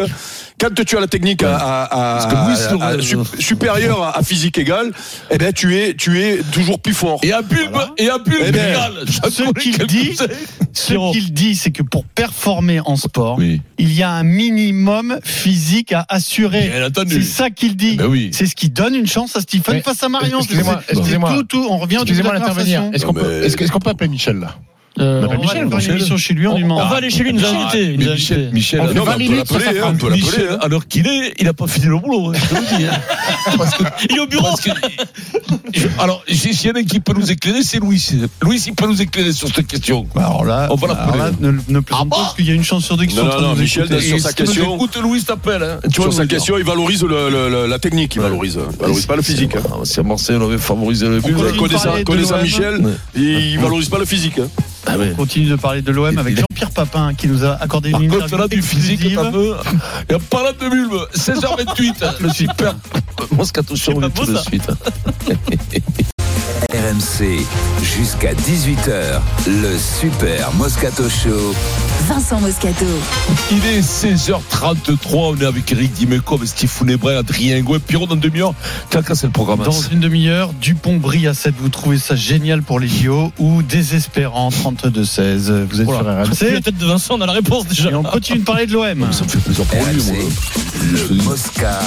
quand 0.59 0.69
tu 0.87 0.97
as 0.97 1.01
la 1.01 1.07
technique 1.07 1.43
à, 1.43 1.57
à- 1.59 2.17
à- 2.23 2.27
que 2.27 2.35
Louis, 2.35 2.83
à- 2.83 2.87
à- 3.21 3.41
supérieure 3.41 4.03
à, 4.03 4.19
à 4.19 4.23
physique 4.23 4.57
égale, 4.57 4.93
eh 5.31 5.37
ben 5.37 5.53
tu 5.53 5.77
es 5.77 5.95
tu 5.95 6.23
es 6.23 6.41
toujours 6.53 6.79
plus 6.81 6.95
fort. 6.95 7.21
Et 7.23 7.33
un 7.35 7.43
bulbe, 7.43 7.77
et 7.99 8.09
un 8.09 8.19
bulbe 8.19 8.45
Eh 8.47 8.53
ben, 8.53 8.71
égal. 8.71 8.93
Ce 9.31 9.43
qu'il 9.61 9.77
dit, 9.87 10.17
ce 10.73 11.13
qu'il 11.13 11.33
dit, 11.35 11.57
c'est 11.57 11.71
que 11.71 11.83
pour 11.83 12.05
performer 12.07 12.81
en 12.81 12.97
sport, 12.97 13.37
Oui. 13.39 13.61
il 13.79 13.93
y 13.93 14.03
a 14.03 14.11
un 14.11 14.23
minimum 14.23 15.19
physique 15.23 15.93
à 15.93 16.07
assurer. 16.09 16.73
C'est 17.09 17.23
ça 17.23 17.51
qu'il 17.51 17.77
dit. 17.77 17.97
Ben 17.97 18.07
oui. 18.07 18.31
C'est 18.33 18.47
ce 18.47 18.55
qui 18.57 18.71
donne 18.71 18.95
une 18.95 19.07
chance 19.07 19.37
à 19.37 19.41
Stephen 19.41 19.77
Mais, 19.77 19.83
face 19.83 20.03
à 20.03 20.09
Marion. 20.09 20.39
excusez-moi, 20.39 20.83
excusez-moi. 20.89 21.35
tout, 21.35 21.43
tout, 21.45 21.67
on 21.69 21.77
revient 21.79 21.99
au 21.99 22.05
Est-ce 22.93 23.05
qu'on 23.07 23.15
peut, 23.15 23.43
peut 23.81 23.91
appeler 23.91 24.09
Michel 24.09 24.39
là? 24.39 24.57
Euh, 25.01 25.21
On 25.23 25.25
appelle 25.25 25.39
On 25.39 25.41
va 25.41 25.43
Michel, 25.43 25.55
faire 25.57 25.63
une 25.65 25.75
Michel. 25.77 25.95
émission 25.97 26.17
chez 26.17 26.35
lui, 26.35 26.47
on 26.47 26.55
lui 26.57 26.63
on 26.63 26.67
demande. 26.69 26.89
va 26.89 26.97
aller 26.97 27.11
chez 27.11 27.25
lui, 27.25 27.33
nous 27.33 27.45
a 27.45 27.49
invités. 27.49 27.83
il 27.83 27.93
nous 27.99 28.05
Mais 28.05 28.11
a 28.11 28.15
Michel. 28.15 28.51
Michel, 28.53 28.81
On 28.81 28.85
fait 28.87 28.91
alors, 28.93 29.05
20 29.07 29.11
on 29.11 29.15
peut 29.17 29.19
minutes 29.25 29.47
sur 29.47 29.59
l'appeler, 29.59 29.81
sa 29.81 29.87
hein, 29.87 29.91
on 29.93 29.97
peut 29.97 30.09
l'appeler, 30.09 30.23
Michel, 30.23 30.59
hein. 30.63 30.69
l'heure 30.69 30.87
qu'il 30.87 31.07
est, 31.09 31.35
il 31.41 31.45
n'a 31.47 31.53
pas 31.53 31.67
fini 31.67 31.87
le 31.87 31.99
boulot. 31.99 32.29
hein, 32.31 32.33
je 32.35 32.47
te 32.49 32.55
le 32.55 32.77
dis. 32.79 32.85
hein. 32.87 33.01
Parce 33.59 33.75
que, 33.75 33.83
Il 34.09 34.17
est 34.17 34.21
au 34.21 34.27
bureau. 34.29 34.55
que- 34.57 34.71
je- 35.75 35.89
alors, 35.99 36.23
si- 36.29 36.55
s'il 36.55 36.69
y 36.69 36.73
en 36.73 36.77
a 36.77 36.79
un 36.79 36.85
qui 36.85 37.01
peut 37.01 37.13
nous 37.13 37.29
éclairer, 37.31 37.63
c'est 37.65 37.79
Louis. 37.79 38.01
Louis, 38.41 38.63
il 38.67 38.75
peut 38.75 38.87
nous 38.87 39.03
éclairer 39.03 39.33
sur 39.33 39.49
cette 39.53 39.67
question. 39.67 40.07
Alors 40.15 40.45
là, 40.45 40.69
On 40.71 40.77
va 40.77 40.87
l'appeler. 40.87 41.13
alors 41.21 41.27
là, 41.27 41.33
ne, 41.41 41.51
ne 41.69 41.81
plaisante 41.81 42.11
pas, 42.11 42.17
parce 42.17 42.35
qu'il 42.37 42.47
y 42.47 42.51
a 42.51 42.55
une 42.55 42.63
chance 42.65 42.85
sur 42.85 42.97
deux 42.97 43.05
Non, 43.07 43.11
sont 43.11 43.25
non, 43.25 43.41
non, 43.41 43.55
Michel, 43.57 43.87
écouter. 43.87 44.01
sur 44.01 44.21
sa 44.21 44.29
si 44.29 44.35
tu 44.37 44.43
nous 44.43 44.49
question- 44.49 44.75
écoutes, 44.77 44.97
Louis 45.03 45.23
t'appelle. 45.25 45.63
Hein. 45.65 45.81
Sur 45.93 46.13
sa 46.13 46.27
question, 46.27 46.57
il 46.57 46.65
valorise 46.65 47.05
la 47.05 47.79
technique, 47.81 48.15
il 48.15 48.23
valorise. 48.23 48.59
Il 48.73 48.79
valorise 48.79 49.07
pas 49.07 49.17
le 49.17 49.23
physique. 49.23 49.57
hein. 49.57 49.63
Ah, 49.73 49.77
Si 49.83 49.99
à 49.99 50.03
Marseille, 50.05 50.37
on 50.41 50.45
avait 50.47 50.59
favorisé 50.59 51.09
le 51.09 51.21
but. 51.21 51.35
Connaissant. 52.05 52.41
Michel, 52.41 52.81
il 53.17 53.59
valorise 53.59 53.89
pas 53.89 53.99
le 53.99 54.05
physique. 54.05 54.39
Hein. 54.87 54.93
Ah 54.95 54.99
ouais. 54.99 55.11
On 55.13 55.17
continue 55.17 55.47
de 55.47 55.57
parler 55.57 55.83
de 55.83 55.91
l'OM 55.93 56.17
avec 56.19 56.37
Jean-Pierre 56.37 56.71
Papin 56.71 57.15
qui 57.15 57.29
nous 57.29 57.45
a 57.45 57.53
accordé 57.55 57.91
Par 57.91 58.01
une 58.01 58.11
contre, 58.11 58.25
interview 58.25 58.39
là, 58.39 58.49
du 58.49 58.63
physique, 58.63 59.15
t'as 59.15 59.31
peu. 59.31 59.55
Et 60.09 60.15
en 60.15 60.21
parlant 60.21 60.51
de 60.53 60.69
bulbe, 60.69 61.07
16h28, 61.17 62.21
le 62.21 62.29
super 62.31 62.75
Moscato 63.33 63.77
Show, 63.77 63.93
on 63.97 64.01
pas 64.01 64.07
est 64.07 64.11
tout 64.11 64.27
de 64.27 64.37
suite. 64.37 64.69
RMC, 66.75 67.47
jusqu'à 67.83 68.35
18h, 68.35 69.21
le 69.47 69.79
Super 69.79 70.53
Moscato 70.55 71.09
Show. 71.09 71.55
Vincent 72.09 72.41
Moscato. 72.41 72.85
Il 73.53 73.65
est 73.65 73.81
16h33, 73.81 74.97
on 75.13 75.37
est 75.37 75.45
avec 75.45 75.71
Eric 75.71 75.93
Dimeco, 75.93 76.35
avec 76.35 76.49
Steve 76.49 76.73
Nebray, 76.85 77.17
Adrien 77.17 77.61
Gouin, 77.61 77.79
Pierrot 77.79 78.07
dans 78.07 78.15
une 78.15 78.21
demi-heure. 78.21 78.55
Quel 78.91 79.05
c'est 79.15 79.27
le 79.27 79.33
programme 79.33 79.63
Dans 79.63 79.71
une 79.71 80.01
demi-heure, 80.01 80.53
Dupont 80.61 80.97
brille 80.97 81.29
à 81.29 81.35
7. 81.35 81.55
Vous 81.59 81.69
trouvez 81.69 81.99
ça 81.99 82.17
génial 82.17 82.63
pour 82.63 82.81
les 82.81 82.89
JO 82.89 83.31
ou 83.39 83.63
désespérant 83.63 84.51
32-16 84.75 85.65
Vous 85.65 85.81
êtes 85.81 85.87
Voilà. 85.87 86.25
sur 86.27 86.35
Vu 86.47 86.53
la 86.53 86.57
RMC 86.59 86.63
tête 86.63 86.79
de 86.79 86.87
Vincent, 86.87 87.15
on 87.17 87.21
a 87.21 87.27
la 87.27 87.33
réponse 87.33 87.67
déjà. 87.67 87.91
et 87.91 87.95
on 87.95 88.03
continue 88.03 88.41
de 88.41 88.45
parler 88.45 88.67
de 88.67 88.73
l'OM. 88.73 89.13
Ça 89.13 89.25
me 89.25 89.29
fait 89.29 89.39
plaisir 89.39 89.65
pour 89.65 89.79
lui, 89.85 90.03
moi. 90.03 90.15
RMC, 90.15 91.09
le 91.09 91.23
Mosca. 91.25 91.81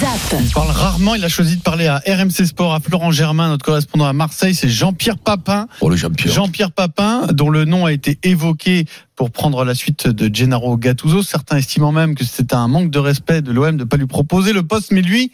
Zap. 0.00 0.40
Il 0.40 0.50
parle 0.52 0.70
rarement, 0.70 1.14
il 1.14 1.24
a 1.24 1.28
choisi 1.28 1.56
de 1.56 1.62
parler 1.62 1.86
à 1.86 2.02
RMC 2.06 2.44
Sport, 2.46 2.74
à 2.74 2.80
Florent 2.80 3.10
Germain, 3.12 3.48
notre 3.48 3.64
correspondant 3.64 4.06
à 4.06 4.12
Marseille, 4.12 4.54
c'est 4.54 4.68
Jean-Pierre 4.68 5.18
Papin. 5.18 5.66
Oh, 5.80 5.88
le 5.88 5.96
Jean-Pierre. 5.96 6.34
Jean-Pierre 6.34 6.72
Papin, 6.72 7.26
dont 7.32 7.50
le 7.50 7.64
nom 7.64 7.86
a 7.86 7.92
été 7.92 8.18
évoqué 8.22 8.86
pour 9.16 9.30
prendre 9.30 9.64
la 9.64 9.74
suite 9.74 10.06
de 10.08 10.34
Gennaro 10.34 10.76
Gattuso, 10.76 11.22
certains 11.22 11.56
estimant 11.56 11.92
même 11.92 12.14
que 12.14 12.24
c'était 12.24 12.54
un 12.54 12.68
manque 12.68 12.90
de 12.90 12.98
respect 12.98 13.42
de 13.42 13.52
l'OM 13.52 13.76
de 13.76 13.84
ne 13.84 13.88
pas 13.88 13.96
lui 13.96 14.06
proposer 14.06 14.52
le 14.52 14.62
poste, 14.62 14.90
mais 14.92 15.02
lui 15.02 15.32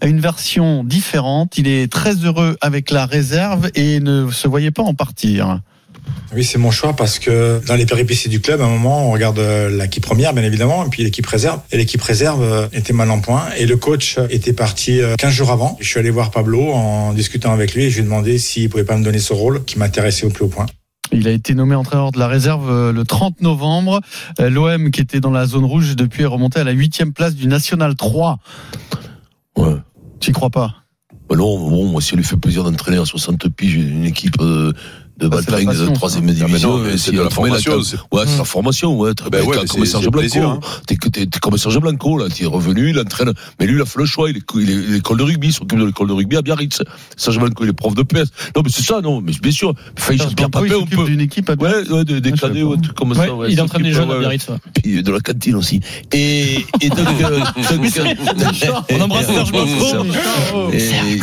a 0.00 0.06
une 0.06 0.20
version 0.20 0.84
différente. 0.84 1.56
Il 1.56 1.68
est 1.68 1.90
très 1.90 2.14
heureux 2.16 2.56
avec 2.60 2.90
la 2.90 3.06
réserve 3.06 3.70
et 3.74 4.00
ne 4.00 4.30
se 4.30 4.46
voyait 4.48 4.70
pas 4.70 4.82
en 4.82 4.94
partir. 4.94 5.60
Oui, 6.34 6.44
c'est 6.44 6.58
mon 6.58 6.70
choix 6.70 6.94
parce 6.94 7.18
que 7.18 7.60
dans 7.66 7.76
les 7.76 7.86
péripéties 7.86 8.28
du 8.28 8.40
club, 8.40 8.60
à 8.60 8.64
un 8.64 8.68
moment, 8.68 9.08
on 9.08 9.12
regarde 9.12 9.38
euh, 9.38 9.70
l'équipe 9.70 10.04
première, 10.04 10.34
bien 10.34 10.42
évidemment, 10.42 10.84
et 10.84 10.88
puis 10.88 11.02
l'équipe 11.02 11.26
réserve. 11.26 11.60
Et 11.70 11.76
l'équipe 11.76 12.02
réserve 12.02 12.42
euh, 12.42 12.66
était 12.72 12.92
mal 12.92 13.10
en 13.10 13.20
point. 13.20 13.44
Et 13.56 13.66
le 13.66 13.76
coach 13.76 14.18
était 14.30 14.52
parti 14.52 15.00
euh, 15.00 15.14
15 15.16 15.32
jours 15.32 15.50
avant. 15.50 15.76
Je 15.80 15.88
suis 15.88 15.98
allé 15.98 16.10
voir 16.10 16.30
Pablo 16.30 16.72
en 16.72 17.12
discutant 17.12 17.52
avec 17.52 17.74
lui 17.74 17.84
et 17.84 17.90
je 17.90 17.96
lui 17.96 18.02
ai 18.02 18.04
demandé 18.04 18.38
s'il 18.38 18.68
pouvait 18.68 18.84
pas 18.84 18.96
me 18.96 19.04
donner 19.04 19.18
ce 19.18 19.32
rôle 19.32 19.64
qui 19.64 19.78
m'intéressait 19.78 20.26
au 20.26 20.30
plus 20.30 20.44
haut 20.44 20.48
point. 20.48 20.66
Il 21.12 21.28
a 21.28 21.30
été 21.30 21.54
nommé 21.54 21.74
entraîneur 21.74 22.12
de 22.12 22.18
la 22.18 22.28
réserve 22.28 22.70
euh, 22.70 22.92
le 22.92 23.04
30 23.04 23.40
novembre. 23.40 24.00
Euh, 24.40 24.50
L'OM, 24.50 24.90
qui 24.90 25.00
était 25.00 25.20
dans 25.20 25.30
la 25.30 25.46
zone 25.46 25.64
rouge 25.64 25.94
depuis, 25.96 26.24
est 26.24 26.26
remonté 26.26 26.60
à 26.60 26.64
la 26.64 26.72
huitième 26.72 27.12
place 27.12 27.34
du 27.34 27.46
National 27.46 27.94
3. 27.94 28.38
Ouais. 29.56 29.76
Tu 30.20 30.30
y 30.30 30.32
crois 30.32 30.50
pas? 30.50 30.74
Bah 31.28 31.36
non, 31.36 31.58
bon, 31.58 31.86
moi, 31.86 32.00
si 32.00 32.14
elle 32.14 32.18
lui 32.18 32.24
fait 32.24 32.36
plaisir 32.36 32.64
d'entraîner 32.64 32.98
à 32.98 33.04
60 33.04 33.48
piges 33.48 33.74
une 33.74 34.04
équipe 34.04 34.40
euh, 34.40 34.72
de 35.18 35.26
Ah, 35.26 35.30
passion, 35.30 35.70
de 35.70 35.86
ça. 35.86 35.92
3 35.92 36.10
Ah, 36.16 36.20
mais 36.22 36.32
division, 36.32 36.76
euh, 36.78 36.96
c'est 36.98 37.12
de 37.12 37.20
la 37.22 37.30
formation, 37.30 37.76
Ouais, 38.12 38.24
c'est 38.26 38.36
la 38.38 38.44
formation, 38.44 38.98
ouais. 38.98 39.14
Très 39.14 39.30
Ben 39.30 39.40
bien, 39.40 39.48
ouais, 39.48 39.56
t'as 39.56 39.62
mais 39.62 39.68
comme 39.68 39.84
c'est- 39.86 39.90
Serge 39.92 40.08
Blanco. 40.10 40.38
hein. 40.42 40.60
T'es 40.86 40.96
t'es- 40.96 41.26
t'es 41.26 41.38
comme 41.40 41.56
Serge 41.56 41.78
Blanco, 41.80 42.18
là. 42.18 42.26
T'es 42.28 42.44
revenu, 42.44 42.90
il 42.90 42.98
entraîne. 42.98 43.32
Mais 43.58 43.66
lui, 43.66 43.76
il 43.76 43.80
a 43.80 43.86
fait 43.86 43.98
le 43.98 44.04
choix. 44.04 44.28
Il 44.30 44.36
est, 44.36 44.42
il 44.56 44.70
est 44.70 44.92
l'école 44.94 45.16
de 45.18 45.22
rugby, 45.22 45.48
il 45.48 45.52
s'occupe 45.52 45.78
de 45.78 45.86
l'école 45.86 46.08
de 46.08 46.12
rugby 46.12 46.36
à 46.36 46.42
Biarritz. 46.42 46.82
Serge 47.16 47.38
Blanco, 47.38 47.64
il 47.64 47.70
est 47.70 47.72
prof 47.72 47.94
de 47.94 48.02
PS. 48.02 48.28
Non, 48.54 48.62
mais 48.62 48.70
c'est 48.70 48.82
ça, 48.84 49.00
non. 49.00 49.20
Mais 49.22 49.32
bien 49.40 49.52
sûr. 49.52 49.72
Serge 49.98 50.18
Blanco, 50.34 50.64
il 50.64 50.70
Papin, 50.70 50.74
on 50.82 50.86
peut. 50.86 51.04
d'une 51.04 51.20
équipe 51.20 51.48
à 51.48 51.54
Ouais, 51.54 51.88
ouais, 51.90 52.04
des, 52.04 52.20
Ah, 52.32 52.36
cadets, 52.36 52.62
ouais, 52.62 52.76
comme 52.94 53.14
ça. 53.14 53.26
Il 53.48 53.60
entraîne 53.62 53.82
les 53.82 53.92
jeunes 53.92 54.10
à 54.10 54.18
Biarritz. 54.18 54.46
Puis 54.82 55.02
de 55.02 55.10
la 55.12 55.20
cantine 55.20 55.54
aussi. 55.56 55.80
Et, 56.12 56.58
donc, 56.90 56.98
euh, 57.22 57.40
euh, 57.70 58.72
On 58.90 59.00
embrasse 59.00 59.26
Serge 59.26 59.50
Blanco. 59.52 60.04
et- 60.72 61.18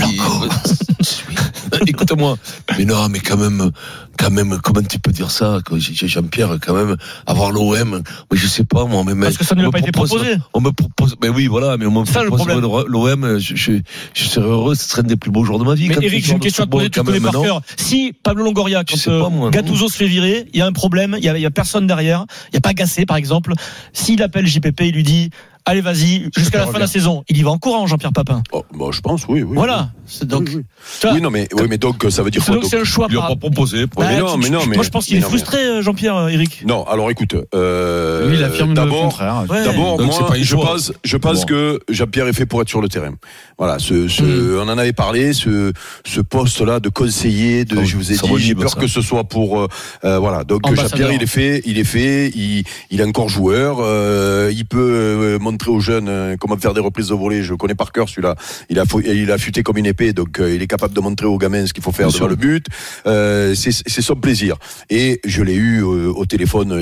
Écoute-moi, 1.87 2.37
mais 2.77 2.85
non, 2.85 3.09
mais 3.09 3.19
quand 3.19 3.37
même, 3.37 3.71
quand 4.17 4.31
même, 4.31 4.59
comment 4.63 4.81
tu 4.81 4.99
peux 4.99 5.11
dire 5.11 5.31
ça 5.31 5.59
Jean-Pierre, 5.77 6.57
quand 6.61 6.73
même, 6.73 6.95
avoir 7.25 7.51
l'OM, 7.51 8.01
mais 8.31 8.37
je 8.37 8.47
sais 8.47 8.63
pas, 8.63 8.85
moi, 8.85 9.03
mais 9.05 9.15
Parce 9.25 9.37
que 9.37 9.43
ça 9.45 9.55
ne 9.55 9.61
lui 9.61 9.67
a 9.67 9.71
pas 9.71 9.79
été 9.79 9.91
propose- 9.91 10.09
proposé. 10.11 10.37
On 10.53 10.61
me 10.61 10.71
propose, 10.71 11.15
mais 11.21 11.29
oui, 11.29 11.47
voilà, 11.47 11.77
mais 11.77 11.85
on 11.85 12.01
me 12.01 12.05
ça, 12.05 12.23
propose 12.23 12.47
l'OM, 12.87 13.39
je, 13.39 13.55
je, 13.55 13.71
je 14.13 14.23
serais 14.23 14.47
heureux, 14.47 14.75
ce 14.75 14.89
serait 14.89 15.01
un 15.01 15.05
des 15.05 15.17
plus 15.17 15.31
beaux 15.31 15.43
jours 15.43 15.59
de 15.59 15.63
ma 15.65 15.75
vie. 15.75 15.89
Mais 15.89 15.97
Eric, 16.01 16.25
j'ai 16.25 16.33
une 16.33 16.39
question 16.39 16.63
à 16.63 16.65
te 16.67 16.71
poser, 16.71 16.89
tu 16.89 17.01
connais 17.01 17.19
par 17.19 17.33
cœur. 17.33 17.61
Si 17.77 18.13
Pablo 18.23 18.43
Longoria, 18.43 18.83
quand 18.83 18.95
sais 18.97 19.09
pas, 19.09 19.29
moi, 19.29 19.45
non. 19.45 19.49
Gattuso 19.49 19.89
se 19.89 19.97
fait 19.97 20.07
virer, 20.07 20.47
il 20.53 20.59
y 20.59 20.61
a 20.61 20.65
un 20.65 20.71
problème, 20.73 21.15
il 21.17 21.23
y 21.23 21.29
a, 21.29 21.37
il 21.37 21.41
y 21.41 21.45
a 21.45 21.51
personne 21.51 21.87
derrière, 21.87 22.25
il 22.51 22.55
y 22.55 22.57
a 22.57 22.61
pas 22.61 22.73
Gassé 22.73 23.05
par 23.05 23.17
exemple. 23.17 23.53
S'il 23.93 24.21
appelle 24.23 24.47
JPP, 24.47 24.81
il 24.81 24.95
lui 24.95 25.03
dit 25.03 25.29
Allez, 25.65 25.79
vas-y, 25.81 26.29
jusqu'à 26.35 26.57
la 26.57 26.65
fin 26.67 26.73
de 26.73 26.79
la 26.79 26.87
saison. 26.87 27.23
Il 27.29 27.37
y 27.37 27.41
va 27.43 27.51
en 27.51 27.57
courant, 27.57 27.87
Jean-Pierre 27.87 28.11
Papin. 28.11 28.43
Oh, 28.51 28.65
bah, 28.77 28.87
je 28.91 28.99
pense, 28.99 29.23
oui, 29.29 29.43
oui. 29.43 29.55
Voilà. 29.55 29.91
C'est 30.05 30.27
donc, 30.27 30.49
Oui, 30.49 30.55
oui. 30.57 31.09
Oui, 31.13 31.21
non, 31.21 31.29
mais, 31.29 31.47
oui, 31.53 31.67
mais 31.69 31.77
donc, 31.77 32.05
ça 32.09 32.21
veut 32.21 32.31
dire 32.31 32.43
quoi 32.43 32.57
c'est 32.63 32.79
un 32.81 32.83
choix. 32.83 33.07
Pas 33.07 33.35
proposé. 33.37 33.85
Bah, 33.85 34.05
mais 34.09 34.19
non, 34.19 34.33
tu- 34.33 34.39
mais 34.41 34.49
non, 34.49 34.65
mais- 34.67 34.75
Moi, 34.75 34.83
je 34.83 34.89
pense 34.89 35.05
qu'il 35.05 35.17
est 35.17 35.21
frustré, 35.21 35.57
euh, 35.63 35.81
Jean-Pierre, 35.81 36.17
euh, 36.17 36.27
Eric. 36.27 36.63
Non, 36.67 36.83
alors 36.85 37.09
écoute, 37.11 37.35
euh, 37.55 38.27
Lui, 38.29 38.37
il 38.37 38.43
affirme 38.43 38.69
le 38.71 38.75
d'abord, 38.75 39.03
contraire. 39.03 39.45
Ouais. 39.49 39.63
D'abord, 39.63 40.01
moi, 40.01 40.33
je 40.35 40.55
pense, 40.55 40.91
je 41.03 41.17
pense 41.17 41.45
que 41.45 41.79
Jean-Pierre 41.89 42.27
est 42.27 42.33
fait 42.33 42.45
pour 42.45 42.61
être 42.61 42.69
sur 42.69 42.81
le 42.81 42.89
terrain. 42.89 43.13
Voilà, 43.57 43.79
ce, 43.79 44.07
ce, 44.09 44.23
Hmm. 44.23 44.59
on 44.67 44.69
en 44.69 44.77
avait 44.77 44.91
parlé, 44.93 45.31
ce, 45.31 45.71
ce 46.05 46.19
poste-là 46.19 46.79
de 46.81 46.89
conseiller, 46.89 47.63
de, 47.65 47.83
je 47.83 47.95
vous 47.95 48.11
ai 48.11 48.15
dit, 48.17 48.37
j'ai 48.37 48.55
peur 48.55 48.71
ça. 48.71 48.79
que 48.81 48.87
ce 48.87 49.01
soit 49.01 49.23
pour, 49.23 49.61
euh, 50.03 50.19
voilà. 50.19 50.43
Donc. 50.43 50.61
Jean-Pierre, 50.75 51.13
il 51.13 51.23
est 51.23 51.27
fait, 51.27 51.61
il 51.65 51.77
est 51.77 51.83
fait, 51.85 52.29
il, 52.35 52.63
il 52.91 52.99
est 52.99 53.03
encore 53.05 53.29
joueur, 53.29 53.77
euh, 53.79 54.51
il 54.53 54.65
peut 54.65 54.79
euh, 54.79 55.39
montrer 55.53 55.71
aux 55.71 55.79
jeunes 55.79 56.09
euh, 56.09 56.35
comment 56.39 56.57
faire 56.57 56.73
des 56.73 56.81
reprises 56.81 57.09
de 57.09 57.13
volée. 57.15 57.43
Je 57.43 57.53
connais 57.53 57.75
par 57.75 57.91
cœur 57.91 58.09
celui-là. 58.09 58.35
Il 58.69 58.79
a, 58.79 58.83
il 59.05 59.31
a 59.31 59.37
futé 59.37 59.63
comme 59.63 59.77
une 59.77 59.85
épée, 59.85 60.11
donc 60.13 60.39
euh, 60.39 60.53
il 60.53 60.61
est 60.61 60.67
capable 60.67 60.93
de 60.93 60.99
montrer 60.99 61.27
aux 61.27 61.37
gamins 61.37 61.65
ce 61.65 61.73
qu'il 61.73 61.83
faut 61.83 61.91
faire 61.91 62.07
Bien 62.07 62.17
devant 62.17 62.25
sûr. 62.25 62.27
le 62.27 62.35
but. 62.35 62.65
Euh, 63.05 63.55
c'est 63.55 64.01
son 64.01 64.15
plaisir. 64.15 64.57
Et 64.89 65.21
je 65.25 65.41
l'ai 65.43 65.55
eu 65.55 65.81
au 65.81 66.25
téléphone 66.25 66.73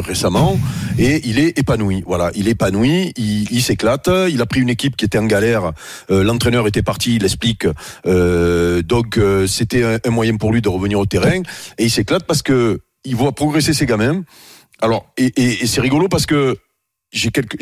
récemment, 0.00 0.58
et 0.98 1.20
il 1.28 1.38
est 1.38 1.58
épanoui. 1.58 2.02
Voilà, 2.06 2.30
il 2.34 2.48
est 2.48 2.52
épanoui, 2.52 3.12
il, 3.16 3.46
il 3.50 3.62
s'éclate. 3.62 4.10
Il 4.28 4.40
a 4.42 4.46
pris 4.46 4.60
une 4.60 4.70
équipe 4.70 4.96
qui 4.96 5.04
était 5.04 5.18
en 5.18 5.26
galère. 5.26 5.72
L'entraîneur 6.08 6.66
était 6.66 6.82
parti, 6.82 7.16
il 7.16 7.24
explique. 7.24 7.66
Euh, 8.06 8.82
donc 8.82 9.18
c'était 9.46 9.84
un, 9.84 9.98
un 10.04 10.10
moyen 10.10 10.36
pour 10.36 10.52
lui 10.52 10.60
de 10.60 10.68
revenir 10.68 10.98
au 10.98 11.06
terrain, 11.06 11.42
et 11.78 11.84
il 11.84 11.90
s'éclate 11.90 12.24
parce 12.24 12.42
que 12.42 12.80
il 13.04 13.14
voit 13.16 13.32
progresser 13.32 13.72
ses 13.72 13.86
gamins. 13.86 14.22
Alors, 14.82 15.06
et, 15.16 15.32
et, 15.36 15.62
et 15.62 15.66
c'est 15.66 15.80
rigolo 15.80 16.08
parce 16.08 16.26
que 16.26 16.58
j'ai 17.16 17.30
quelques, 17.30 17.56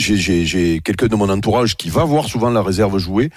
quelqu'un 0.82 1.06
de 1.06 1.16
mon 1.16 1.28
entourage 1.28 1.76
qui 1.76 1.88
va 1.88 2.04
voir 2.04 2.26
souvent 2.26 2.50
la 2.50 2.62
réserve 2.62 2.98
jouer. 2.98 3.30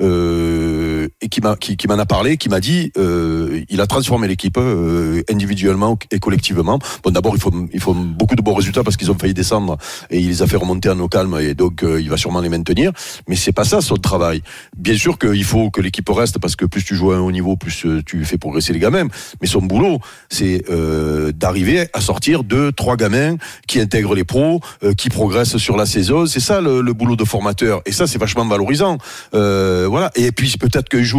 Euh, 0.00 1.03
et 1.24 1.28
qui 1.28 1.40
m'a, 1.40 1.56
qui, 1.56 1.76
qui 1.76 1.88
m'en 1.88 1.98
a 1.98 2.04
parlé, 2.04 2.36
qui 2.36 2.50
m'a 2.50 2.60
dit, 2.60 2.92
euh, 2.98 3.62
il 3.70 3.80
a 3.80 3.86
transformé 3.86 4.28
l'équipe 4.28 4.58
euh, 4.58 5.22
individuellement 5.30 5.98
et 6.10 6.18
collectivement. 6.18 6.78
Bon, 7.02 7.10
d'abord, 7.10 7.34
il 7.34 7.40
faut, 7.40 7.52
il 7.72 7.80
faut 7.80 7.94
beaucoup 7.94 8.36
de 8.36 8.42
bons 8.42 8.54
résultats 8.54 8.84
parce 8.84 8.98
qu'ils 8.98 9.10
ont 9.10 9.18
failli 9.18 9.32
descendre 9.32 9.78
et 10.10 10.20
il 10.20 10.28
les 10.28 10.42
a 10.42 10.46
fait 10.46 10.58
remonter 10.58 10.90
en 10.90 10.98
eau 11.00 11.08
calme 11.08 11.38
et 11.40 11.54
donc 11.54 11.82
euh, 11.82 12.00
il 12.00 12.10
va 12.10 12.18
sûrement 12.18 12.40
les 12.40 12.50
maintenir. 12.50 12.92
Mais 13.26 13.36
c'est 13.36 13.52
pas 13.52 13.64
ça 13.64 13.80
son 13.80 13.96
travail. 13.96 14.42
Bien 14.76 14.96
sûr 14.96 15.18
qu'il 15.18 15.44
faut 15.44 15.70
que 15.70 15.80
l'équipe 15.80 16.08
reste 16.10 16.38
parce 16.38 16.56
que 16.56 16.66
plus 16.66 16.84
tu 16.84 16.94
joues 16.94 17.12
à 17.12 17.16
un 17.16 17.20
haut 17.20 17.32
niveau, 17.32 17.56
plus 17.56 17.86
euh, 17.86 18.02
tu 18.04 18.22
fais 18.26 18.36
progresser 18.36 18.74
les 18.74 18.78
gamins. 18.78 19.08
Mais 19.40 19.46
son 19.46 19.62
boulot, 19.62 20.00
c'est 20.28 20.64
euh, 20.68 21.32
d'arriver 21.32 21.86
à 21.94 22.02
sortir 22.02 22.44
deux, 22.44 22.70
trois 22.70 22.96
gamins 22.96 23.36
qui 23.66 23.80
intègrent 23.80 24.14
les 24.14 24.24
pros, 24.24 24.60
euh, 24.82 24.92
qui 24.92 25.08
progressent 25.08 25.56
sur 25.56 25.78
la 25.78 25.86
saison. 25.86 26.26
C'est 26.26 26.40
ça 26.40 26.60
le, 26.60 26.82
le 26.82 26.92
boulot 26.92 27.16
de 27.16 27.24
formateur. 27.24 27.80
Et 27.86 27.92
ça, 27.92 28.06
c'est 28.06 28.18
vachement 28.18 28.44
valorisant. 28.44 28.98
Voilà. 29.32 30.10
Et 30.16 30.30
puis 30.32 30.54
peut-être 30.58 30.88
jour 31.04 31.13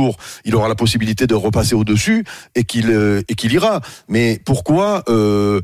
il 0.45 0.55
aura 0.55 0.67
la 0.67 0.75
possibilité 0.75 1.27
de 1.27 1.35
repasser 1.35 1.75
au-dessus 1.75 2.25
et 2.55 2.63
qu'il 2.63 2.89
euh, 2.89 3.21
et 3.27 3.35
qu'il 3.35 3.53
ira. 3.53 3.81
Mais 4.07 4.39
pourquoi 4.45 5.03
euh, 5.09 5.61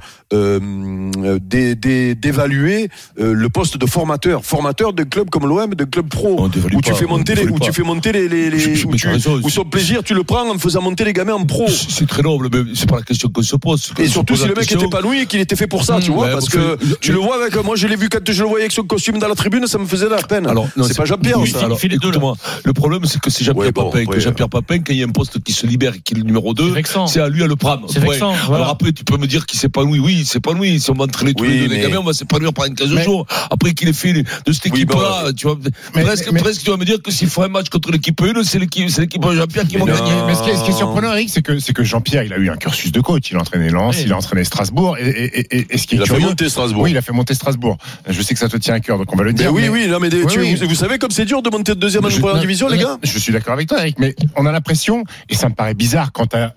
d'évaluer 2.16 2.90
euh, 3.20 3.34
le 3.34 3.50
poste 3.50 3.78
de 3.78 3.86
formateur, 3.86 4.44
formateur 4.46 4.94
d'un 4.94 5.06
club 5.06 5.30
comme 5.30 5.48
l'OM, 5.48 5.74
d'un 5.76 5.86
club 5.86 6.08
pro, 6.10 6.36
On 6.40 6.46
où 6.46 6.50
tu 6.82 6.94
fais 6.94 7.06
on 7.06 7.10
monter 7.18 7.36
les, 7.36 7.48
où 7.48 7.60
tu 7.60 7.72
fais 7.74 7.84
monter 7.84 8.12
les, 8.12 8.28
les, 8.28 8.50
les- 8.50 8.60
Je- 8.60 8.74
je- 8.76 8.88
où, 8.88 8.96
tu, 8.96 9.04
t'as 9.06 9.12
raison, 9.12 9.40
où 9.44 9.50
son 9.50 9.64
plaisir, 9.66 10.04
tu 10.04 10.14
le 10.14 10.24
prends 10.24 10.50
en 10.50 10.58
faisant 10.58 10.82
monter 10.82 11.04
les 11.04 11.14
gamins 11.14 11.34
en 11.34 11.46
pro. 11.46 11.68
C'est 11.68 12.08
très 12.08 12.22
noble, 12.22 12.50
mais 12.52 12.72
c'est 12.76 12.90
pas 12.90 12.98
la 12.98 13.02
question 13.04 13.30
qu'on 13.30 13.42
se 13.42 13.56
pose. 13.56 13.94
Et 14.00 14.08
surtout 14.08 14.36
si 14.36 14.48
le 14.48 14.54
mec 14.56 14.72
est 14.72 14.82
épanoui 14.82 15.22
et 15.22 15.26
qu'il 15.26 15.40
était 15.40 15.56
fait 15.56 15.68
pour 15.68 15.84
ça, 15.84 16.00
tu 16.02 16.12
Mmh, 16.12 16.14
vois, 16.14 16.26
ouais, 16.28 16.32
parce 16.34 16.50
que 16.50 16.78
fait- 16.78 17.00
tu 17.00 17.12
le 17.12 17.20
vois 17.20 17.42
avec 17.42 17.56
moi, 17.64 17.76
je 17.76 17.88
l'ai 17.88 17.96
vu 17.96 18.10
quand 18.10 18.20
je 18.30 18.42
le 18.44 18.50
voyais 18.50 18.64
avec 18.66 18.72
son 18.72 18.84
costume 18.84 19.18
dans 19.20 19.28
la 19.28 19.36
tribune, 19.36 19.66
ça 19.68 19.78
me 19.78 19.86
faisait 19.86 20.06
de 20.06 20.12
la 20.12 20.22
peine. 20.24 20.48
Alors, 20.48 20.68
non, 20.76 20.84
c'est 20.84 20.98
pas 20.98 21.06
Jean-Pierre, 21.06 21.40
oui, 21.40 21.50
ça. 21.50 21.66
alors, 21.66 21.80
écoute-moi, 21.82 22.36
le 22.64 22.74
problème, 22.74 23.06
c'est 23.06 23.20
que 23.22 23.30
c'est 23.30 23.44
Jean-Pierre 23.44 23.68
Ouais, 23.68 23.72
Papin. 23.72 24.06
que 24.06 24.20
Jean-Pierre 24.20 24.50
Papin, 24.50 24.78
quand 24.80 24.92
il 24.94 24.98
y 24.98 25.04
a 25.04 25.06
un 25.06 25.10
poste 25.12 25.42
qui 25.44 25.54
se 25.54 25.66
libère 25.68 25.94
et 25.96 26.00
qui 26.00 26.14
est 26.14 26.18
le 26.18 26.24
numéro 26.24 26.54
2, 26.54 26.70
vexant. 26.72 27.08
c'est 27.08 27.22
à 27.22 27.30
lui 27.30 27.44
à 27.44 27.48
le 27.48 27.56
prendre. 27.56 27.88
C'est 27.90 28.02
Ouais. 28.02 28.18
Alors 28.22 28.70
après, 28.70 28.92
tu 28.92 29.04
peux 29.04 29.18
me 29.18 29.28
dire 29.28 29.46
qu'il 29.46 29.60
s'épanouit. 29.60 30.00
Oui, 30.00 30.21
il 30.22 30.26
s'épanouit. 30.26 30.80
Si 30.80 30.90
on 30.90 30.94
va 30.94 31.04
entraîner 31.06 31.34
tous 31.34 31.44
Oui, 31.44 31.50
les 31.50 31.60
deux, 31.60 31.68
les 31.68 31.78
mais- 31.78 31.82
gamins, 31.84 31.98
on 32.00 32.04
va 32.06 32.14
s'épanouir 32.14 32.54
pendant 32.54 32.74
15 32.74 32.92
Mais- 32.94 33.04
jours. 33.04 33.26
Après 33.50 33.74
qu'il 33.74 33.88
ait 33.90 33.94
fait 33.94 34.14
de 34.14 34.24
cette 34.52 34.64
Oui, 34.66 34.72
équipe-là, 34.82 35.24
bon, 35.26 35.34
tu 35.34 35.48
vois, 35.48 35.58
mais- 35.96 36.04
presque, 36.04 36.32
mais- 36.32 36.40
presque, 36.40 36.64
tu 36.64 36.72
vas 36.72 36.78
me 36.78 36.86
dire 36.86 37.02
que 37.02 37.12
s'il 37.12 37.30
faut 37.30 37.44
un 37.44 37.48
match 37.48 37.70
contre 37.70 37.92
l'équipe 37.92 38.20
1, 38.22 38.44
c'est 38.44 38.60
l'équipe, 38.60 38.90
c'est 38.90 39.02
l'équipe 39.02 39.22
Jean-Pierre 39.24 39.68
qui 39.68 39.78
va 39.78 39.86
gagner. 39.86 40.12
Mais 40.28 40.36
ce 40.36 40.44
qui 40.44 40.50
est, 40.50 40.56
ce 40.56 40.64
qui 40.64 40.72
est 40.72 40.78
surprenant, 40.78 41.14
Eric, 41.14 41.30
c'est 41.30 41.42
que, 41.42 41.60
c'est 41.60 41.74
que 41.74 41.84
Jean-Pierre, 41.84 42.24
il 42.24 42.34
a 42.34 42.38
eu 42.38 42.50
un 42.50 42.56
cursus 42.58 42.92
de 42.92 43.02
coach. 43.02 43.32
Il 43.32 43.38
a 43.38 43.42
entraîné 43.42 43.70
Lens, 43.70 43.96
Oui. 43.98 44.04
il 44.06 44.14
a 44.14 44.18
entraîné 44.18 44.44
Strasbourg. 44.44 44.98
Et, 45.00 45.08
et, 45.10 45.58
et, 45.58 45.68
et 45.70 45.78
ce 45.78 45.88
qui 45.88 45.96
est 45.96 45.98
Il 45.98 46.02
a 46.04 46.06
fait 46.06 46.20
monter 46.20 46.50
Strasbourg. 46.50 46.84
Oui, 46.84 46.92
il 46.92 46.98
a 46.98 47.02
fait 47.02 47.14
monter 47.14 47.34
Strasbourg. 47.34 47.78
Je 48.08 48.22
sais 48.22 48.34
que 48.34 48.40
ça 48.40 48.50
te 48.50 48.58
tient 48.58 48.74
à 48.76 48.80
cœur, 48.80 48.98
donc 48.98 49.12
on 49.14 49.18
va 49.18 49.24
le 49.24 49.32
Mais 49.32 49.36
dire. 49.38 49.54
oui, 49.54 49.64
mais- 49.64 49.70
oui, 49.70 49.88
non, 49.88 50.00
mais 50.00 50.10
des- 50.10 50.24
Oui, 50.24 50.32
tu- 50.32 50.40
oui. 50.40 50.56
Vous, 50.56 50.68
vous 50.70 50.76
savez 50.76 50.98
comme 50.98 51.12
c'est 51.12 51.26
dur 51.26 51.42
de 51.42 51.50
monter 51.50 51.74
de 51.76 51.80
deuxième 51.80 52.06
en 52.06 52.10
première 52.10 52.40
division, 52.40 52.68
les 52.68 52.78
gars 52.78 52.98
Je 53.04 53.18
suis 53.20 53.34
d'accord 53.34 53.54
avec 53.54 53.68
toi, 53.68 53.80
Eric, 53.80 53.98
mais 54.00 54.16
on 54.36 54.46
a 54.46 54.52
l'impression, 54.52 55.04
et 55.30 55.36
ça 55.36 55.50
me 55.50 55.54
paraît 55.56 55.74
bizarre 55.74 56.12
quand 56.12 56.28
t'as 56.28 56.52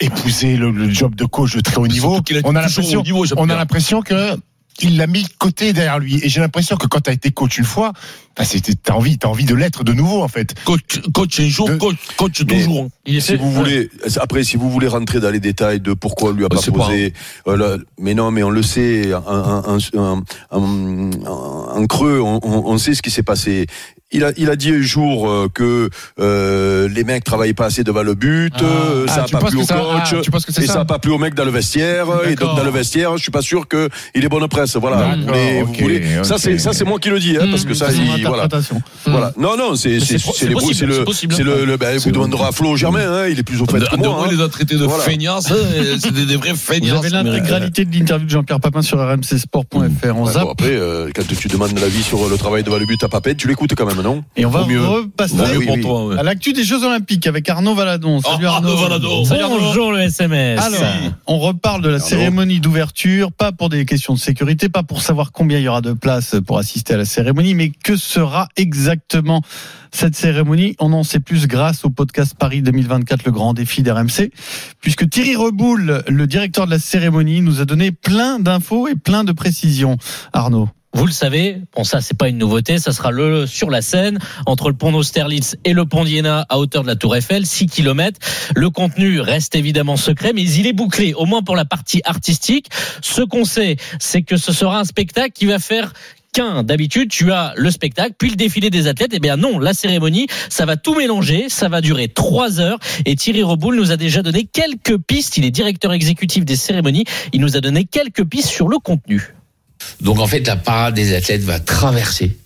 épousé 0.00 0.56
le, 0.56 0.70
le 0.70 0.90
job 0.90 1.14
de 1.14 1.24
coach 1.24 1.54
de 1.56 1.60
très 1.60 1.76
haut 1.76 1.86
niveau, 1.86 2.16
a 2.16 2.20
on 2.44 2.54
a 2.56 2.62
l'impression, 2.62 3.02
on 3.36 3.48
a 3.48 3.56
l'impression 3.56 4.02
que 4.02 4.36
il 4.82 4.96
l'a 4.96 5.06
mis 5.06 5.22
de 5.22 5.28
côté 5.38 5.72
derrière 5.72 6.00
lui. 6.00 6.18
Et 6.24 6.28
j'ai 6.28 6.40
l'impression 6.40 6.76
que 6.76 6.88
quand 6.88 6.98
t'as 7.02 7.12
été 7.12 7.30
coach 7.30 7.58
une 7.58 7.64
fois, 7.64 7.92
bah, 8.36 8.44
c'était- 8.44 8.74
t'as 8.74 8.94
envie, 8.94 9.16
t'as 9.18 9.28
envie 9.28 9.44
de 9.44 9.54
l'être 9.54 9.84
de 9.84 9.92
nouveau, 9.92 10.20
en 10.20 10.26
fait. 10.26 10.52
Coach, 10.64 11.00
coach 11.12 11.38
un 11.38 11.48
jour, 11.48 11.68
De- 11.68 11.76
coach, 11.76 11.94
coach 12.16 12.42
Si 13.20 13.28
fait- 13.28 13.36
vous 13.36 13.52
voulez, 13.52 13.88
après, 14.20 14.42
si 14.42 14.56
vous 14.56 14.68
voulez 14.72 14.88
rentrer 14.88 15.20
dans 15.20 15.30
les 15.30 15.38
détails 15.38 15.78
de 15.78 15.92
pourquoi 15.92 16.30
on 16.30 16.32
lui 16.32 16.44
a 16.44 16.48
Bah, 16.48 16.56
pas 16.56 16.62
posé, 16.72 17.12
euh, 17.46 17.78
mais 18.00 18.14
non, 18.14 18.32
mais 18.32 18.42
on 18.42 18.50
le 18.50 18.62
sait, 18.64 19.14
en, 19.14 19.22
en- 19.24 19.78
en- 19.96 20.22
en- 20.50 21.10
en- 21.24 21.76
en 21.80 21.86
creux, 21.86 22.18
on, 22.20 22.40
on- 22.42 22.72
on 22.72 22.78
sait 22.78 22.94
ce 22.94 23.02
qui 23.02 23.12
s'est 23.12 23.22
passé. 23.22 23.66
Il 24.14 24.24
a, 24.24 24.30
il 24.36 24.48
a 24.48 24.56
dit 24.56 24.70
un 24.70 24.80
jour 24.80 25.28
euh, 25.28 25.48
que 25.52 25.90
euh, 26.20 26.88
les 26.88 27.04
mecs 27.04 27.24
travaillaient 27.24 27.52
pas 27.52 27.66
assez 27.66 27.84
devant 27.84 28.02
le 28.02 28.14
but, 28.14 28.52
Ah. 28.56 28.62
euh, 28.62 29.06
ça 29.08 29.14
Ah, 29.18 29.20
a 29.22 29.24
tu 29.24 29.32
pas 29.32 29.40
plu 29.40 29.58
au 29.58 29.62
ça- 29.64 29.74
coach, 29.74 30.14
ah, 30.14 30.20
tu 30.22 30.30
penses 30.30 30.44
que 30.46 30.52
c'est 30.52 30.62
et 30.62 30.66
ça 30.66 30.74
ça 30.74 30.80
a 30.80 30.84
pas 30.84 30.98
plu 30.98 31.10
au 31.10 31.18
mec 31.18 31.34
dans 31.34 31.44
le 31.44 31.50
vestiaire, 31.50 32.06
et 32.28 32.34
donc 32.36 32.56
dans 32.56 32.64
le 32.64 32.70
vestiaire, 32.70 33.16
je 33.16 33.22
suis 33.22 33.32
pas 33.32 33.42
sûr 33.42 33.66
que 33.68 33.88
il 34.14 34.24
est 34.24 34.28
bonne 34.28 34.46
presse. 34.48 34.76
Voilà. 34.76 35.16
Mais 35.30 35.62
vous 35.62 35.72
ok, 35.72 35.80
voulez- 35.80 36.02
ça 36.22 36.34
ok. 36.36 36.40
c'est 36.40 36.58
ça 36.58 36.72
c'est 36.72 36.84
moi 36.84 36.98
qui 36.98 37.10
le 37.10 37.18
dis, 37.18 37.36
hein, 37.36 37.46
parce 37.50 37.64
que 37.64 37.74
ça, 37.74 37.90
C'est 37.90 37.96
il- 37.96 38.24
voilà. 38.26 38.44
interprétation. 38.44 38.82
Voilà. 39.06 39.32
Non, 39.36 39.56
non, 39.56 39.74
c'est 39.74 39.98
c'est 40.00 40.18
c'est 40.18 40.18
c'est 40.18 40.32
c'est 40.32 40.46
le 40.86 40.94
c'est 40.94 41.04
possible. 41.04 41.34
c'est 41.34 41.42
le, 41.42 41.64
le- 41.64 41.76
ben, 41.76 41.98
vous 41.98 42.10
demanderez 42.12 42.44
à 42.44 42.52
Flo 42.52 42.76
Germain, 42.76 43.00
hein, 43.10 43.26
il 43.28 43.38
est 43.38 43.42
plus 43.42 43.60
au 43.60 43.66
fait 43.66 43.78
De, 43.80 43.86
que 43.86 43.96
moi. 43.96 44.20
hein. 44.24 44.28
il 44.30 44.36
les 44.36 44.42
a 44.44 44.48
traités 44.48 44.76
de 44.76 44.86
feignasses, 44.88 45.50
hein, 45.50 45.56
c'était 45.98 46.24
des 46.26 46.36
vrais 46.36 46.50
Vous 46.52 46.56
feignasses. 46.56 46.98
avez 46.98 47.08
l'intégralité 47.10 47.84
de 47.84 47.92
l'interview 47.98 48.26
de 48.26 48.30
Jean-Pierre 48.30 48.60
Papin 48.60 48.82
sur 48.82 48.98
rmcsport.fr. 48.98 50.16
On 50.16 50.26
zappe 50.26 50.48
après, 50.52 50.68
euh, 50.70 51.10
quand 51.14 51.22
tu 51.26 51.48
demandes 51.48 51.76
l'avis 51.78 52.02
sur 52.02 52.28
le 52.28 52.36
travail 52.36 52.62
devant 52.62 52.78
le 52.78 52.86
but 52.86 53.02
à 53.02 53.08
Papet, 53.08 53.34
tu 53.34 53.48
l'écoutes 53.48 53.74
quand 53.74 53.86
même, 53.86 54.02
non 54.04 54.24
et 54.36 54.44
on 54.44 54.50
va 54.50 54.62
repasser 54.62 55.34
oui. 55.56 55.80
toi, 55.80 56.06
ouais. 56.06 56.18
à 56.18 56.22
l'actu 56.22 56.52
des 56.52 56.62
Jeux 56.62 56.84
Olympiques 56.84 57.26
avec 57.26 57.48
Arnaud 57.48 57.74
Valadon. 57.74 58.20
Salut 58.20 58.44
Oh, 58.44 58.48
Arnaud. 58.48 58.68
Arnaud 58.68 58.82
Valadon. 58.82 59.24
Salut 59.24 59.42
Arnaud. 59.42 59.58
Bonjour 59.60 59.92
le 59.92 60.00
SMS. 60.00 60.60
Alors, 60.60 60.80
on 61.26 61.38
reparle 61.38 61.82
de 61.82 61.88
la 61.88 61.96
Arnaud. 61.96 62.08
cérémonie 62.08 62.60
d'ouverture, 62.60 63.32
pas 63.32 63.52
pour 63.52 63.70
des 63.70 63.84
questions 63.86 64.14
de 64.14 64.18
sécurité, 64.18 64.68
pas 64.68 64.82
pour 64.82 65.02
savoir 65.02 65.32
combien 65.32 65.58
il 65.58 65.64
y 65.64 65.68
aura 65.68 65.80
de 65.80 65.92
places 65.92 66.36
pour 66.46 66.58
assister 66.58 66.94
à 66.94 66.96
la 66.98 67.04
cérémonie, 67.04 67.54
mais 67.54 67.70
que 67.70 67.96
sera 67.96 68.48
exactement 68.56 69.40
cette 69.90 70.14
cérémonie? 70.16 70.76
On 70.78 70.92
en 70.92 71.02
sait 71.02 71.20
plus 71.20 71.46
grâce 71.46 71.84
au 71.84 71.90
podcast 71.90 72.34
Paris 72.38 72.62
2024, 72.62 73.24
le 73.24 73.32
grand 73.32 73.54
défi 73.54 73.82
d'RMC, 73.82 74.30
puisque 74.80 75.08
Thierry 75.08 75.36
Reboul, 75.36 76.02
le 76.06 76.26
directeur 76.26 76.66
de 76.66 76.70
la 76.72 76.78
cérémonie, 76.78 77.40
nous 77.40 77.60
a 77.60 77.64
donné 77.64 77.90
plein 77.90 78.38
d'infos 78.38 78.88
et 78.88 78.94
plein 78.96 79.24
de 79.24 79.32
précisions. 79.32 79.96
Arnaud. 80.32 80.68
Vous 80.96 81.06
le 81.06 81.12
savez, 81.12 81.60
bon 81.74 81.82
ça 81.82 82.00
c'est 82.00 82.16
pas 82.16 82.28
une 82.28 82.38
nouveauté, 82.38 82.78
ça 82.78 82.92
sera 82.92 83.10
le 83.10 83.46
sur 83.46 83.68
la 83.68 83.82
Seine 83.82 84.20
entre 84.46 84.68
le 84.68 84.76
pont 84.76 84.92
d'Austerlitz 84.92 85.56
et 85.64 85.72
le 85.72 85.86
pont 85.86 86.04
d'Iéna 86.04 86.46
à 86.48 86.56
hauteur 86.56 86.82
de 86.82 86.86
la 86.86 86.94
Tour 86.94 87.16
Eiffel, 87.16 87.46
6 87.46 87.66
km. 87.66 88.20
Le 88.54 88.70
contenu 88.70 89.18
reste 89.18 89.56
évidemment 89.56 89.96
secret, 89.96 90.32
mais 90.32 90.44
il 90.44 90.68
est 90.68 90.72
bouclé, 90.72 91.12
au 91.12 91.26
moins 91.26 91.42
pour 91.42 91.56
la 91.56 91.64
partie 91.64 92.00
artistique. 92.04 92.68
Ce 93.02 93.22
qu'on 93.22 93.44
sait, 93.44 93.76
c'est 93.98 94.22
que 94.22 94.36
ce 94.36 94.52
sera 94.52 94.78
un 94.78 94.84
spectacle 94.84 95.32
qui 95.32 95.46
va 95.46 95.58
faire 95.58 95.92
qu'un. 96.32 96.62
D'habitude, 96.62 97.10
tu 97.10 97.32
as 97.32 97.54
le 97.56 97.72
spectacle, 97.72 98.14
puis 98.16 98.30
le 98.30 98.36
défilé 98.36 98.70
des 98.70 98.86
athlètes. 98.86 99.10
Eh 99.14 99.18
bien 99.18 99.36
non, 99.36 99.58
la 99.58 99.74
cérémonie, 99.74 100.28
ça 100.48 100.64
va 100.64 100.76
tout 100.76 100.94
mélanger, 100.94 101.48
ça 101.48 101.68
va 101.68 101.80
durer 101.80 102.06
trois 102.06 102.60
heures. 102.60 102.78
Et 103.04 103.16
Thierry 103.16 103.42
Reboul 103.42 103.74
nous 103.74 103.90
a 103.90 103.96
déjà 103.96 104.22
donné 104.22 104.44
quelques 104.44 104.98
pistes. 104.98 105.38
Il 105.38 105.44
est 105.44 105.50
directeur 105.50 105.92
exécutif 105.92 106.44
des 106.44 106.56
cérémonies. 106.56 107.04
Il 107.32 107.40
nous 107.40 107.56
a 107.56 107.60
donné 107.60 107.84
quelques 107.84 108.24
pistes 108.24 108.48
sur 108.48 108.68
le 108.68 108.78
contenu. 108.78 109.34
Donc 110.00 110.18
en 110.18 110.26
fait, 110.26 110.46
la 110.46 110.56
parade 110.56 110.94
des 110.94 111.14
athlètes 111.14 111.42
va 111.42 111.58
traverser 111.60 112.36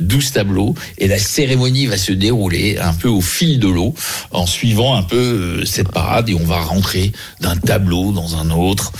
12 0.00 0.32
tableaux 0.32 0.74
et 0.98 1.08
la 1.08 1.18
cérémonie 1.18 1.86
va 1.86 1.96
se 1.96 2.12
dérouler 2.12 2.78
un 2.78 2.94
peu 2.94 3.08
au 3.08 3.20
fil 3.20 3.58
de 3.58 3.68
l'eau 3.68 3.94
en 4.30 4.46
suivant 4.46 4.94
un 4.94 5.02
peu 5.02 5.16
euh, 5.16 5.64
cette 5.64 5.90
parade 5.90 6.28
et 6.28 6.34
on 6.34 6.44
va 6.44 6.60
rentrer 6.60 7.12
d'un 7.40 7.56
tableau 7.56 8.12
dans 8.12 8.36
un 8.36 8.50
autre. 8.50 8.92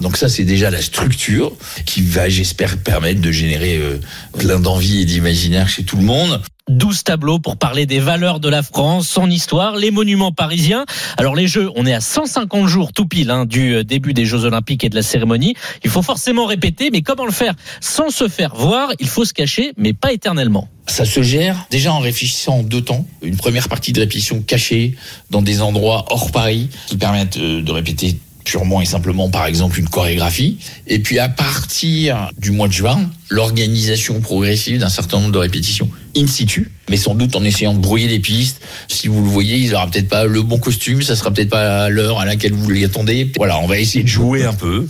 Donc 0.00 0.16
ça, 0.16 0.28
c'est 0.28 0.44
déjà 0.44 0.70
la 0.70 0.82
structure 0.82 1.52
qui 1.84 2.02
va, 2.02 2.28
j'espère, 2.28 2.78
permettre 2.78 3.20
de 3.20 3.32
générer 3.32 3.76
euh, 3.76 4.00
plein 4.38 4.58
d'envie 4.58 5.02
et 5.02 5.04
d'imaginaire 5.04 5.68
chez 5.68 5.84
tout 5.84 5.96
le 5.96 6.04
monde. 6.04 6.40
12 6.70 7.04
tableaux 7.04 7.38
pour 7.38 7.58
parler 7.58 7.84
des 7.84 8.00
valeurs 8.00 8.40
de 8.40 8.48
la 8.48 8.62
France, 8.62 9.06
son 9.06 9.28
histoire, 9.28 9.76
les 9.76 9.90
monuments 9.90 10.32
parisiens. 10.32 10.86
Alors 11.18 11.34
les 11.34 11.46
Jeux, 11.46 11.70
on 11.76 11.84
est 11.84 11.92
à 11.92 12.00
150 12.00 12.66
jours 12.68 12.92
tout 12.92 13.06
pile 13.06 13.30
hein, 13.30 13.44
du 13.44 13.74
euh, 13.74 13.84
début 13.84 14.14
des 14.14 14.24
Jeux 14.24 14.44
Olympiques 14.44 14.82
et 14.82 14.88
de 14.88 14.94
la 14.94 15.02
cérémonie. 15.02 15.54
Il 15.84 15.90
faut 15.90 16.00
forcément 16.00 16.46
répéter, 16.46 16.90
mais 16.90 17.02
comment 17.02 17.26
le 17.26 17.32
faire 17.32 17.54
sans 17.80 18.08
se 18.08 18.28
faire 18.28 18.54
voir? 18.54 18.90
Il 18.98 19.08
faut 19.08 19.26
se 19.26 19.34
cacher, 19.34 19.72
mais 19.76 19.92
pas 19.92 20.12
éternellement. 20.12 20.68
Ça 20.86 21.04
se 21.04 21.22
gère 21.22 21.66
déjà 21.70 21.92
en 21.92 21.98
réfléchissant 21.98 22.58
en 22.58 22.62
deux 22.62 22.82
temps. 22.82 23.06
Une 23.22 23.36
première 23.36 23.68
partie 23.68 23.92
de 23.92 24.00
répétition 24.00 24.40
cachée 24.40 24.94
dans 25.30 25.42
des 25.42 25.60
endroits 25.60 26.06
hors 26.08 26.32
Paris 26.32 26.70
qui 26.86 26.96
permettent 26.96 27.36
euh, 27.36 27.62
de 27.62 27.72
répéter 27.72 28.16
purement 28.44 28.80
et 28.80 28.84
simplement 28.84 29.30
par 29.30 29.46
exemple 29.46 29.78
une 29.78 29.88
chorégraphie. 29.88 30.58
Et 30.86 30.98
puis 30.98 31.18
à 31.18 31.28
partir 31.28 32.30
du 32.38 32.50
mois 32.50 32.68
de 32.68 32.72
juin, 32.72 33.10
l'organisation 33.30 34.20
progressive 34.20 34.78
d'un 34.78 34.88
certain 34.88 35.18
nombre 35.18 35.32
de 35.32 35.38
répétitions 35.38 35.90
in 36.16 36.26
situ, 36.26 36.70
mais 36.88 36.96
sans 36.96 37.14
doute 37.14 37.34
en 37.34 37.42
essayant 37.42 37.74
de 37.74 37.80
brouiller 37.80 38.08
les 38.08 38.20
pistes. 38.20 38.60
Si 38.88 39.08
vous 39.08 39.22
le 39.22 39.28
voyez, 39.28 39.58
il 39.58 39.74
aura 39.74 39.88
peut-être 39.88 40.08
pas 40.08 40.26
le 40.26 40.42
bon 40.42 40.58
costume, 40.58 41.02
ça 41.02 41.16
sera 41.16 41.30
peut-être 41.32 41.50
pas 41.50 41.88
l'heure 41.88 42.20
à 42.20 42.24
laquelle 42.24 42.52
vous 42.52 42.70
l'y 42.70 42.84
attendez. 42.84 43.32
Voilà, 43.36 43.58
on 43.58 43.66
va 43.66 43.78
essayer 43.78 44.04
de 44.04 44.08
jouer 44.08 44.44
un 44.44 44.54
peu. 44.54 44.86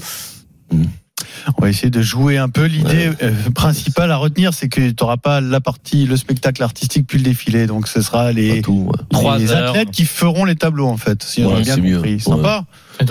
On 1.59 1.63
va 1.63 1.69
essayer 1.71 1.91
de 1.91 2.01
jouer 2.03 2.39
un 2.39 2.49
peu. 2.49 2.65
L'idée 2.65 3.11
euh, 3.23 3.31
principale 3.55 4.11
à 4.11 4.17
retenir, 4.17 4.55
c'est 4.55 4.69
que 4.69 4.81
tu 4.91 4.95
n'auras 5.01 5.17
pas 5.17 5.41
la 5.41 5.61
partie, 5.61 6.07
le 6.07 6.17
spectacle 6.17 6.63
artistique 6.63 7.07
puis 7.07 7.19
le 7.19 7.25
défilé. 7.25 7.67
Donc 7.67 7.87
ce 7.89 8.01
sera 8.01 8.33
les, 8.33 8.63
Tout, 8.63 8.89
ouais. 8.91 8.99
Trois 9.11 9.39
les 9.39 9.51
heures. 9.53 9.71
athlètes 9.71 9.91
qui 9.91 10.05
feront 10.05 10.45
les 10.45 10.57
tableaux 10.57 10.87
en 10.89 10.97
fait. 10.97 11.23
Si 11.23 11.43
on 11.45 11.49
Ouais, 11.53 11.57
a 11.59 11.61
bien 11.61 11.75
c'est 11.75 11.81
mieux. 11.81 11.97
compris. 11.97 12.15
Ouais. 12.15 12.19
Sympa. 12.21 12.65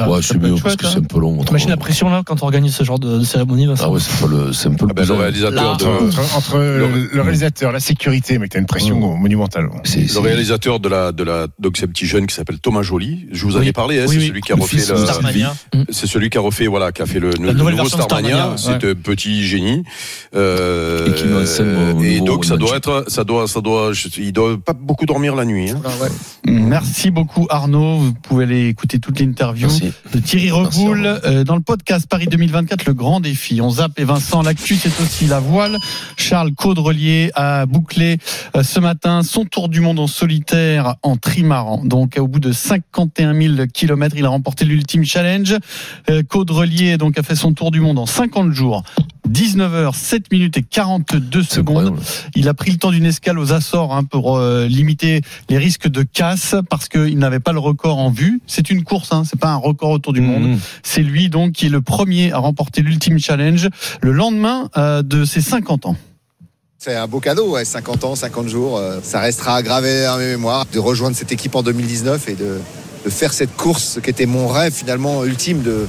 Ouais, 0.07 0.21
c'est 0.21 0.37
mieux 0.41 0.55
parce 0.63 0.77
que 0.77 0.87
c'est 0.87 0.99
un 0.99 1.01
peu 1.03 1.19
long. 1.19 1.43
T'imagines 1.43 1.69
la 1.69 1.75
pression 1.77 2.09
là 2.09 2.21
quand 2.25 2.41
on 2.41 2.45
organise 2.45 2.73
ce 2.73 2.85
genre 2.85 2.99
de, 2.99 3.17
de 3.19 3.23
cérémonie 3.25 3.65
Vincent 3.65 3.83
Ah 3.87 3.91
ouais, 3.91 3.99
c'est 3.99 4.17
pas 4.21 4.27
le, 4.27 4.53
c'est 4.53 4.69
un 4.69 4.75
peu 4.75 4.85
le 4.85 4.91
Ah 4.91 4.93
ben, 4.93 5.01
le 5.03 5.07
buzz. 5.09 5.19
réalisateur 5.19 5.77
de, 5.77 5.85
Entre, 5.85 6.37
entre 6.37 6.57
le, 6.57 7.09
le 7.11 7.21
réalisateur, 7.21 7.71
la 7.73 7.81
sécurité, 7.81 8.37
mais 8.37 8.47
t'as 8.47 8.59
une 8.59 8.65
pression 8.65 8.97
monumentale. 9.17 9.67
Le 9.83 10.19
réalisateur 10.19 10.79
de 10.79 10.87
la, 10.87 11.11
de 11.11 11.23
la, 11.23 11.47
donc 11.59 11.75
c'est 11.77 11.87
petit 11.87 12.05
jeune 12.05 12.27
qui 12.27 12.33
s'appelle 12.35 12.59
Thomas 12.59 12.81
Joly. 12.81 13.27
Je 13.33 13.45
vous 13.45 13.57
en 13.57 13.59
Oui. 13.59 13.67
ai 13.67 13.73
parlé, 13.73 13.99
hein, 13.99 14.05
Oui, 14.07 14.15
c'est 14.15 14.21
oui. 14.21 14.27
celui 14.29 14.41
qui 14.41 14.53
a 14.53 14.55
refait 14.55 14.77
le, 14.77 15.83
c'est 15.91 16.07
celui 16.07 16.29
qui 16.29 16.37
a 16.37 16.41
refait, 16.41 16.67
voilà, 16.67 16.93
qui 16.93 17.01
a 17.01 17.05
fait 17.05 17.19
le, 17.19 17.31
nouveau 17.33 17.69
C'est 18.57 18.83
un 18.89 18.95
petit 18.95 19.43
génie. 19.45 19.83
Euh, 20.35 21.07
Et 21.07 21.13
qui 21.13 22.21
donc 22.21 22.45
ça 22.45 22.57
doit 22.57 22.75
être, 22.77 23.05
ça 23.07 23.23
doit, 23.23 23.47
ça 23.47 23.61
doit, 23.61 23.93
je- 23.93 24.07
il 24.17 24.33
doit 24.33 24.57
pas 24.57 24.73
beaucoup 24.73 25.05
dormir 25.05 25.35
la 25.35 25.45
nuit. 25.45 25.69
Hein. 25.71 25.81
Merci 26.45 27.11
beaucoup 27.11 27.47
Arnaud. 27.49 27.97
Vous 27.99 28.13
pouvez 28.13 28.43
aller 28.45 28.67
écouter 28.67 28.99
toute 28.99 29.19
l'interview 29.19 29.67
de 30.13 30.19
Thierry 30.19 30.51
Reboul 30.51 31.05
euh, 31.25 31.43
dans 31.43 31.55
le 31.55 31.61
podcast 31.61 32.07
Paris 32.09 32.27
2024, 32.27 32.85
le 32.85 32.93
grand 32.93 33.19
défi. 33.19 33.61
On 33.61 33.69
zappe 33.69 33.99
et 33.99 34.03
Vincent, 34.03 34.41
l'actu 34.41 34.75
c'est 34.75 34.99
aussi 35.01 35.25
la 35.25 35.39
voile. 35.39 35.77
Charles 36.17 36.53
Caudrelier 36.53 37.31
a 37.35 37.65
bouclé 37.65 38.17
euh, 38.55 38.63
ce 38.63 38.79
matin 38.79 39.21
son 39.23 39.45
tour 39.45 39.69
du 39.69 39.79
monde 39.81 39.99
en 39.99 40.07
solitaire 40.07 40.95
en 41.03 41.15
trimaran. 41.17 41.81
Donc 41.85 42.15
au 42.19 42.27
bout 42.27 42.39
de 42.39 42.51
51 42.51 43.33
000 43.39 43.67
kilomètres, 43.73 44.15
il 44.17 44.25
a 44.25 44.29
remporté 44.29 44.65
l'ultime 44.65 45.05
challenge. 45.05 45.55
Euh, 46.09 46.23
Caudrelier 46.27 46.97
donc 46.97 47.17
a 47.17 47.23
fait 47.23 47.35
son 47.35 47.53
tour 47.53 47.71
du 47.71 47.79
monde 47.79 47.99
en 47.99 48.05
50 48.13 48.53
jours. 48.53 48.83
19h, 49.27 49.95
7 49.95 50.31
minutes 50.31 50.57
et 50.57 50.61
42 50.61 51.41
secondes. 51.41 51.97
Il 52.35 52.47
a 52.47 52.53
pris 52.53 52.69
le 52.69 52.77
temps 52.77 52.91
d'une 52.91 53.05
escale 53.05 53.39
aux 53.39 53.53
Açores 53.53 53.91
hein, 53.91 54.03
pour 54.03 54.37
euh, 54.37 54.67
limiter 54.67 55.21
les 55.49 55.57
risques 55.57 55.87
de 55.87 56.03
casse 56.03 56.55
parce 56.69 56.89
qu'il 56.89 57.17
n'avait 57.17 57.39
pas 57.39 57.53
le 57.53 57.59
record 57.59 57.97
en 57.97 58.11
vue. 58.11 58.39
C'est 58.45 58.69
une 58.69 58.83
course, 58.83 59.11
hein, 59.11 59.23
c'est 59.27 59.39
pas 59.39 59.49
un 59.49 59.55
record 59.55 59.89
autour 59.89 60.13
du 60.13 60.21
monde. 60.21 60.59
C'est 60.83 61.01
lui 61.01 61.29
donc 61.29 61.53
qui 61.53 61.65
est 61.65 61.69
le 61.69 61.81
premier 61.81 62.31
à 62.31 62.37
remporter 62.37 62.83
l'Ultime 62.83 63.17
Challenge 63.17 63.67
le 64.01 64.11
lendemain 64.11 64.69
euh, 64.77 65.01
de 65.01 65.25
ses 65.25 65.41
50 65.41 65.87
ans. 65.87 65.95
C'est 66.77 66.95
un 66.95 67.07
beau 67.07 67.19
cadeau, 67.19 67.51
ouais, 67.51 67.65
50 67.65 68.03
ans, 68.03 68.15
50 68.15 68.47
jours. 68.47 68.77
euh, 68.77 68.99
ça 69.01 69.21
restera 69.21 69.63
gravé 69.63 70.03
dans 70.05 70.17
mes 70.19 70.27
mémoires 70.27 70.67
de 70.71 70.77
rejoindre 70.77 71.15
cette 71.15 71.31
équipe 71.31 71.55
en 71.55 71.63
2019 71.63 72.29
et 72.29 72.35
de, 72.35 72.59
de 73.05 73.09
faire 73.09 73.33
cette 73.33 73.55
course 73.55 73.99
qui 74.03 74.09
était 74.11 74.27
mon 74.27 74.47
rêve 74.47 74.73
finalement 74.73 75.23
ultime 75.23 75.63
de, 75.63 75.87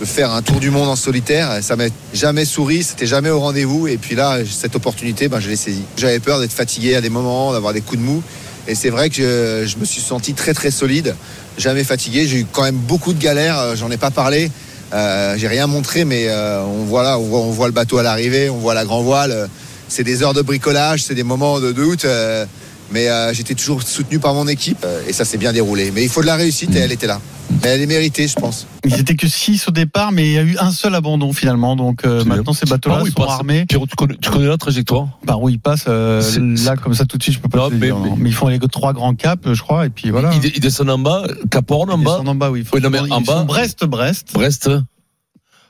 de 0.00 0.04
faire 0.04 0.32
un 0.32 0.42
tour 0.42 0.60
du 0.60 0.70
monde 0.70 0.88
en 0.88 0.96
solitaire. 0.96 1.58
Ça 1.62 1.76
m'a 1.76 1.84
jamais 2.12 2.44
souri, 2.44 2.82
c'était 2.82 3.06
jamais 3.06 3.30
au 3.30 3.40
rendez-vous. 3.40 3.88
Et 3.88 3.96
puis 3.96 4.14
là, 4.14 4.38
cette 4.48 4.76
opportunité, 4.76 5.28
ben, 5.28 5.40
je 5.40 5.48
l'ai 5.48 5.56
saisie. 5.56 5.84
J'avais 5.96 6.20
peur 6.20 6.40
d'être 6.40 6.52
fatigué 6.52 6.96
à 6.96 7.00
des 7.00 7.10
moments, 7.10 7.52
d'avoir 7.52 7.72
des 7.72 7.80
coups 7.80 8.00
de 8.00 8.04
mou. 8.04 8.22
Et 8.68 8.74
c'est 8.74 8.90
vrai 8.90 9.10
que 9.10 9.16
je, 9.16 9.66
je 9.66 9.78
me 9.78 9.84
suis 9.84 10.00
senti 10.02 10.34
très 10.34 10.52
très 10.52 10.70
solide, 10.70 11.14
jamais 11.56 11.84
fatigué. 11.84 12.26
J'ai 12.26 12.40
eu 12.40 12.46
quand 12.50 12.62
même 12.62 12.76
beaucoup 12.76 13.12
de 13.12 13.22
galères, 13.22 13.58
euh, 13.58 13.76
j'en 13.76 13.90
ai 13.90 13.96
pas 13.96 14.10
parlé. 14.10 14.50
Euh, 14.92 15.34
j'ai 15.36 15.48
rien 15.48 15.66
montré, 15.66 16.04
mais 16.04 16.26
euh, 16.28 16.62
on, 16.62 16.84
voit 16.84 17.02
là, 17.02 17.18
on, 17.18 17.22
voit, 17.22 17.40
on 17.40 17.50
voit 17.50 17.66
le 17.66 17.72
bateau 17.72 17.98
à 17.98 18.02
l'arrivée, 18.02 18.50
on 18.50 18.58
voit 18.58 18.74
la 18.74 18.84
grand 18.84 19.02
voile. 19.02 19.48
C'est 19.88 20.04
des 20.04 20.22
heures 20.22 20.34
de 20.34 20.42
bricolage, 20.42 21.04
c'est 21.04 21.14
des 21.14 21.22
moments 21.22 21.60
de 21.60 21.72
doute. 21.72 22.04
euh, 22.04 22.44
mais 22.92 23.08
j'étais 23.32 23.54
toujours 23.54 23.82
soutenu 23.82 24.20
par 24.20 24.32
mon 24.32 24.46
équipe 24.46 24.86
et 25.08 25.12
ça 25.12 25.24
s'est 25.24 25.38
bien 25.38 25.52
déroulé. 25.52 25.90
Mais 25.92 26.04
il 26.04 26.08
faut 26.08 26.20
de 26.20 26.26
la 26.26 26.36
réussite 26.36 26.72
et 26.76 26.78
elle 26.78 26.92
était 26.92 27.08
là. 27.08 27.20
Mais 27.62 27.68
elle 27.68 27.80
est 27.82 27.86
méritée, 27.86 28.26
je 28.28 28.34
pense. 28.34 28.66
Ils 28.84 28.98
étaient 29.00 29.14
que 29.14 29.28
6 29.28 29.68
au 29.68 29.70
départ, 29.70 30.12
mais 30.12 30.26
il 30.26 30.32
y 30.32 30.38
a 30.38 30.42
eu 30.42 30.56
un 30.58 30.70
seul 30.70 30.94
abandon 30.94 31.32
finalement. 31.32 31.76
Donc 31.76 32.04
euh, 32.04 32.24
maintenant 32.24 32.52
ces 32.52 32.66
bateaux-là 32.66 33.02
il 33.04 33.08
sont 33.12 33.14
passe 33.14 33.30
armés. 33.30 33.66
Pierrot, 33.66 33.86
tu 33.86 33.94
connais, 33.96 34.16
tu 34.20 34.30
connais 34.30 34.46
la 34.48 34.56
trajectoire? 34.56 35.08
Par 35.26 35.40
où 35.42 35.48
ils 35.48 35.60
passent 35.60 35.84
euh, 35.88 36.22
là 36.64 36.76
comme 36.76 36.94
ça 36.94 37.04
tout 37.04 37.18
de 37.18 37.22
suite, 37.22 37.34
je 37.36 37.40
peux 37.40 37.48
pas 37.48 37.68
te 37.68 37.72
le 37.74 37.78
dire, 37.80 37.96
non. 37.98 38.16
mais, 38.16 38.30
ils 38.30 38.34
font 38.34 38.48
les 38.48 38.58
trois 38.58 38.92
grands 38.92 39.14
caps, 39.14 39.42
je 39.52 39.60
crois, 39.62 39.86
et 39.86 39.90
puis 39.90 40.10
voilà. 40.10 40.32
Ils, 40.34 40.52
ils 40.56 40.60
descendent 40.60 40.90
en 40.90 40.98
bas, 40.98 41.24
Cap 41.50 41.70
Horn 41.70 41.90
en 41.90 41.98
Ils 41.98 42.04
bas. 42.04 42.10
descendent 42.12 42.28
en 42.28 42.34
bas, 42.34 42.50
oui. 42.50 42.64
Oui, 42.72 42.80
non, 42.80 42.90
mais 42.90 42.98
Ils 43.06 43.12
en 43.12 43.16
sont 43.24 43.32
bas. 43.32 43.44
Brest, 43.44 43.84
Brest. 43.84 44.30
Brest. 44.34 44.68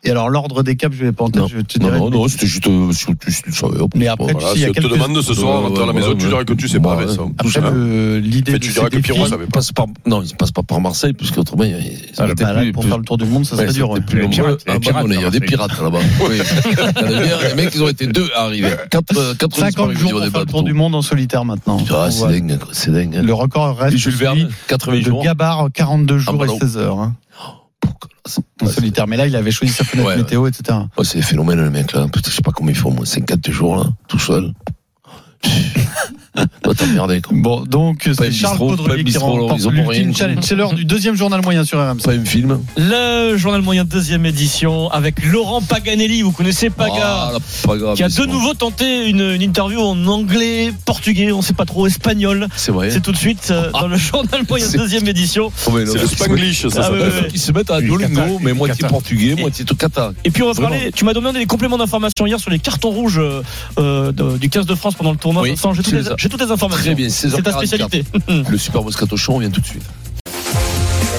Et 0.06 0.10
alors 0.10 0.28
l'ordre 0.30 0.62
des 0.62 0.76
caps, 0.76 0.94
je 0.96 1.04
vais 1.04 1.12
pas 1.12 1.24
en 1.24 1.30
tête. 1.30 1.42
Je 1.48 1.60
te 1.60 1.78
Non, 1.82 1.90
non, 1.90 2.10
non, 2.10 2.28
c'était 2.28 2.46
juste, 2.46 2.66
euh, 2.68 2.92
si 2.92 3.06
si. 3.28 3.42
Mais 3.96 4.06
après, 4.06 4.32
Voilà, 4.32 4.38
tu 4.52 4.54
sais, 4.54 4.54
il 4.54 4.58
y 4.58 4.60
si 4.60 4.66
a 4.66 4.70
on 4.70 4.72
te 4.72 4.80
quelques- 4.80 4.92
demande 4.92 5.20
ce 5.22 5.34
soir, 5.34 5.62
rentre 5.62 5.82
à 5.82 5.86
la 5.86 5.92
maison, 5.92 6.14
tu 6.14 6.26
diras 6.26 6.44
que 6.44 6.52
tu 6.54 6.68
sais 6.68 6.80
pas, 6.80 6.96
Ouais, 6.96 7.06
tout 7.06 7.32
Après, 7.38 7.50
ça. 7.50 7.70
le- 7.70 8.18
l'idée 8.18 8.52
de 8.52 8.58
tu 8.58 8.70
diras 8.72 8.88
que 8.88 8.98
Pierrot 8.98 9.26
savait 9.26 9.44
Il 9.44 9.50
passe 9.50 9.72
par, 9.72 9.86
non, 10.06 10.22
il 10.22 10.34
passe 10.36 10.52
pas 10.52 10.62
par 10.62 10.80
Marseille, 10.80 11.12
puisque 11.12 11.38
autrement, 11.38 11.64
il, 11.64 11.74
Ah, 12.18 12.26
bah 12.38 12.52
là, 12.52 12.60
plus- 12.62 12.72
pour 12.72 12.82
plus- 12.82 12.88
faire 12.88 12.98
le 12.98 13.04
tour 13.04 13.18
du 13.18 13.24
monde, 13.24 13.44
ça 13.44 13.56
serait 13.56 13.72
dur. 13.72 13.94
Ah, 13.96 14.00
bah, 14.92 15.02
non, 15.02 15.10
il 15.12 15.20
y 15.20 15.24
a 15.24 15.30
des 15.30 15.40
pirates 15.40 15.80
là-bas. 15.80 15.98
En 15.98 16.28
les 17.48 17.54
mecs, 17.54 17.74
ils 17.74 17.82
ont 17.82 17.88
été 17.88 18.06
deux 18.06 18.28
à 18.34 18.42
arriver. 18.44 18.70
Quatre, 18.90 19.36
quatre 19.36 19.56
50 19.56 19.92
jours 19.92 20.10
pour 20.12 20.20
faire 20.24 20.40
le 20.40 20.46
tour 20.46 20.62
du 20.62 20.72
monde 20.72 20.94
en 20.94 21.02
solitaire 21.02 21.44
maintenant. 21.44 21.78
Ah, 21.90 22.10
c'est 22.10 22.26
dingue, 22.28 22.58
c'est 22.72 22.92
dingue. 22.92 23.20
Le 23.22 23.34
record 23.34 23.76
reste 23.76 23.96
Jules 23.96 24.12
celui 24.12 24.24
Verne, 24.24 24.48
80 24.68 24.98
de 24.98 25.04
jours. 25.04 25.22
Gabard, 25.24 25.68
42 25.72 26.18
jours 26.18 26.34
Ah, 26.34 26.38
bah 26.38 26.44
et 26.44 26.48
non. 26.48 26.58
16 26.58 26.76
heures. 26.76 27.12
En 28.62 28.66
solitaire. 28.66 29.06
Mais 29.06 29.16
là, 29.16 29.26
il 29.26 29.36
avait 29.36 29.50
choisi 29.50 29.72
sa 29.72 29.84
fenêtre 29.84 30.08
Ouais, 30.08 30.16
météo, 30.16 30.46
etc. 30.46 30.78
Ouais, 30.96 31.04
c'est 31.04 31.22
phénoménal, 31.22 31.64
le 31.64 31.70
mec, 31.70 31.92
là. 31.92 32.06
Je 32.14 32.30
sais 32.30 32.42
pas 32.42 32.52
comment 32.52 32.70
ils 32.70 32.76
font, 32.76 32.90
moi. 32.90 33.06
50 33.06 33.50
jours, 33.50 33.76
là, 33.76 33.84
tout 34.08 34.18
seul. 34.18 34.52
Bon, 37.30 37.64
donc 37.64 38.08
c'est 38.12 38.32
Charles 38.32 38.58
Baudrelier 38.58 39.04
qui 39.04 39.16
remporte 39.18 39.60
l'Ultime 39.70 40.14
Challenge. 40.14 40.38
C'est 40.42 40.54
l'heure 40.54 40.74
du 40.74 40.84
deuxième 40.84 41.14
journal 41.14 41.40
moyen 41.42 41.64
sur 41.64 41.78
RMC. 41.78 42.02
Pas 42.02 42.12
un 42.12 42.24
film. 42.24 42.60
Le 42.76 43.36
journal 43.36 43.62
moyen 43.62 43.84
deuxième 43.84 44.26
édition 44.26 44.90
avec 44.90 45.24
Laurent 45.24 45.62
Paganelli. 45.62 46.22
Vous 46.22 46.32
connaissez 46.32 46.70
Paga 46.70 47.30
Ah, 47.34 47.94
qui 47.94 48.02
a 48.02 48.08
de 48.08 48.26
nouveau 48.26 48.54
tenté 48.54 49.08
une, 49.08 49.20
une 49.20 49.42
interview 49.42 49.80
en 49.80 50.06
anglais, 50.06 50.72
portugais, 50.84 51.32
on 51.32 51.42
sait 51.42 51.52
pas 51.54 51.64
trop, 51.66 51.86
espagnol. 51.86 52.48
C'est 52.56 52.72
vrai. 52.72 52.90
C'est 52.90 53.00
tout 53.00 53.12
de 53.12 53.16
suite 53.16 53.48
euh, 53.50 53.70
dans 53.72 53.86
le 53.88 53.96
journal 53.96 54.42
moyen 54.48 54.66
deuxième 54.76 55.06
édition. 55.06 55.50
Oh, 55.66 55.72
C'est 55.86 56.00
le 56.00 56.06
Spanglish, 56.06 56.62
ça 56.68 56.78
Ah, 56.78 56.82
s'appelle. 56.84 57.00
ouais. 57.00 57.28
Ils 57.32 57.40
se 57.40 57.52
mettent 57.52 57.70
à 57.70 57.80
Du 57.80 57.86
Duolingo, 57.88 58.38
mais 58.40 58.52
moitié 58.52 58.76
Qatar. 58.76 58.90
portugais, 58.90 59.34
moitié 59.36 59.64
tout 59.64 59.76
Qatar. 59.76 60.12
Et 60.24 60.30
puis 60.30 60.42
on 60.42 60.46
va 60.46 60.52
Vraiment. 60.52 60.70
parler, 60.70 60.92
tu 60.92 61.04
m'as 61.04 61.12
donné 61.12 61.38
des 61.38 61.46
compléments 61.46 61.78
d'information 61.78 62.26
hier 62.26 62.40
sur 62.40 62.50
les 62.50 62.58
cartons 62.58 62.90
rouges 62.90 63.20
euh, 63.78 64.12
de- 64.12 64.38
du 64.38 64.48
15 64.48 64.66
de 64.66 64.74
France 64.74 64.94
pendant 64.94 65.12
le 65.12 65.16
tournoi. 65.18 65.42
Oui, 65.42 65.54
j'ai 65.56 65.62
toutes, 65.82 65.86
c'est 65.86 65.96
les- 65.96 66.02
ça. 66.04 66.14
j'ai 66.18 66.28
toutes 66.28 66.40
les 66.40 66.50
informations. 66.56 66.84
Très 66.84 66.94
bien, 66.94 67.08
C'est 67.08 67.30
ta 67.30 67.50
16h44. 67.52 67.56
spécialité. 67.66 68.04
Le 68.50 68.58
Super 68.58 68.82
Moscato 68.82 69.16
Show, 69.16 69.34
on 69.34 69.38
vient 69.38 69.50
tout 69.50 69.60
de 69.60 69.66
suite. 69.66 69.84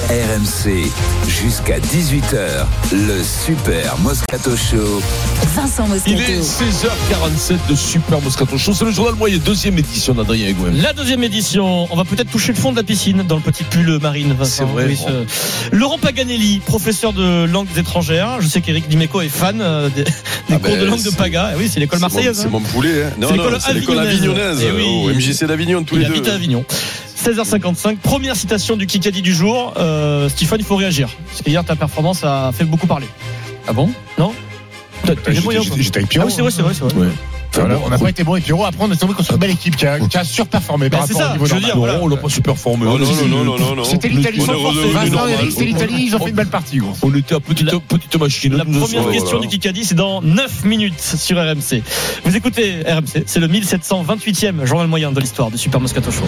RMC, 0.08 0.90
jusqu'à 1.28 1.78
18h, 1.80 2.64
le 2.92 3.22
Super 3.22 3.98
Moscato 3.98 4.56
Show. 4.56 5.02
Vincent 5.54 5.84
Il 6.06 6.14
Moscato. 6.14 6.32
est 6.32 6.40
16h47 6.40 7.58
de 7.68 7.74
Super 7.74 8.18
Moscato 8.22 8.56
Show. 8.56 8.72
C'est 8.72 8.86
le 8.86 8.90
journal 8.90 9.16
moyen, 9.16 9.36
deuxième 9.36 9.76
édition 9.76 10.14
d'Adrien 10.14 10.48
Egouin. 10.48 10.70
La 10.72 10.94
deuxième 10.94 11.22
édition, 11.24 11.86
on 11.92 11.94
va 11.94 12.04
peut-être 12.04 12.30
toucher 12.30 12.52
le 12.54 12.58
fond 12.58 12.70
de 12.72 12.76
la 12.76 12.84
piscine 12.84 13.22
dans 13.28 13.36
le 13.36 13.42
petit 13.42 13.64
pull 13.64 13.98
marine. 14.00 14.32
Vincent. 14.32 14.66
C'est 14.66 14.72
vrai. 14.72 14.86
Oui, 14.88 14.96
ce- 14.96 15.76
Laurent 15.76 15.98
Paganelli, 15.98 16.60
professeur 16.60 17.12
de 17.12 17.44
langues 17.44 17.68
étrangères. 17.76 18.38
Je 18.40 18.48
sais 18.48 18.62
qu'Éric 18.62 18.88
Dimeco 18.88 19.20
est 19.20 19.28
fan 19.28 19.60
euh, 19.60 19.90
des, 19.90 20.04
des 20.04 20.10
Ah 20.52 20.52
cours 20.58 20.70
ben, 20.70 20.80
de 20.80 20.86
langue 20.86 21.02
de 21.02 21.10
Paga. 21.10 21.50
Eh 21.54 21.58
Oui, 21.58 21.68
c'est 21.70 21.80
l'école 21.80 21.98
C'est 21.98 22.06
mon- 22.06 22.08
marseillaise. 22.14 22.38
C'est 22.38 22.46
hein. 22.46 22.50
mon 22.50 22.60
poulet. 22.60 23.02
hein. 23.04 23.10
Non, 23.20 23.28
C'est 23.28 23.36
non, 23.36 23.44
l'école 23.44 23.60
c'est 23.60 23.74
l'école 23.74 23.98
avignonnaise. 23.98 24.62
avignonnaise. 24.62 24.66
Eh 24.66 24.72
oui. 24.74 25.04
au 25.04 25.14
MJC 25.14 25.44
d'Avignon, 25.44 25.82
tous 25.84 25.96
Il 25.96 26.00
les 26.00 26.06
habite 26.06 26.24
deux. 26.24 26.30
à 26.30 26.34
Avignon. 26.34 26.64
16h55, 27.22 27.96
première 27.98 28.36
citation 28.36 28.76
du 28.76 28.86
Kikadi 28.86 29.22
du 29.22 29.34
jour. 29.34 29.74
Euh, 29.76 30.28
Stéphane, 30.28 30.60
il 30.60 30.64
faut 30.64 30.76
réagir. 30.76 31.08
Parce 31.28 31.42
qu'hier, 31.42 31.64
ta 31.64 31.74
performance 31.76 32.22
a 32.24 32.52
fait 32.52 32.64
beaucoup 32.64 32.86
parler. 32.86 33.06
Ah 33.66 33.72
bon? 33.72 33.90
Non? 34.18 34.32
J'étais- 35.04 35.12
avec 35.26 35.38
Ah 35.38 35.48
Pierrot. 36.08 36.26
oui, 36.26 36.32
c'est 36.34 36.42
vrai, 36.42 36.50
c'est 36.50 36.62
vrai, 36.62 36.74
c'est 36.74 36.84
vrai. 36.84 36.94
Ouais. 36.94 37.12
Voilà, 37.54 37.76
Bon, 37.76 37.82
on 37.86 37.88
n'a 37.88 37.98
pas 37.98 38.10
été 38.10 38.22
bon 38.24 38.36
et 38.36 38.40
Pierrot. 38.40 38.64
Après, 38.66 38.84
on 38.86 38.92
est 38.92 38.96
tombé 38.96 39.14
contre 39.14 39.32
une 39.32 39.38
belle 39.38 39.50
équipe 39.50 39.74
qui 39.74 39.86
a, 39.86 39.98
qui 39.98 40.16
a 40.18 40.22
surperformé 40.22 40.90
par 40.90 41.00
Ben, 41.00 41.06
c'est 41.06 41.14
rapport 41.14 41.26
ça, 41.26 41.30
au 41.30 41.32
niveau 41.34 41.46
je 41.46 41.54
veux 41.54 41.60
normal. 41.60 41.70
dire, 41.70 41.74
Non, 41.76 41.80
voilà. 41.86 42.04
on 42.04 42.08
l'a 42.08 42.16
pas 42.18 42.28
super 42.28 42.56
formé. 42.56 42.84
Oh, 42.86 42.90
On 42.94 42.98
non, 42.98 43.26
non, 43.28 43.44
non, 43.44 43.58
non, 43.58 43.74
non. 43.76 43.84
C'était 43.84 44.08
l'Italie. 44.08 44.40
Sans. 44.40 44.52
Vincent 44.52 45.26
Eric, 45.26 45.50
c'était 45.50 45.64
l'Italie. 45.64 45.94
Ils 46.06 46.14
ont 46.14 46.18
fait 46.20 46.28
une 46.30 46.36
belle 46.36 46.46
partie. 46.48 46.76
gros. 46.76 46.92
On 47.02 47.12
était 47.16 47.34
à 47.34 47.40
petite, 47.40 47.72
La- 47.72 47.80
petite 47.80 48.16
machine. 48.16 48.54
La 48.54 48.64
première 48.64 49.08
question 49.10 49.30
voilà. 49.38 49.40
du 49.40 49.48
Kikadi, 49.48 49.84
c'est 49.84 49.94
dans 49.94 50.20
9 50.22 50.64
minutes 50.64 51.00
sur 51.00 51.36
RMC. 51.38 51.82
Vous 52.24 52.36
écoutez 52.36 52.82
RMC, 52.86 53.24
c'est 53.26 53.40
le 53.40 53.48
1728e 53.48 54.64
journal 54.64 54.86
moyen 54.86 55.10
de 55.10 55.18
l'histoire 55.20 55.50
du 55.50 55.58
Super 55.58 55.80
Moscato 55.80 56.10
Show. 56.12 56.24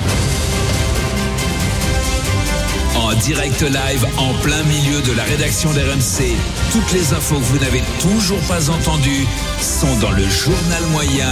Direct 3.23 3.61
live, 3.61 4.07
en 4.17 4.33
plein 4.43 4.63
milieu 4.63 5.03
de 5.03 5.13
la 5.13 5.23
rédaction 5.25 5.71
d'RMC, 5.73 6.35
toutes 6.73 6.93
les 6.93 7.13
infos 7.13 7.35
que 7.37 7.45
vous 7.45 7.59
n'avez 7.59 7.83
toujours 8.01 8.41
pas 8.49 8.71
entendues 8.71 9.27
sont 9.61 9.95
dans 10.01 10.11
le 10.11 10.27
journal 10.27 10.83
moyen, 10.91 11.29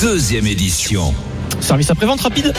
deuxième 0.00 0.46
édition. 0.46 1.12
Service 1.60 1.90
après-vente 1.90 2.20
rapide 2.20 2.54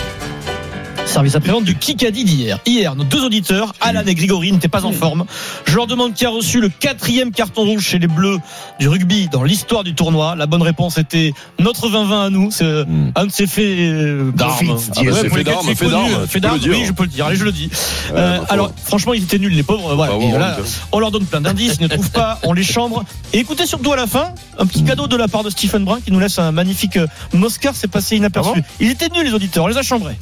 Service 1.17 1.33
après-vente 1.35 1.63
du 1.63 1.73
Kikadi 1.73 2.25
d'hier. 2.25 2.59
Hier, 2.67 2.95
nos 2.95 3.03
deux 3.03 3.25
auditeurs, 3.25 3.73
Alan 3.81 4.03
et 4.05 4.13
Grégory, 4.13 4.51
n'étaient 4.51 4.67
pas 4.67 4.85
en 4.85 4.91
forme. 4.91 5.25
Je 5.65 5.75
leur 5.75 5.87
demande 5.87 6.13
qui 6.13 6.27
a 6.27 6.29
reçu 6.29 6.61
le 6.61 6.69
quatrième 6.69 7.31
carton 7.31 7.63
rouge 7.63 7.81
chez 7.81 7.97
les 7.97 8.05
Bleus 8.05 8.37
du 8.79 8.87
rugby 8.87 9.27
dans 9.27 9.41
l'histoire 9.41 9.83
du 9.83 9.95
tournoi. 9.95 10.35
La 10.35 10.45
bonne 10.45 10.61
réponse 10.61 10.99
était 10.99 11.33
notre 11.57 11.89
20-20 11.89 12.25
à 12.27 12.29
nous. 12.29 12.51
C'est 12.51 12.65
euh, 12.65 12.85
Hmm. 12.85 13.09
un 13.15 13.25
de 13.25 13.31
ces 13.31 13.47
faits 13.47 13.65
euh, 13.65 14.31
D'armes. 14.31 14.77
Ah 14.77 15.01
fait 15.01 15.43
d'armes, 15.43 15.65
fait 15.65 16.39
Fait 16.39 16.69
oui, 16.69 16.83
je 16.85 16.91
peux 16.91 17.01
le 17.01 17.09
dire. 17.09 17.25
Allez, 17.25 17.35
je 17.35 17.45
le 17.45 17.51
dis. 17.51 17.71
Euh, 18.13 18.37
alors, 18.49 18.71
franchement, 18.83 19.15
ils 19.15 19.23
étaient 19.23 19.39
nuls, 19.39 19.55
les 19.55 19.63
pauvres. 19.63 19.95
Voilà. 19.95 20.13
Ah, 20.13 20.57
bon, 20.59 20.63
on 20.91 20.99
leur 20.99 21.09
donne 21.09 21.25
plein 21.25 21.41
d'indices, 21.41 21.77
ils 21.79 21.83
ne 21.83 21.87
trouvent 21.87 22.11
pas, 22.11 22.37
on 22.43 22.53
les 22.53 22.61
chambre. 22.61 23.05
Et 23.33 23.39
écoutez 23.39 23.65
surtout 23.65 23.91
à 23.91 23.95
la 23.95 24.05
fin, 24.05 24.35
un 24.59 24.67
petit 24.67 24.83
cadeau 24.83 25.07
de 25.07 25.17
la 25.17 25.27
part 25.27 25.41
de 25.41 25.49
Stephen 25.49 25.83
Brun 25.83 25.99
qui 25.99 26.11
nous 26.11 26.19
laisse 26.19 26.37
un 26.37 26.51
magnifique 26.51 26.99
Moscar, 27.33 27.73
c'est 27.75 27.87
passé 27.87 28.17
inaperçu. 28.17 28.51
Ah 28.53 28.59
bon 28.59 28.63
ils 28.79 28.91
étaient 28.91 29.09
nuls, 29.09 29.25
les 29.25 29.33
auditeurs, 29.33 29.63
on 29.63 29.67
les 29.67 29.77
a 29.77 29.81
chambrés. 29.81 30.15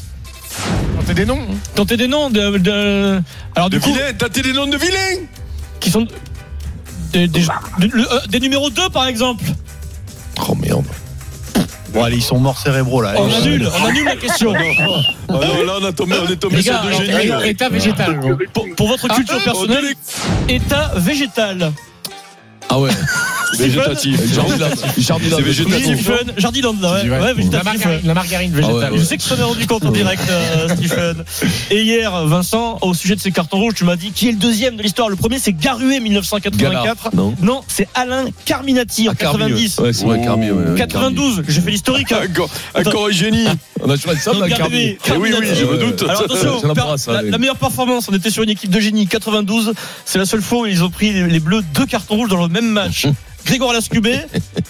Tentez 1.06 1.14
des 1.14 1.26
noms. 1.28 1.48
Tentez 1.76 1.98
des 1.98 2.08
noms 2.08 2.30
de. 2.32 2.58
de- 2.58 3.22
alors, 3.56 3.70
De 3.70 3.78
du 3.78 3.80
coup, 3.84 3.96
t'as 4.18 4.28
des 4.28 4.54
noms 4.54 4.66
de 4.66 4.76
vilains 4.76 5.22
qui 5.80 5.92
sont. 5.92 6.08
Des, 7.14 7.28
des- 7.28 7.46
euh, 7.48 8.20
des 8.28 8.40
numéros 8.40 8.72
2 8.72 8.90
par 8.90 9.06
exemple. 9.06 9.44
Oh 10.50 10.56
merde. 10.56 10.84
Bon, 11.94 12.04
allez, 12.04 12.18
ils 12.18 12.24
sont 12.24 12.40
morts 12.40 12.58
cérébraux 12.58 13.02
là. 13.02 13.14
On 13.18 13.32
annule, 13.32 13.70
on 13.80 13.86
annule 13.86 14.06
la 14.06 14.16
question. 14.16 14.54
Ah 15.28 15.34
non, 15.34 15.64
là, 15.66 15.74
on, 15.82 15.86
a 15.86 15.92
tombé, 15.92 16.16
on 16.24 16.32
est 16.32 16.36
tombé 16.36 16.62
sur 16.62 16.80
deux 16.82 16.88
alors, 16.90 17.02
génies. 17.40 17.50
État 17.50 17.70
végétal. 17.70 18.20
Pour, 18.54 18.66
pour 18.76 18.88
votre 18.88 19.08
culture 19.08 19.38
ah, 19.40 19.44
personnelle, 19.44 19.86
état 20.50 20.92
végétal. 20.98 21.72
Ah 22.70 22.80
ouais. 22.80 22.92
Végétatif. 23.58 24.20
Jardiland. 24.98 25.38
Végétatif. 25.42 26.02
Stephen, 26.02 26.34
Jardiland, 26.38 26.76
ouais, 26.82 27.10
ouais, 27.10 27.20
La 27.20 27.34
végétatif. 27.34 27.64
margarine, 27.64 28.00
la 28.04 28.14
margarine 28.14 28.52
végétale. 28.52 28.92
Je 28.98 29.04
sais 29.04 29.18
que 29.18 29.24
tu 29.24 29.30
t'en 29.30 29.38
es 29.38 29.44
rendu 29.44 29.68
compte 29.68 29.86
en 29.86 29.92
direct, 29.92 30.24
euh, 30.30 30.68
Stephen. 30.76 31.24
Et 31.72 31.82
hier, 31.84 32.26
Vincent, 32.26 32.78
au 32.82 32.94
sujet 32.94 33.16
de 33.16 33.22
ces 33.22 33.32
cartons 33.32 33.58
rouges, 33.60 33.76
tu 33.76 33.84
m'as 33.86 33.96
dit 33.96 34.12
qui 34.12 34.30
est 34.30 34.32
le 34.32 34.38
deuxième 34.38 34.76
de 34.76 34.84
l'histoire? 34.84 35.10
Le 35.10 35.16
premier, 35.16 35.40
c'est 35.40 35.54
Garué 35.54 36.00
1984. 36.00 36.72
Galard, 36.72 36.96
non 37.14 37.34
Non, 37.42 37.62
c'est 37.68 37.88
Alain 37.94 38.26
Carminati 38.46 39.08
en 39.08 39.12
Ah, 39.12 39.16
Carmi, 39.16 39.40
90. 39.40 39.78
Ouais, 39.80 39.86
Ouais, 39.86 39.94
c'est 39.94 40.06
vrai, 40.06 40.22
Carmi. 40.22 40.52
ouais, 40.52 40.70
ouais, 40.72 40.78
92, 40.78 41.44
j'ai 41.48 41.62
fait 41.62 41.72
l'historique. 41.72 42.12
hein. 42.12 42.22
Encore 42.76 43.08
un 43.08 43.12
génie. 43.12 43.46
On 43.86 43.92
a 43.92 43.98
Donc, 43.98 44.08
à 44.08 44.50
Carbi- 44.50 44.98
Carbi. 44.98 44.98
Eh 45.08 45.18
oui, 45.18 45.34
oui, 45.40 45.48
je 45.56 45.66
me 45.66 45.78
doute. 45.78 46.04
Alors 46.04 46.24
attention, 46.24 46.62
la, 47.12 47.38
meilleure 47.38 47.56
performance, 47.58 48.08
on 48.10 48.16
était 48.16 48.30
sur 48.32 48.44
une 48.44 48.50
équipe 48.50 48.70
de 48.72 48.80
génie 48.80 49.08
92. 49.08 49.74
C'est 50.06 50.18
la 50.18 50.26
seule 50.26 50.42
fois 50.42 50.62
où 50.62 50.66
ils 50.66 50.84
ont 50.84 50.90
pris 50.90 51.14
les, 51.14 51.28
les 51.28 51.40
Bleus 51.40 51.64
deux 51.74 51.86
cartons 51.86 52.16
rouges 52.16 52.30
dans 52.30 52.42
le 52.42 52.50
même 52.50 52.68
match. 52.70 53.06
Grégoire 53.46 53.74
Lascubé, 53.74 54.22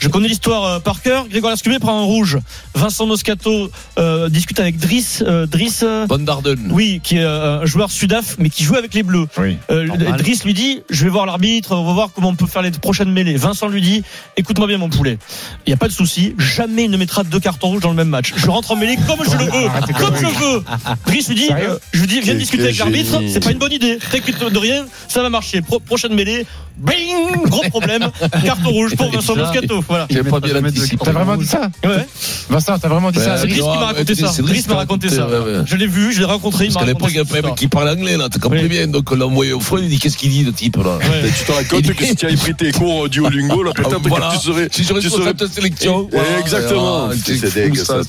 je 0.02 0.10
connais 0.10 0.28
l'histoire 0.28 0.66
euh, 0.66 0.80
par 0.80 1.02
cœur. 1.02 1.30
Grégoire 1.30 1.52
Lascubé 1.52 1.80
prend 1.80 1.98
un 1.98 2.04
rouge. 2.04 2.38
Vincent 2.74 3.06
Moscato 3.06 3.72
euh, 3.98 4.28
discute 4.28 4.60
avec 4.60 4.78
Driss. 4.78 5.24
euh, 5.26 5.46
Driss 5.46 5.82
euh, 5.84 6.06
Van 6.10 6.20
Darden. 6.20 6.58
oui, 6.72 7.00
qui 7.02 7.16
est 7.16 7.24
euh, 7.24 7.62
un 7.62 7.66
joueur 7.66 7.90
sudaf, 7.90 8.36
mais 8.38 8.50
qui 8.50 8.66
joue 8.66 8.76
avec 8.76 8.94
les 8.94 9.04
Bleus. 9.04 9.28
Oui. 9.38 9.56
Euh. 9.72 9.88
Driss 10.18 10.44
lui 10.44 10.54
dit 10.54 10.82
Je 10.90 11.06
vais 11.06 11.10
voir 11.10 11.26
l'arbitre, 11.26 11.72
on 11.74 11.86
va 11.86 11.94
voir 11.94 12.10
comment 12.14 12.28
on 12.28 12.36
peut 12.36 12.48
faire 12.48 12.64
les 12.64 12.72
prochaines 12.72 13.14
mêlées. 13.14 13.38
Vincent 13.38 13.70
lui 13.70 13.80
dit 13.80 14.04
Écoute-moi 14.36 14.68
bien, 14.68 14.78
mon 14.78 14.90
poulet. 14.90 15.20
Il 15.66 15.70
n'y 15.70 15.74
a 15.74 15.78
pas 15.78 15.88
de 15.88 15.94
souci, 15.94 16.36
jamais 16.38 16.84
il 16.84 16.92
ne 16.92 16.98
mettra 16.98 17.24
deux 17.24 17.40
cartons 17.40 17.70
rouges 17.70 17.82
dans 17.82 17.92
le 17.92 17.96
même 17.96 18.10
match. 18.10 18.34
Je 18.36 18.50
rentre 18.50 18.72
en 18.72 18.76
mêlée 18.76 18.98
comme 19.08 19.26
je 19.26 19.38
le 19.38 19.44
veux. 19.46 19.70
De 19.88 20.00
Comme 20.00 20.16
je 20.16 20.26
veux. 20.26 20.64
Driss 21.06 21.28
lui 21.30 21.36
dit 21.36 21.50
euh, 21.52 21.78
Je 21.94 22.00
lui 22.02 22.08
dis 22.08 22.22
Viens 22.22 22.36
discuter 22.36 22.64
avec 22.64 22.78
l'arbitre, 22.78 23.22
c'est 23.32 23.44
pas 23.44 23.52
une 23.52 23.58
bonne 23.58 23.72
idée. 23.74 23.98
T'inquiète 24.12 24.44
de 24.52 24.58
rien, 24.58 24.86
ça 25.08 25.22
va 25.22 25.30
marcher. 25.30 25.62
Pro- 25.62 25.80
prochaine 25.80 26.14
mêlée, 26.14 26.46
bing 26.78 27.46
Gros 27.46 27.64
problème. 27.70 28.10
Carton 28.44 28.70
rouge 28.70 28.96
pour 28.96 29.12
Vincent 29.12 29.36
Moscato. 29.36 29.84
Voilà. 29.88 30.08
T'as 30.10 31.12
vraiment 31.12 31.38
dit 31.38 31.46
ça 31.46 31.70
Ouais. 31.84 32.06
Vincent, 32.50 32.78
t'as 32.80 32.88
vraiment 32.88 33.12
dit 33.12 33.20
ça 33.20 33.38
C'est 33.38 33.48
Driss 33.48 33.62
qui 33.62 33.68
m'a 33.68 33.86
raconté 33.86 34.16
ça. 34.16 34.28
c'est 34.34 34.42
Driss 34.42 34.68
m'a 34.68 34.76
raconté 34.76 35.10
ça. 35.10 35.28
Je 35.66 35.76
l'ai 35.76 35.88
vu, 35.88 36.14
je 36.14 36.20
l'ai 36.20 36.26
rencontré. 36.26 36.66
il 36.66 36.74
Parce 36.74 36.86
m'a 36.86 36.92
qu'à 36.92 36.94
l'époque, 36.98 37.10
il 37.12 37.18
y 37.18 37.20
avait 37.20 37.40
un 37.40 37.50
mec 37.50 37.56
qui 37.56 37.68
parlait 37.68 37.92
anglais, 37.92 38.18
là, 38.18 38.28
t'as 38.32 38.40
compris 38.40 38.68
bien. 38.68 38.88
Donc 38.88 39.12
on 39.12 39.16
l'a 39.16 39.26
envoyé 39.28 39.54
au 39.54 39.60
front, 39.60 39.78
il 39.78 39.90
dit 39.90 40.00
Qu'est-ce 40.00 40.18
qu'il 40.18 40.32
dit, 40.32 40.44
le 40.44 40.52
type, 40.54 40.78
là. 40.78 41.00
Tu 41.38 41.46
te 41.46 41.52
racontes 41.52 41.94
que 41.96 42.06
si 42.06 42.16
tu 42.16 42.26
avais 42.26 42.36
pris 42.36 42.56
tes 42.56 42.72
cours 42.72 43.10
Duolingo, 43.10 43.64
là, 43.64 43.72
peut-être 43.74 44.00
Voilà. 44.08 44.30
que 44.30 44.38
tu 44.38 44.48
serais. 44.48 44.68
Si 44.72 44.84
j'aurais 44.84 45.02
sélection. 45.48 46.10
Exactement. 46.40 47.10
Ah, 47.12 47.14
C'est 47.26 47.76
ça, 47.76 48.02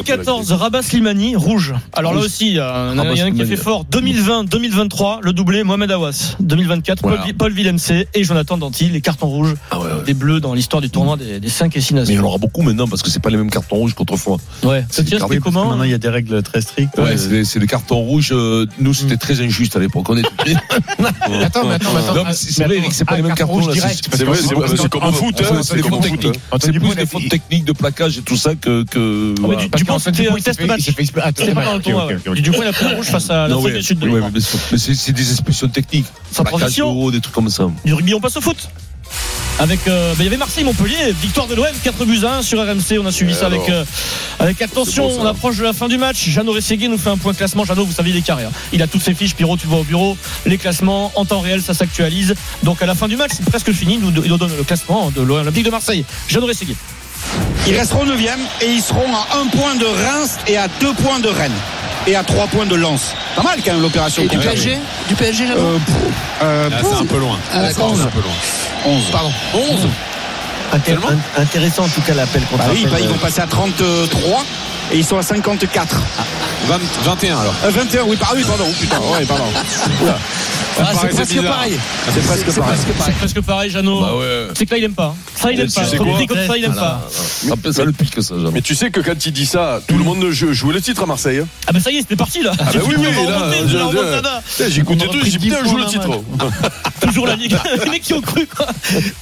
tout 0.00 0.06
ça, 0.06 0.12
c'est 0.12 0.24
dingue. 0.24 0.24
parce 0.24 0.46
que- 0.46 0.48
2014, 0.48 0.52
Rabat 0.52 0.82
Slimani, 0.82 1.36
rouge. 1.36 1.74
Alors 1.92 2.14
là 2.14 2.20
aussi, 2.20 2.48
il 2.48 2.54
y 2.54 2.60
en 2.60 2.64
a 2.64 3.02
un 3.02 3.30
qui 3.32 3.42
a 3.42 3.46
fait 3.46 3.56
fort. 3.56 3.84
2020, 3.90 4.44
2023, 4.44 5.20
le 5.22 5.32
doublé, 5.32 5.64
Mohamed 5.64 5.90
Awas. 5.90 6.36
2024, 6.40 7.02
Voilà. 7.02 7.18
Paul, 7.22 7.34
Paul 7.34 7.52
Villemc 7.52 7.76
et 8.14 8.24
Jonathan 8.24 8.58
Danty, 8.58 8.88
les 8.88 9.00
cartons 9.00 9.28
rouges 9.28 9.54
Ah 9.70 9.78
ouais, 9.78 9.84
ouais. 9.86 9.90
des 10.06 10.14
Bleus 10.14 10.40
dans 10.40 10.54
l'histoire 10.54 10.80
du 10.82 10.90
tournoi 10.90 11.16
des, 11.16 11.40
des 11.40 11.48
5 11.48 11.76
et 11.76 11.80
6 11.80 11.94
Mais 11.94 12.00
il 12.00 12.06
y 12.06 12.12
en 12.12 12.14
nations. 12.16 12.26
aura 12.28 12.38
beaucoup 12.38 12.62
maintenant 12.62 12.88
parce 12.88 13.02
que 13.02 13.10
c'est 13.10 13.20
pas 13.22 13.30
les 13.30 13.36
mêmes 13.36 13.50
cartons 13.50 13.76
rouges 13.76 13.94
qu'autrefois. 13.94 14.38
Ouais. 14.62 14.84
Ça 14.90 15.02
tient, 15.04 15.18
carré, 15.18 15.18
c'était 15.18 15.18
Parce 15.20 15.30
que 15.34 15.38
comment 15.38 15.64
Maintenant, 15.70 15.84
il 15.84 15.90
y 15.90 15.94
a 15.94 15.98
des 15.98 16.08
règles 16.08 16.42
très 16.42 16.60
strictes. 16.60 16.96
Ouais, 16.98 17.12
Euh, 17.12 17.16
c'est 17.16 17.30
les- 17.30 17.44
c'est 17.44 17.66
cartons 17.66 17.96
rouges. 18.00 18.30
euh, 18.32 18.66
Nous, 18.80 18.94
c'était 18.94 19.16
très 19.16 19.40
injuste 19.40 19.76
à 19.76 19.78
l'époque. 19.80 20.08
On 20.08 20.16
était. 20.16 20.28
Attends, 20.98 21.66
mais 21.66 21.74
attends, 21.74 21.96
attends. 21.96 22.24
C'est 22.32 22.52
c'est 22.52 22.64
vrai, 22.64 22.76
Eric, 22.78 22.92
c'est 22.92 23.04
pas 23.04 23.14
Ah, 23.14 23.16
les 23.16 23.22
mêmes 23.22 23.34
carton 23.34 23.54
cartons. 23.54 23.66
rouge 23.66 23.66
là, 23.68 23.72
direct, 23.74 24.08
C'est 24.12 24.24
vrai, 24.24 24.36
c'est 24.36 24.76
c'est 24.76 24.88
comme 24.88 25.04
au 25.04 25.12
foot, 25.12 25.34
hein, 25.40 25.60
c'est 25.62 25.76
des 25.76 25.82
fautes 25.82 26.00
techniques. 26.00 26.38
C'est 26.60 27.64
de 27.64 27.72
plaquage 27.72 28.18
et 28.18 28.22
tout 28.22 28.36
ça 28.36 28.54
que. 28.54 28.84
que 28.84 29.34
Ah, 29.36 29.40
mais 29.40 29.46
voilà. 29.46 29.68
du, 29.68 29.84
Parce 29.94 30.04
du 30.12 30.28
coup, 30.28 30.36
il 30.38 30.42
match. 30.66 30.80
Ah, 31.22 31.30
C'était 31.36 31.54
pas 31.54 31.64
dans 31.64 31.74
le 31.76 31.80
tournoi. 31.82 32.08
Du 32.34 32.50
coup, 32.50 32.62
il 32.62 32.68
a 32.68 32.72
pris 32.72 32.94
rouge 32.94 33.06
face 33.06 33.30
à 33.30 33.48
du 33.48 33.82
Sud. 33.82 33.98
de 33.98 34.06
mais 34.06 34.40
c'est- 34.40 34.76
c'est 34.78 34.94
c'est 34.94 35.12
des 35.12 35.30
expressions 35.32 35.68
techniques. 35.68 36.06
Sans 36.32 36.44
transition. 36.44 37.10
des 37.10 37.20
trucs 37.20 37.34
comme 37.34 37.48
ça. 37.50 37.68
Du 37.84 37.94
rugby, 37.94 38.14
on 38.14 38.20
passe 38.20 38.36
au 38.36 38.40
foot. 38.40 38.68
Avec, 39.60 39.80
euh, 39.88 40.10
bah, 40.12 40.16
il 40.20 40.24
y 40.24 40.28
avait 40.28 40.36
Marseille-Montpellier, 40.36 41.12
victoire 41.20 41.48
de 41.48 41.54
l'OM, 41.56 41.66
4 41.82 42.04
buts 42.04 42.20
à 42.24 42.36
1 42.36 42.42
sur 42.42 42.60
RMC. 42.60 42.98
On 43.02 43.06
a 43.06 43.10
suivi 43.10 43.34
ça 43.34 43.46
avec, 43.46 43.68
euh, 43.68 43.84
avec 44.38 44.62
attention. 44.62 45.10
C'est 45.10 45.18
on 45.18 45.26
approche 45.26 45.56
de 45.56 45.64
la 45.64 45.72
fin 45.72 45.88
du 45.88 45.98
match. 45.98 46.28
Jeannot 46.28 46.52
Rességuier 46.52 46.86
nous 46.86 46.96
fait 46.98 47.10
un 47.10 47.16
point 47.16 47.34
classement. 47.34 47.64
Jeannot, 47.64 47.84
vous 47.84 47.92
savez, 47.92 48.10
il 48.10 48.16
est 48.16 48.22
carré. 48.22 48.44
hein. 48.44 48.50
Il 48.72 48.80
a 48.82 48.86
toutes 48.86 49.02
ses 49.02 49.14
fiches. 49.14 49.34
Pierrot, 49.34 49.56
tu 49.56 49.64
le 49.64 49.70
vois 49.70 49.80
au 49.80 49.84
bureau. 49.84 50.16
Les 50.46 50.58
classements 50.58 51.10
en 51.16 51.24
temps 51.24 51.40
réel, 51.40 51.60
ça 51.60 51.74
s'actualise. 51.74 52.36
Donc 52.62 52.82
à 52.82 52.86
la 52.86 52.94
fin 52.94 53.08
du 53.08 53.16
match, 53.16 53.32
c'est 53.34 53.44
presque 53.46 53.72
fini. 53.72 53.94
Il 53.94 54.00
nous, 54.00 54.22
il 54.22 54.30
nous 54.30 54.38
donne 54.38 54.56
le 54.56 54.62
classement 54.62 55.10
de 55.10 55.22
l'Olympique 55.22 55.64
de 55.64 55.70
Marseille. 55.70 56.04
Jeannot 56.28 56.46
Rességuier. 56.46 56.76
Ils 57.66 57.76
resteront 57.76 58.04
9 58.04 58.18
et 58.62 58.66
ils 58.72 58.82
seront 58.82 59.06
à 59.14 59.36
1 59.38 59.46
point 59.48 59.74
de 59.76 59.84
Reims 59.86 60.38
et 60.46 60.56
à 60.56 60.68
2 60.80 60.92
points 60.94 61.20
de 61.20 61.28
Rennes. 61.28 61.52
Et 62.06 62.16
à 62.16 62.22
3 62.22 62.46
points 62.46 62.64
de 62.66 62.74
Lens. 62.74 63.14
Pas 63.36 63.42
mal 63.42 63.58
quand 63.62 63.72
même 63.72 63.82
l'opération. 63.82 64.22
Et 64.22 64.28
du. 64.28 64.38
PSG 64.38 64.78
Du 65.08 65.14
PSG, 65.14 65.44
Euh, 65.50 65.78
euh, 66.42 66.70
Là, 66.70 66.76
c'est 66.82 66.94
un 67.02 67.04
peu 67.04 67.18
loin. 67.18 67.38
Ah, 67.52 67.60
d'accord. 67.62 67.92
C'est 67.94 68.02
un 68.02 68.06
peu 68.06 68.20
loin. 68.20 68.32
11. 68.86 69.02
Pardon. 69.12 69.32
11 69.54 69.88
Intéressant 71.38 71.84
en 71.84 71.88
tout 71.88 72.02
cas 72.02 72.14
l'appel 72.14 72.42
contre 72.42 72.64
Bah 72.64 72.70
oui, 72.72 72.86
bah, 72.90 72.98
ils 73.00 73.06
euh, 73.06 73.10
vont 73.10 73.18
passer 73.18 73.40
à 73.40 73.46
33 73.46 74.44
et 74.92 74.98
ils 74.98 75.04
sont 75.04 75.16
à 75.18 75.22
54. 75.22 75.96
20 76.66 76.78
21 77.04 77.38
alors. 77.40 77.54
Euh, 77.64 77.70
21, 77.70 78.02
oui, 78.04 78.16
par- 78.16 78.28
ah 78.32 78.34
oui, 78.36 78.44
pardon, 78.46 78.70
putain, 78.78 78.98
ouais, 78.98 79.24
pardon. 79.24 79.44
Oula. 80.02 80.18
Ah, 80.80 80.92
c'est 81.00 81.08
presque 81.08 81.42
pareil. 81.42 81.78
C'est 82.12 82.20
presque 82.26 82.58
pareil. 82.60 82.78
C'est 83.04 83.14
presque 83.16 83.40
pareil, 83.42 83.70
Jeannot. 83.70 84.00
Bah 84.00 84.16
ouais. 84.16 84.48
C'est 84.56 84.66
que 84.66 84.70
là, 84.72 84.78
il 84.78 84.84
aime 84.84 84.94
pas. 84.94 85.14
Ça, 85.34 85.52
il 85.52 85.60
aime 85.60 85.70
pas. 85.70 85.80
comme 86.26 86.46
ça, 86.46 86.56
il 86.56 86.64
aime 86.64 86.74
pas. 86.74 87.08
Ça 87.72 87.84
le 87.84 87.92
pique, 87.92 88.14
ça, 88.22 88.34
jamais. 88.36 88.50
Mais 88.52 88.62
tu 88.62 88.74
sais 88.74 88.90
que 88.90 89.00
quand 89.00 89.24
il 89.26 89.32
dit 89.32 89.46
ça, 89.46 89.80
tout 89.86 89.96
le 89.98 90.04
monde 90.04 90.28
joue, 90.30 90.52
jouait 90.52 90.74
le 90.74 90.80
titre 90.80 91.02
à 91.02 91.06
Marseille. 91.06 91.38
hein. 91.40 91.46
Ah, 91.66 91.72
bah 91.72 91.80
ça 91.80 91.90
y 91.90 91.96
est, 91.96 92.00
c'était 92.02 92.16
parti 92.16 92.42
là. 92.42 92.52
Ah 92.58 92.64
bah 92.72 92.80
oui, 92.86 92.94
oui. 92.98 93.06
Eh, 94.60 94.70
J'écoutais 94.70 95.06
tout, 95.08 95.18
j'ai 95.24 95.30
dit 95.30 95.38
pris 95.38 95.48
putain, 95.48 95.62
10 95.62 95.70
joue 95.70 95.76
le 95.76 95.84
titre. 95.86 96.08
Toujours 97.00 97.26
la 97.26 97.36
Ligue 97.36 97.54
1. 97.54 97.84
Les 97.84 97.90
mecs 97.90 98.02
qui 98.02 98.14
ont 98.14 98.20
cru, 98.20 98.46
quoi. 98.46 98.66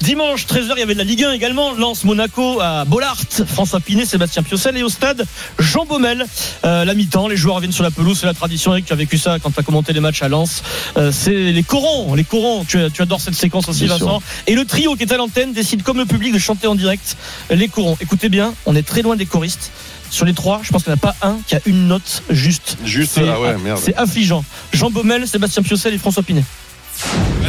Dimanche, 0.01 0.47
13h, 0.47 0.73
il 0.77 0.79
y 0.81 0.83
avait 0.83 0.95
de 0.95 0.99
la 0.99 1.05
Ligue 1.05 1.25
1 1.25 1.33
également. 1.33 1.73
Lance 1.75 2.05
Monaco 2.05 2.61
à 2.61 2.85
Bollard. 2.85 3.17
François 3.47 3.81
Pinet, 3.81 4.05
Sébastien 4.07 4.43
Piocel. 4.43 4.77
Et 4.77 4.83
au 4.83 4.89
stade, 4.89 5.25
Jean 5.59 5.85
Baumel. 5.85 6.25
Euh, 6.65 6.85
la 6.85 6.95
mi-temps, 6.95 7.29
les 7.29 7.37
joueurs 7.37 7.57
reviennent 7.57 7.73
sur 7.73 7.85
la 7.85 7.91
pelouse. 7.91 8.19
C'est 8.21 8.27
la 8.27 8.35
tradition, 8.35 8.73
Eric. 8.73 8.87
Tu 8.87 8.93
as 8.93 8.97
vécu 8.97 9.19
ça 9.19 9.39
quand 9.39 9.51
tu 9.51 9.61
as 9.61 9.63
commenté 9.63 9.93
les 9.93 10.01
matchs 10.01 10.23
à 10.23 10.29
Lens. 10.29 10.63
Euh, 10.97 11.13
c'est 11.13 11.46
les 11.53 11.63
corons. 11.63 12.15
Les 12.15 12.25
corons. 12.25 12.65
Tu, 12.65 12.79
tu 12.93 13.03
adores 13.03 13.21
cette 13.21 13.35
séquence 13.35 13.69
aussi, 13.69 13.85
Bien 13.85 13.97
sûr. 13.97 14.07
Vincent. 14.07 14.23
Et 14.47 14.55
le 14.55 14.65
trio 14.65 14.95
qui 14.97 15.03
est 15.05 15.13
à 15.13 15.17
l'antenne 15.17 15.53
décide, 15.53 15.83
comme 15.83 15.99
le 15.99 16.07
public, 16.07 16.33
de 16.33 16.39
chanter 16.39 16.67
en 16.67 16.75
direct 16.75 17.17
les 17.51 17.69
corons. 17.69 17.97
Écoutez 18.01 18.29
bien, 18.29 18.55
on 18.67 18.75
est 18.77 18.87
très 18.87 19.03
loin 19.03 19.17
des 19.17 19.27
choristes. 19.27 19.71
Sur 20.11 20.25
les 20.25 20.35
trois, 20.35 20.61
je 20.63 20.71
pense 20.71 20.85
qu'il 20.85 20.93
n'y 20.93 20.99
en 21.01 21.09
a 21.09 21.13
pas 21.13 21.17
un 21.27 21.39
qui 21.47 21.57
a 21.57 21.61
une 21.67 21.89
note 21.89 22.23
juste. 22.31 22.77
Juste, 22.85 23.13
C'est- 23.17 23.29
ah 23.29 23.41
ouais, 23.41 23.57
merde. 23.59 23.81
C'est 23.85 23.97
affligeant. 23.97 24.45
Jean 24.73 24.89
Baumel, 24.91 25.27
Sébastien 25.27 25.63
Piocel 25.65 25.95
et 25.95 25.99
François 25.99 26.23
Pinet. 26.23 26.45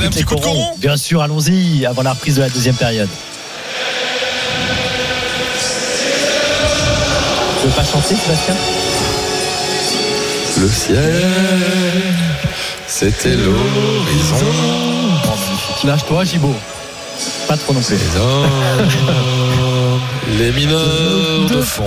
Un 0.04 0.10
petit 0.10 0.24
coup 0.24 0.36
de 0.36 0.42
coron. 0.42 0.76
Bien 0.80 0.98
sûr, 0.98 1.22
allons-y 1.22 1.86
avant 1.86 2.02
la 2.02 2.14
reprise 2.14 2.36
de 2.36 2.42
la 2.42 2.50
deuxième 2.50 2.76
période. 2.76 3.10
Tu 7.62 7.68
veux 7.68 7.74
pas 7.74 7.84
chanter, 7.84 8.16
Sébastien? 8.16 8.56
Le 10.60 10.68
ciel, 10.70 11.24
c'était 12.88 13.36
l'horizon. 13.36 14.46
Lâche-toi, 15.84 16.24
Gibo. 16.24 16.56
Pas 17.48 17.58
trop 17.58 17.74
non 17.74 17.82
plus. 17.82 17.98
Les 20.38 20.52
mineurs 20.52 21.48
de 21.50 21.62
fond. 21.62 21.84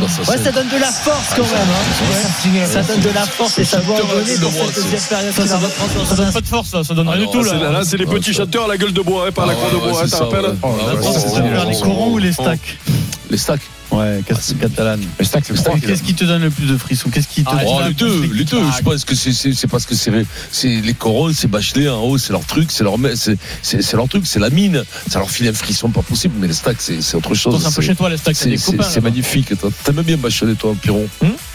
Danse, 0.00 0.28
Ouais, 0.28 0.38
ça 0.42 0.50
donne 0.52 0.68
de 0.68 0.78
la 0.78 0.86
force 0.90 1.28
quand 1.36 1.42
même. 1.42 1.52
hein. 1.52 2.66
Ça 2.66 2.82
donne 2.82 3.00
de 3.00 3.10
la 3.10 3.26
force 3.26 3.58
et 3.58 3.64
ça 3.64 3.78
doit 3.78 3.96
en 3.96 3.98
donner 4.08 4.36
pour 4.40 4.52
cette 4.52 4.74
deuxième 4.84 5.00
période. 5.02 5.34
Ça, 5.34 5.46
ça, 5.46 5.58
donne- 5.58 6.06
ça 6.06 6.14
donne 6.14 6.32
pas 6.32 6.40
de 6.40 6.46
force, 6.46 6.72
là. 6.74 6.84
ça 6.84 6.94
donne 6.94 7.08
rien 7.08 7.18
du 7.26 7.30
tout. 7.30 7.40
Ah, 7.42 7.48
c'est- 7.50 7.58
Là. 7.64 7.70
Là, 7.70 7.80
c'est 7.84 7.96
les 7.98 8.06
petits 8.06 8.32
chanteurs 8.32 8.64
à 8.64 8.68
la 8.68 8.76
gueule 8.78 8.92
de 8.92 9.00
bois, 9.02 9.26
hein, 9.28 9.32
pas 9.32 9.42
à 9.42 9.46
la 9.46 9.52
Ah, 9.52 9.56
croix 9.56 9.70
de 9.70 9.76
bois, 9.76 9.92
ouais, 10.00 10.04
hein, 10.04 10.08
t'as 10.10 10.18
rappelles 10.18 10.40
ouais. 10.46 10.56
Oh, 10.62 11.68
les 11.68 11.76
corons 11.80 12.10
ou 12.12 12.18
les 12.18 12.32
stacks 12.32 12.78
Les 13.30 13.36
stacks. 13.38 13.60
Ouais, 13.90 14.20
qu'est-ce 14.26 14.54
catalane. 14.54 15.00
Le 15.18 15.24
stack, 15.24 15.44
c'est 15.46 15.52
Qu'est-ce 15.54 15.70
qui- 15.74 15.80
Qu'est-ce 15.80 16.02
qui 16.04 16.14
te 16.14 16.24
donne 16.24 16.42
le 16.42 16.50
plus 16.50 16.66
de 16.66 16.76
frissons? 16.76 17.10
Qu'est-ce 17.10 17.26
qui 17.26 17.42
te 17.42 17.48
Ah, 17.50 17.58
Oh, 17.66 17.80
les 17.88 17.94
deux, 17.94 18.22
les 18.32 18.44
deux. 18.44 18.60
Je 18.76 18.82
pense 18.82 19.04
que 19.04 19.14
c'est 19.16 19.32
c'est 19.32 19.52
c'est 19.52 19.66
parce 19.66 19.84
que 19.84 19.94
c'est 19.96 20.12
c'est 20.52 20.80
les 20.80 20.94
corons, 20.94 21.32
c'est 21.34 21.48
Bachelet 21.48 21.88
en 21.88 22.00
haut, 22.02 22.16
c'est 22.18 22.32
leur 22.32 22.44
truc, 22.44 22.70
c'est 22.70 22.84
leur 22.84 22.94
c'est 23.16 23.36
c'est 23.62 23.82
c'est 23.82 23.96
leur 23.96 24.08
truc, 24.08 24.26
c'est 24.26 24.38
la 24.38 24.50
mine. 24.50 24.84
Ça 25.08 25.18
leur 25.18 25.30
file 25.30 25.48
un 25.48 25.52
frisson 25.52 25.90
pas 25.90 26.02
possible. 26.02 26.34
Mais 26.38 26.46
les 26.46 26.52
stacks, 26.52 26.76
c'est 26.80 27.02
c'est 27.02 27.16
autre 27.16 27.34
chose. 27.34 27.60
C'est 27.60 27.66
un 27.68 27.72
peu 27.72 27.82
chez 27.82 27.96
toi, 27.96 28.08
les 28.10 28.16
stacks, 28.16 28.36
c'est 28.36 28.44
C'est 28.44 28.50
des 28.50 28.56
c'est- 28.58 28.70
copains. 28.72 28.82
c'est 28.84 28.94
là-bas. 28.96 29.08
magnifique. 29.10 29.58
toi. 29.58 29.70
T'aimes 29.84 30.02
bien 30.02 30.16
Bachelet, 30.16 30.54
toi, 30.54 30.74
Piron 30.80 31.06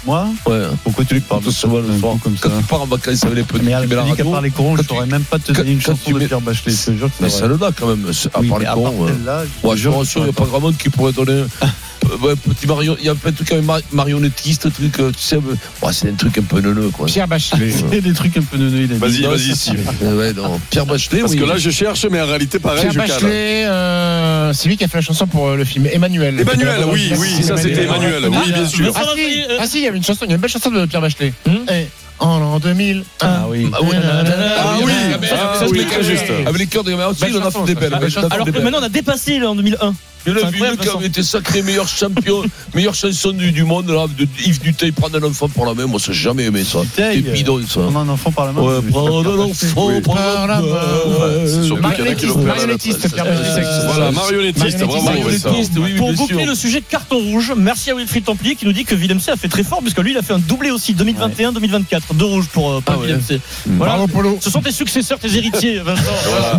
Moi 0.05 0.27
Ouais. 0.45 0.61
Pourquoi 0.83 1.05
tu 1.05 1.13
lui 1.15 1.21
parles 1.21 1.41
Tout 1.41 1.51
souvent 1.51 1.79
le 1.79 1.97
soir. 1.99 2.17
comme 2.21 2.35
Quand 2.39 2.49
ça 2.49 2.57
tu 2.57 2.63
pars 2.65 2.81
en 2.81 2.85
vacances 2.85 3.23
avec 3.23 3.37
les 3.37 3.43
petits, 3.43 3.63
Mais 3.65 3.71
tu 3.81 3.87
mets 3.87 3.95
la 3.95 4.03
dit 4.03 4.09
qu'à 4.09 4.15
radio. 4.17 4.31
part 4.31 4.41
les 4.41 4.51
corons, 4.51 4.75
je 4.77 4.81
Quand 4.83 4.95
saurais 4.95 5.07
même 5.07 5.23
pas 5.23 5.39
te 5.39 5.47
quand- 5.51 5.53
donner 5.59 5.71
une 5.71 5.77
quand 5.81 5.91
chanson 5.93 6.01
tu 6.05 6.13
de 6.13 6.27
Pierre 6.27 6.41
Bachelet. 6.41 6.71
Je 6.73 6.91
te 6.91 6.97
jure 6.97 7.07
que 7.07 7.13
Mais 7.23 7.29
c'est 7.29 7.39
ça 7.39 7.47
le 7.47 7.55
a 7.55 7.71
quand 7.71 7.87
même. 7.87 8.05
À 8.09 8.29
part 8.29 8.59
les 8.59 8.65
ouais. 8.67 9.11
celle-là, 9.11 9.43
je 9.75 9.89
que 9.89 9.95
rassure, 9.95 10.21
il 10.21 10.23
n'y 10.25 10.29
a 10.29 10.33
pas 10.33 10.45
grand 10.45 10.59
monde 10.59 10.77
qui 10.77 10.89
pourrait 10.89 11.13
donner. 11.13 11.43
Ouais, 12.21 12.33
petit 12.35 12.67
Marion, 12.67 12.95
il 12.99 13.05
y 13.05 13.09
a 13.09 13.13
un 13.13 13.31
trucs 13.31 13.51
avec 13.51 13.63
mar- 13.65 13.79
marionnettiste, 13.91 14.71
truc, 14.73 14.99
euh, 14.99 15.11
tu 15.11 15.21
sais, 15.21 15.35
ouais, 15.37 15.93
c'est 15.93 16.09
un 16.09 16.13
truc 16.13 16.37
un 16.37 16.41
peu 16.43 16.59
neuneux, 16.61 16.89
quoi. 16.89 17.05
Pierre 17.07 17.27
Bachelet. 17.27 17.71
C'est 17.71 18.01
des 18.01 18.13
trucs 18.13 18.37
un 18.37 18.41
peu 18.41 18.57
neuneux. 18.57 18.83
il 18.83 18.91
a 18.91 18.95
dit. 18.95 18.99
Vas-y, 18.99 19.21
vas-y, 19.23 19.55
Steve. 19.55 19.79
euh, 20.03 20.17
Ouais, 20.17 20.33
non. 20.33 20.59
Pierre 20.69 20.85
Bachelet, 20.85 21.19
Parce 21.21 21.33
oui. 21.33 21.39
que 21.39 21.45
là, 21.45 21.57
je 21.57 21.69
cherche, 21.69 22.05
mais 22.09 22.21
en 22.21 22.25
réalité, 22.27 22.59
pareil, 22.59 22.81
Pierre 22.81 22.93
je. 22.93 22.97
Bachelet, 22.99 23.65
euh, 23.65 24.53
c'est 24.53 24.67
lui 24.69 24.77
qui 24.77 24.83
a 24.83 24.87
fait 24.87 24.97
la 24.97 25.01
chanson 25.01 25.27
pour 25.27 25.51
le 25.51 25.65
film 25.65 25.87
Emmanuel. 25.91 26.39
Emmanuel, 26.39 26.85
oui, 26.91 27.11
oui, 27.17 27.43
ça 27.43 27.57
c'était 27.57 27.83
Emmanuel, 27.83 28.23
oui, 28.29 28.51
bien 28.53 28.67
sûr. 28.67 28.91
Ah 28.95 29.01
si, 29.15 29.43
ah 29.59 29.67
si, 29.67 29.77
il 29.79 29.83
y 29.83 29.87
avait 29.87 29.97
une 29.97 30.03
chanson, 30.03 30.25
il 30.25 30.29
y 30.29 30.31
a 30.31 30.35
une 30.35 30.41
belle 30.41 30.49
chanson 30.51 30.69
de 30.71 30.85
Pierre 30.85 31.01
Bachelet. 31.01 31.33
Hmm 31.47 31.51
Eh, 31.71 31.87
en 32.55 32.57
en 32.57 32.59
2000. 32.59 33.03
Ah 33.21 33.45
oui. 33.49 33.69
Ah 33.73 33.77
oui, 33.81 33.89
Ah 33.95 34.77
oui, 34.83 34.91
ah 35.31 35.59
ça, 35.59 35.65
oui, 35.69 35.79
c'est 35.79 35.85
très 35.87 36.03
juste. 36.03 36.25
Avec 36.45 36.59
les 36.59 36.67
cœurs 36.67 36.83
de 36.83 36.93
on 36.93 36.99
a 36.99 37.13
fait 37.13 37.31
des 37.65 37.73
ça. 37.73 37.79
belles. 37.79 37.93
Alors 38.31 38.45
que 38.45 38.51
maintenant, 38.59 38.79
on 38.79 38.83
a 38.83 38.89
dépassé 38.89 39.41
en 39.43 39.55
2001. 39.55 39.93
Il 40.27 40.33
y 40.33 40.35
en 40.35 40.37
a 40.37 40.39
vu 40.49 40.55
incroyable, 40.55 40.77
qui 40.79 40.85
Vincent. 40.87 40.97
avait 40.97 41.07
été 41.07 41.21
sacré 41.21 41.61
meilleur 41.61 41.87
champion, 41.87 42.41
meilleure 42.73 42.95
chanson 42.95 43.31
du, 43.31 43.51
du 43.51 43.63
monde, 43.63 43.87
là, 43.91 44.07
de 44.07 44.27
Yves 44.43 44.59
Duteil 44.59 44.91
prendre 44.91 45.19
un 45.19 45.29
enfant 45.29 45.47
pour 45.47 45.67
la 45.67 45.75
main. 45.75 45.85
Moi, 45.85 45.99
ça, 45.99 46.13
j'ai 46.13 46.23
jamais 46.23 46.45
aimé 46.45 46.63
ça. 46.63 46.79
C'est 46.95 47.17
bidon, 47.17 47.61
ça. 47.67 47.81
Prendre 47.81 47.99
un 47.99 48.09
enfant 48.09 48.31
par 48.31 48.47
la 48.47 48.51
main. 48.53 48.61
Ouais, 48.61 48.81
prendre 48.89 49.31
un 49.31 49.43
enfant 49.43 49.85
Oui. 49.87 50.01
par 50.01 50.15
Par 50.15 50.47
la 50.47 50.61
main. 50.61 51.79
Marionnettiste. 51.81 53.07
Voilà, 53.85 54.11
marionnettiste, 54.11 54.79
oui, 55.77 55.93
Pour 55.95 56.11
boucler 56.13 56.45
le 56.45 56.55
sujet 56.55 56.81
carton 56.81 57.19
rouge, 57.19 57.53
merci 57.55 57.91
à 57.91 57.95
Wilfried 57.95 58.23
Templier 58.25 58.55
qui 58.55 58.65
nous 58.65 58.73
dit 58.73 58.83
que 58.85 58.95
Villemc 58.95 59.19
a 59.31 59.35
fait 59.35 59.47
très 59.47 59.63
fort 59.63 59.81
puisque 59.81 59.99
lui 59.99 60.11
il 60.11 60.17
a 60.17 60.23
fait 60.23 60.33
un 60.33 60.39
doublé 60.39 60.71
aussi 60.71 60.95
2021-2024, 60.95 62.01
deux 62.15 62.25
rouges 62.25 62.44
pour, 62.49 62.71
euh, 62.71 62.81
pour 62.81 62.95
Ah 62.95 62.99
ouais. 62.99 63.07
Villemc. 63.17 63.41
Voilà. 63.67 63.93
Bravo, 63.97 64.07
Polo. 64.07 64.37
Ce 64.41 64.49
sont 64.49 64.61
tes 64.61 64.71
successeurs, 64.71 65.19
tes 65.19 65.35
héritiers, 65.35 65.79
Vincent. 65.85 66.01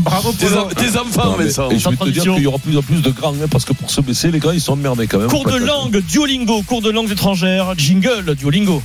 Bravo, 0.03 0.32
Tes, 0.32 0.47
Polo. 0.47 0.61
en- 0.62 0.68
tes 0.68 0.99
enfants, 0.99 1.24
Non, 1.30 1.37
mais- 1.39 1.45
Vincent. 1.45 1.70
et 1.70 1.78
je 1.78 1.89
vais 1.89 1.97
te 1.97 2.09
dire 2.11 2.22
qu'il 2.34 2.43
y 2.43 2.47
aura 2.47 2.59
plus 2.59 2.76
en 2.76 2.82
plus 2.82 3.03
de 3.03 3.11
grands, 3.11 3.32
hein, 3.34 3.47
parce 3.51 3.64
que 3.64 3.72
pour 3.72 3.91
se 3.91 4.01
baisser, 4.01 4.30
les 4.30 4.39
gars, 4.41 4.53
ils 4.55 4.61
sont 4.61 4.72
emmerdés 4.74 5.07
quand 5.07 5.18
même. 5.18 5.28
Cours 5.28 5.45
de 5.47 5.57
langue, 5.57 6.01
Duolingo, 6.07 6.62
cours 6.62 6.82
de 6.82 6.91
langues 6.91 7.11
étrangères, 7.12 7.74
jingle, 7.76 8.34
Duolingo. 8.34 8.82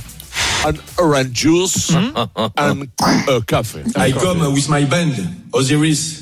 an 0.64 0.72
orange 0.98 1.30
juice 1.34 1.90
and 2.56 2.84
a 3.28 3.40
coffee. 3.46 3.80
I 3.96 4.12
come 4.12 4.46
with 4.52 4.68
my 4.68 4.84
band, 4.84 5.14
Osiris, 5.52 6.20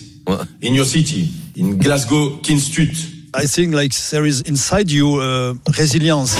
in 0.63 0.75
your 0.75 0.87
city, 0.87 1.31
in 1.57 1.75
Glasgow, 1.77 2.39
King 2.43 2.59
Street. 2.59 2.95
I 3.37 3.47
think 3.47 3.75
like 3.75 3.93
there 4.11 4.27
is 4.27 4.41
inside 4.47 4.91
you 4.91 5.21
uh, 5.21 5.55
resilience. 5.77 6.37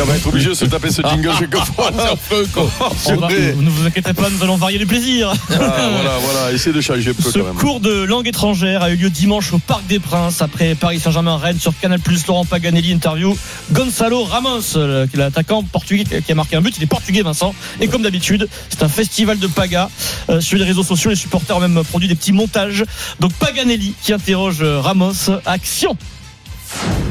On 0.00 0.04
va 0.06 0.16
être 0.16 0.26
obligé 0.26 0.48
de 0.48 0.54
se 0.54 0.64
taper 0.64 0.90
ce 0.90 1.02
jingle 1.02 1.30
quelquefois. 1.38 1.90
On 1.92 3.16
va- 3.16 3.28
ne 3.28 3.70
vous 3.70 3.86
inquiétez 3.86 4.12
pas, 4.12 4.28
nous 4.28 4.42
allons 4.42 4.56
varier 4.56 4.78
les 4.78 4.86
plaisirs. 4.86 5.32
Ah, 5.50 5.54
voilà, 5.56 6.18
voilà, 6.20 6.52
essayez 6.52 6.74
de 6.74 6.80
changer 6.80 7.10
un 7.10 7.14
peu 7.14 7.30
Ce 7.30 7.38
quand 7.38 7.44
même. 7.46 7.54
cours 7.54 7.80
de 7.80 8.02
langue 8.02 8.26
étrangère 8.26 8.82
a 8.82 8.90
eu 8.90 8.96
lieu 8.96 9.10
dimanche 9.10 9.52
au 9.52 9.58
Parc 9.58 9.86
des 9.86 10.00
Princes 10.00 10.42
après 10.42 10.74
Paris 10.74 10.98
Saint-Germain-Rennes 11.00 11.58
sur 11.60 11.72
Canal+. 11.80 12.00
Laurent 12.28 12.44
Paganelli 12.44 12.92
interview 12.92 13.36
Gonzalo 13.72 14.24
Ramos, 14.24 14.76
euh, 14.76 15.06
qui 15.06 15.16
est 15.16 15.18
l'attaquant 15.18 15.62
portugais 15.62 16.04
qui 16.22 16.32
a 16.32 16.34
marqué 16.34 16.56
un 16.56 16.60
but. 16.60 16.74
Il 16.76 16.82
est 16.82 16.86
portugais, 16.86 17.22
Vincent. 17.22 17.54
Et 17.80 17.88
comme 17.88 18.02
d'habitude, 18.02 18.48
c'est 18.70 18.82
un 18.82 18.88
festival 18.88 19.38
de 19.38 19.46
paga. 19.46 19.90
Euh, 20.30 20.40
sur 20.40 20.58
les 20.58 20.64
réseaux 20.64 20.82
sociaux, 20.84 21.10
les 21.10 21.16
supporters 21.16 21.56
ont 21.56 21.60
même 21.60 21.82
produit 21.84 22.08
des 22.08 22.14
petits 22.14 22.32
montages. 22.32 22.84
Donc 23.20 23.32
Paganelli 23.34 23.94
qui 24.02 24.12
interroge 24.12 24.58
euh, 24.62 24.80
Ramos. 24.80 25.12
Action 25.46 25.96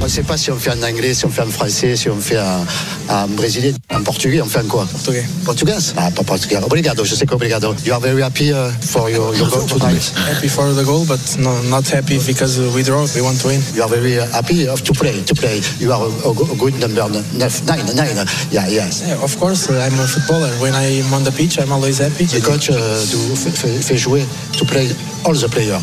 On 0.01 0.05
ne 0.05 0.09
sait 0.09 0.23
pas 0.23 0.35
si 0.35 0.51
on 0.51 0.57
fait 0.57 0.71
en 0.71 0.83
anglais, 0.83 1.13
si 1.13 1.25
on 1.25 1.29
fait 1.29 1.43
en 1.43 1.49
français, 1.49 1.95
si 1.95 2.09
on 2.09 2.17
fait 2.19 2.37
en, 2.37 2.65
en 3.09 3.27
brésilien, 3.29 3.71
en 3.93 4.01
portugais, 4.03 4.41
on 4.41 4.45
fait 4.45 4.59
en 4.59 4.65
quoi? 4.67 4.85
Portugais. 4.85 5.23
Portugais 5.45 5.77
Ah, 5.95 6.11
pas 6.11 6.23
portugais. 6.23 6.57
Obrigado, 6.61 7.05
je 7.05 7.15
sais 7.15 7.25
qu'obrigado. 7.25 7.73
You 7.85 7.93
are 7.93 8.01
very 8.01 8.21
happy 8.21 8.51
uh, 8.51 8.69
for 8.81 9.09
your, 9.09 9.33
your 9.35 9.49
goal 9.49 9.65
tonight. 9.65 10.11
Happy 10.27 10.49
for 10.49 10.73
the 10.73 10.83
goal, 10.83 11.05
but 11.05 11.19
no, 11.39 11.61
not 11.69 11.87
happy 11.87 12.19
because 12.27 12.59
we 12.75 12.83
draw. 12.83 13.05
We 13.15 13.21
want 13.21 13.39
to 13.41 13.47
win. 13.47 13.61
You 13.73 13.83
are 13.83 13.87
very 13.89 14.19
uh, 14.19 14.27
happy 14.33 14.67
of 14.67 14.81
to 14.83 14.93
play, 14.93 15.23
to 15.23 15.33
play. 15.35 15.61
You 15.79 15.93
are 15.93 16.01
a, 16.03 16.29
a 16.29 16.33
go- 16.33 16.51
a 16.51 16.55
good 16.57 16.77
number 16.81 17.07
nine, 17.07 17.95
nine. 17.95 18.27
Yeah, 18.51 18.67
yes. 18.67 19.03
Yeah, 19.07 19.23
of 19.23 19.39
course, 19.39 19.69
uh, 19.69 19.79
I'm 19.79 19.97
a 19.99 20.05
footballer. 20.07 20.51
When 20.59 20.73
I'm 20.75 21.13
on 21.13 21.23
the 21.23 21.31
pitch, 21.31 21.59
I'm 21.59 21.71
always 21.71 21.99
happy. 21.99 22.25
The 22.25 22.41
coach 22.41 22.69
uh, 22.69 22.75
do, 22.75 23.35
fait, 23.35 23.51
fait- 23.55 23.81
fait 23.81 23.97
jouer 23.97 24.25
to 24.57 24.65
play 24.65 24.89
all 25.23 25.33
the 25.33 25.47
players. 25.47 25.81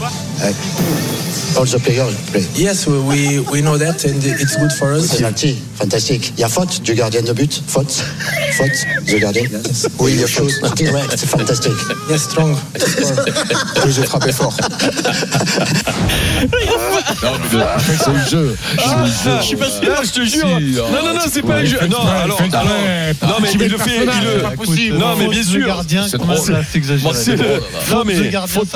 All 1.57 1.66
the 1.66 1.78
players 1.78 2.14
play. 2.30 2.47
Yes, 2.55 2.86
we, 2.86 2.99
we, 3.01 3.41
we 3.53 3.61
know 3.61 3.76
that, 3.76 4.05
and 4.05 4.22
it's 4.24 4.57
good 4.57 4.72
for 4.72 4.93
us. 4.95 5.16
Penalty, 5.16 5.59
fantastique. 5.78 6.32
Il 6.36 6.41
y 6.41 6.45
a 6.45 6.49
faute 6.49 6.80
du 6.82 6.95
gardien 6.95 7.22
de 7.22 7.32
but. 7.32 7.62
Faute. 7.66 7.93
Faute 8.53 8.86
du 9.07 9.18
gardien. 9.18 9.43
Oui, 9.99 10.16
il 10.18 10.26
shoot 10.26 10.51
direct, 10.76 11.18
fantastique. 11.26 11.72
Yes, 12.09 12.22
strong. 12.22 12.57
Oui, 13.84 13.93
j'ai 13.95 14.03
frappé 14.05 14.32
fort. 14.32 14.55
C'est 16.41 18.12
le 18.12 18.28
jeu. 18.30 18.57
C'est 18.78 18.97
le 18.97 19.07
jeu. 19.07 19.38
Je 19.41 19.45
suis 19.47 19.57
pas 19.57 19.70
sûr. 19.70 19.95
Ah, 19.97 20.03
je 20.05 20.11
te 20.11 20.24
jure. 20.24 20.47
Non, 20.91 21.05
non, 21.07 21.14
non, 21.14 21.20
c'est 21.30 21.43
pas 21.43 21.57
un 21.57 21.61
Il 21.62 21.66
jeu. 21.66 21.78
Non, 21.91 21.99
alors, 22.07 22.41
alors, 22.53 22.64
non, 23.22 23.36
mais 23.43 23.49
il 23.53 23.61
le 23.68 23.78
fait, 23.78 24.05
il 24.05 24.11
C'est 24.74 24.88
le. 24.91 24.97
Non, 24.99 25.16
mais 25.16 25.28
bien 25.28 25.41
Le 25.41 25.45
sûr. 25.45 25.66
gardien 25.66 26.07
C'est 26.09 26.18
commence 26.18 26.47
drôle. 26.47 26.57
à 26.57 26.64
s'exagérer. 26.64 27.03
Moi, 27.03 27.14
c'est 27.14 27.36
le- 27.36 27.61
Faute 27.80 27.97
Non, 27.99 28.05
mais, 28.05 28.14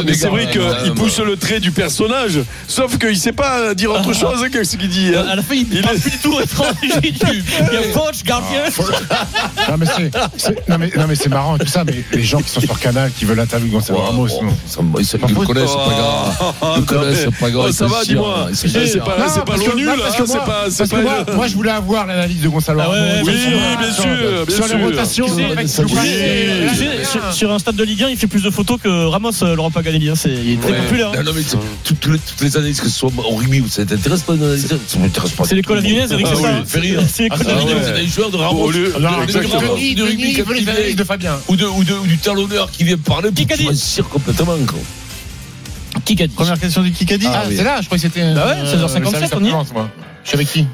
mais 0.05 0.15
c'est 0.15 0.29
vrai 0.29 0.49
qu'il 0.51 0.95
pousse 0.95 1.19
le 1.21 1.37
trait 1.37 1.54
du 1.61 1.71
personnage, 1.71 2.41
sauf 2.69 2.99
qu'il 2.99 3.17
sait 3.19 3.33
pas 3.33 3.75
dire 3.75 3.91
autre 3.93 4.13
chose 4.13 4.45
que 4.53 4.65
ce 4.65 4.77
qu'il 4.77 4.89
dit. 4.89 5.13
hein. 5.17 5.25
À 5.31 5.37
la 5.37 5.43
fin, 5.43 5.55
il 5.55 5.67
Il 5.73 5.79
est- 5.79 5.83
plus 5.83 6.11
du 6.11 6.19
tout 6.19 6.41
étranger. 6.41 6.71
Il 7.03 7.17
y 7.19 7.77
a 7.77 7.93
coach, 7.93 8.23
gardien. 8.25 8.63
Non 9.69 9.77
mais 9.79 9.87
c'est, 9.87 10.11
c'est- 10.37 10.69
non 10.69 10.77
mais, 10.79 10.91
non 10.97 11.05
mais 11.09 11.15
c'est 11.15 11.29
marrant 11.29 11.57
tout 11.59 11.67
ça, 11.67 11.85
mais 11.85 12.05
les 12.13 12.23
gens 12.23 12.41
qui 12.41 12.49
sont 12.51 12.61
sur 12.61 12.79
Canal 12.79 13.11
qui 13.17 13.25
veulent 13.25 13.41
interviewer 13.41 13.73
Gonzalo 13.73 13.99
Ouais, 14.01 14.05
Ramos, 14.07 14.27
bon, 14.29 14.43
non. 14.45 14.57
ça 14.67 14.83
me- 14.83 15.01
Ils 15.01 15.07
ils 15.29 15.35
le 15.41 15.47
connaissent, 15.47 15.71
c'est 15.71 15.77
pas 15.77 15.97
grave. 15.97 16.55
Ils 16.77 16.81
le 16.81 16.87
connaissent, 16.87 17.19
c'est 17.25 17.39
pas 17.39 17.51
grave. 17.51 17.67
Oh, 17.69 17.73
ça 17.73 17.87
va, 17.87 18.01
se 18.01 18.07
dis-moi. 18.07 18.47
ils 18.51 18.57
se 18.57 18.69
C'est 18.69 18.79
pas, 18.99 19.29
c'est 19.29 19.39
pas 19.41 19.45
parce 19.47 19.63
que- 19.63 19.71
l'ONU, 19.71 19.85
non, 19.85 19.97
là. 19.97 20.03
parce 20.05 20.17
que 20.17 20.27
C'est 20.27 20.35
moi- 20.35 20.45
pas, 20.45 20.65
c'est 20.71 20.79
parce 20.79 20.91
que 20.91 20.97
pas. 20.97 21.03
moi, 21.03 21.25
moi, 21.37 21.47
je 21.49 21.55
voulais 21.55 21.71
avoir 21.71 22.07
l'analyse 22.07 22.41
de 22.43 22.49
Gonzalo 22.49 22.81
Ah 22.83 22.91
ouais, 22.91 22.99
Ramos. 22.99 23.13
ouais, 23.15 23.23
Oui, 23.25 23.33
bien 23.79 23.93
sûr. 23.93 24.09
bien 24.47 24.57
Sur- 24.57 24.67
sûr. 24.67 24.77
les 24.79 24.85
rotations, 24.85 25.27
sur- 27.21 27.33
Sur 27.35 27.53
un 27.53 27.59
stade 27.59 27.77
de 27.77 27.85
Ligue 27.85 28.03
1, 28.05 28.09
il 28.11 28.17
fait 28.17 28.27
plus 28.27 28.43
de 28.43 28.51
photos 28.51 28.79
que 28.83 28.89
Ramos, 29.07 29.31
euh, 29.43 29.55
Laurent 29.57 29.71
Paganelli. 29.71 30.09
hein. 30.11 30.15
C'est- 30.17 30.31
Il 30.33 30.53
est 30.53 30.57
très 30.61 30.73
Ouais. 30.73 30.79
populaire. 30.83 31.09
hein. 31.11 31.17
Non, 31.19 31.25
non, 31.25 31.33
mais 31.35 31.43
toutes, 31.85 32.07
les, 32.07 32.19
toutes 32.19 32.41
les 32.41 32.57
analyses, 32.57 32.81
que 32.81 32.89
ce 32.89 32.99
soit 32.99 33.11
au 33.17 33.35
rugby 33.37 33.61
ou 33.61 33.69
ça 33.69 33.85
t'intéresse 33.85 34.23
pas 34.23 34.35
d'analyser 34.35 34.69
Ça 34.87 34.99
m'intéresse 34.99 35.33
pas. 35.33 35.45
C'est 35.45 35.55
l'école 35.55 35.79
avignonnaise, 35.79 36.13
Eric, 36.13 36.27
Ah 36.29 36.33
c'est 36.35 36.43
ça 36.43 36.49
oui, 36.81 36.95
hein. 36.99 37.05
C'est 37.09 37.23
l'école 37.25 37.39
Ah, 37.49 37.53
avignonnaise. 37.57 37.87
C'est 37.95 38.01
des 38.03 38.07
joueurs 38.09 38.31
de 38.31 38.37
Ramos. 38.37 38.65
Rugby 38.67 39.95
de 40.95 41.05
Fabien. 41.05 41.39
ou 41.49 41.57
de, 41.57 41.65
ou 41.67 41.85
de, 41.85 41.95
ou 41.95 42.07
du 42.07 42.19
talonneur 42.19 42.71
qui 42.71 42.85
vient 42.85 42.97
parler 42.99 43.29
pour 43.31 43.37
Kikadi. 43.39 43.65
choisir 43.65 44.09
complètement. 44.09 44.57
Quoi. 44.67 44.79
Dit 46.07 46.17
Première 46.35 46.59
question 46.61 46.83
du 46.83 46.93
Kikadi. 46.93 47.27
Ah, 47.33 47.45
c'est 47.49 47.63
là, 47.65 47.81
je 47.81 47.87
crois 47.87 47.97
que 47.97 48.03
c'était. 48.03 48.35
Bah 48.35 48.47
ouais, 48.47 48.53
euh, 48.59 48.87
16h57, 48.87 49.01
le 49.01 49.07
service 49.11 49.31
on 49.35 49.45
y 49.45 49.49
est. 49.49 49.53
Je 50.25 50.29
suis 50.31 50.37
avec 50.37 50.49
qui? 50.51 50.67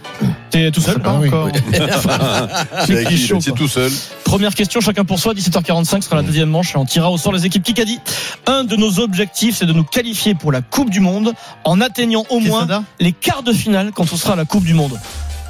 T'es 0.50 0.70
tout 0.70 0.80
seul? 0.80 1.00
Ah 1.04 1.14
oui. 1.20 1.28
Encore. 1.28 1.48
C'est 2.86 2.92
avec 2.92 3.08
qui, 3.08 3.18
chaud, 3.18 3.38
tout 3.40 3.68
seul. 3.68 3.90
Première 4.24 4.54
question, 4.54 4.80
chacun 4.80 5.04
pour 5.04 5.18
soi. 5.18 5.34
17h45 5.34 6.02
sera 6.02 6.16
la 6.16 6.22
deuxième 6.22 6.48
manche 6.48 6.74
et 6.74 6.78
on 6.78 6.84
tirera 6.84 7.10
au 7.10 7.18
sort 7.18 7.32
les 7.32 7.46
équipes 7.46 7.64
Kikadi. 7.64 7.98
Un 8.46 8.62
de 8.62 8.76
nos 8.76 9.00
objectifs, 9.00 9.56
c'est 9.58 9.66
de 9.66 9.72
nous 9.72 9.82
qualifier 9.82 10.36
pour 10.36 10.52
la 10.52 10.62
Coupe 10.62 10.88
du 10.88 11.00
Monde 11.00 11.32
en 11.64 11.80
atteignant 11.80 12.24
au 12.30 12.38
moins 12.38 12.66
les 13.00 13.12
quarts 13.12 13.42
de 13.42 13.52
finale 13.52 13.90
quand 13.92 14.12
on 14.12 14.16
sera 14.16 14.34
à 14.34 14.36
la 14.36 14.44
Coupe 14.44 14.64
du 14.64 14.74
Monde. 14.74 14.98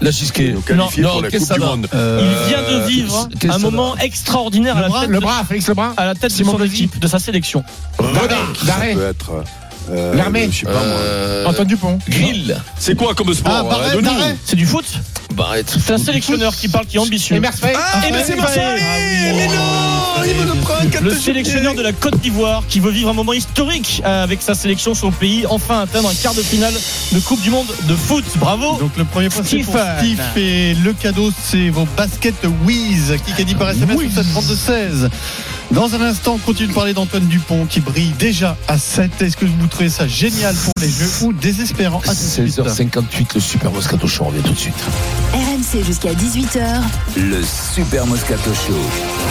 La 0.00 0.10
Gisquet. 0.10 0.52
Nous 0.54 0.62
qualifier 0.62 1.02
Non, 1.02 1.12
pour 1.12 1.22
la 1.22 1.30
Coupe 1.30 1.52
du 1.52 1.60
Monde. 1.60 1.88
Il 1.92 2.48
vient 2.48 2.62
de 2.62 2.86
vivre 2.86 3.28
un 3.50 3.58
moment 3.58 3.96
extraordinaire 3.98 4.78
à 4.78 4.80
la 4.80 4.88
tête, 4.88 5.10
Lebrun 5.10 5.94
à 5.98 6.06
la 6.06 6.14
tête 6.14 6.38
de 6.38 6.44
son 6.44 6.62
équipe, 6.62 6.98
de 6.98 7.06
sa 7.06 7.18
sélection. 7.18 7.62
D'arrêt. 8.64 8.96
Euh, 9.90 10.14
L'armée. 10.14 10.48
Je 10.50 10.58
sais 10.60 10.66
pas 10.66 10.72
moi. 10.72 10.80
Euh, 10.82 11.44
Antoine 11.46 11.66
Dupont. 11.68 11.98
Grill. 12.08 12.56
C'est 12.78 12.94
quoi 12.96 13.14
comme 13.14 13.30
Ah, 13.30 13.34
sport 13.34 13.80
Denis 13.92 14.02
d'arrêt. 14.02 14.36
C'est 14.44 14.56
du 14.56 14.66
foot 14.66 14.84
Bah, 15.34 15.46
arrête. 15.48 15.74
C'est 15.84 15.92
un 15.92 15.98
sélectionneur 15.98 16.54
qui 16.54 16.68
parle, 16.68 16.86
qui 16.86 16.96
est 16.96 17.00
ambitieux. 17.00 17.36
Et 17.36 17.40
Mersfay. 17.40 17.72
Ah, 17.76 18.00
mais 18.12 18.24
c'est 18.24 18.36
Marseille 18.36 18.62
Mais 19.34 19.46
non 19.48 20.24
Il 20.26 20.34
me 20.36 20.44
le 20.54 20.60
prend 20.60 20.74
quand 20.92 21.00
Le 21.02 21.14
sélectionneur 21.14 21.74
de 21.74 21.82
la 21.82 21.92
Côte 21.92 22.18
d'Ivoire 22.20 22.62
qui 22.68 22.80
veut 22.80 22.90
vivre 22.90 23.10
un 23.10 23.14
moment 23.14 23.32
historique 23.32 24.02
euh, 24.04 24.24
avec 24.24 24.42
sa 24.42 24.54
sélection, 24.54 24.94
son 24.94 25.10
pays, 25.10 25.44
enfin 25.48 25.80
atteindre 25.80 26.08
un 26.08 26.14
quart 26.14 26.34
de 26.34 26.42
finale 26.42 26.74
de 27.12 27.18
Coupe 27.20 27.40
du 27.42 27.50
Monde 27.50 27.66
de 27.88 27.94
foot. 27.94 28.24
Bravo 28.36 28.76
Donc 28.78 28.96
le 28.96 29.04
premier 29.04 29.28
point 29.28 29.42
c'est 29.44 29.58
pour. 29.58 29.76
Steve 29.98 30.20
et 30.36 30.74
le 30.74 30.92
cadeau 30.92 31.30
c'est 31.42 31.68
vos 31.70 31.86
baskets 31.96 32.46
Wiz 32.64 33.14
qui 33.26 33.40
a 33.40 33.44
dit 33.44 33.54
par 33.54 33.70
SMS 33.70 33.96
Wiz. 33.96 34.14
32 34.32 34.54
16. 34.54 35.10
Dans 35.72 35.94
un 35.94 36.00
instant, 36.00 36.34
on 36.34 36.38
continue 36.38 36.68
de 36.68 36.74
parler 36.74 36.92
d'Antoine 36.92 37.26
Dupont 37.26 37.64
qui 37.64 37.80
brille 37.80 38.12
déjà 38.18 38.56
à 38.66 38.76
7. 38.76 39.22
Est-ce 39.22 39.36
que 39.36 39.44
vous 39.44 39.66
trouvez 39.68 39.88
ça 39.88 40.08
génial 40.08 40.54
pour 40.54 40.72
les 40.80 40.88
jeux 40.88 41.10
ou 41.22 41.32
désespérant? 41.32 42.00
À 42.00 42.08
tout 42.08 42.10
de 42.10 42.16
suite 42.16 42.58
16h58, 42.58 43.34
le 43.34 43.40
Super 43.40 43.70
Moscato 43.70 44.08
Show, 44.08 44.24
on 44.24 44.28
revient 44.28 44.42
tout 44.42 44.52
de 44.52 44.58
suite. 44.58 44.74
RMC 45.32 45.84
jusqu'à 45.84 46.12
18h. 46.12 46.82
Le 47.16 47.40
Super 47.74 48.04
Moscato 48.06 48.50
Show. 48.52 49.20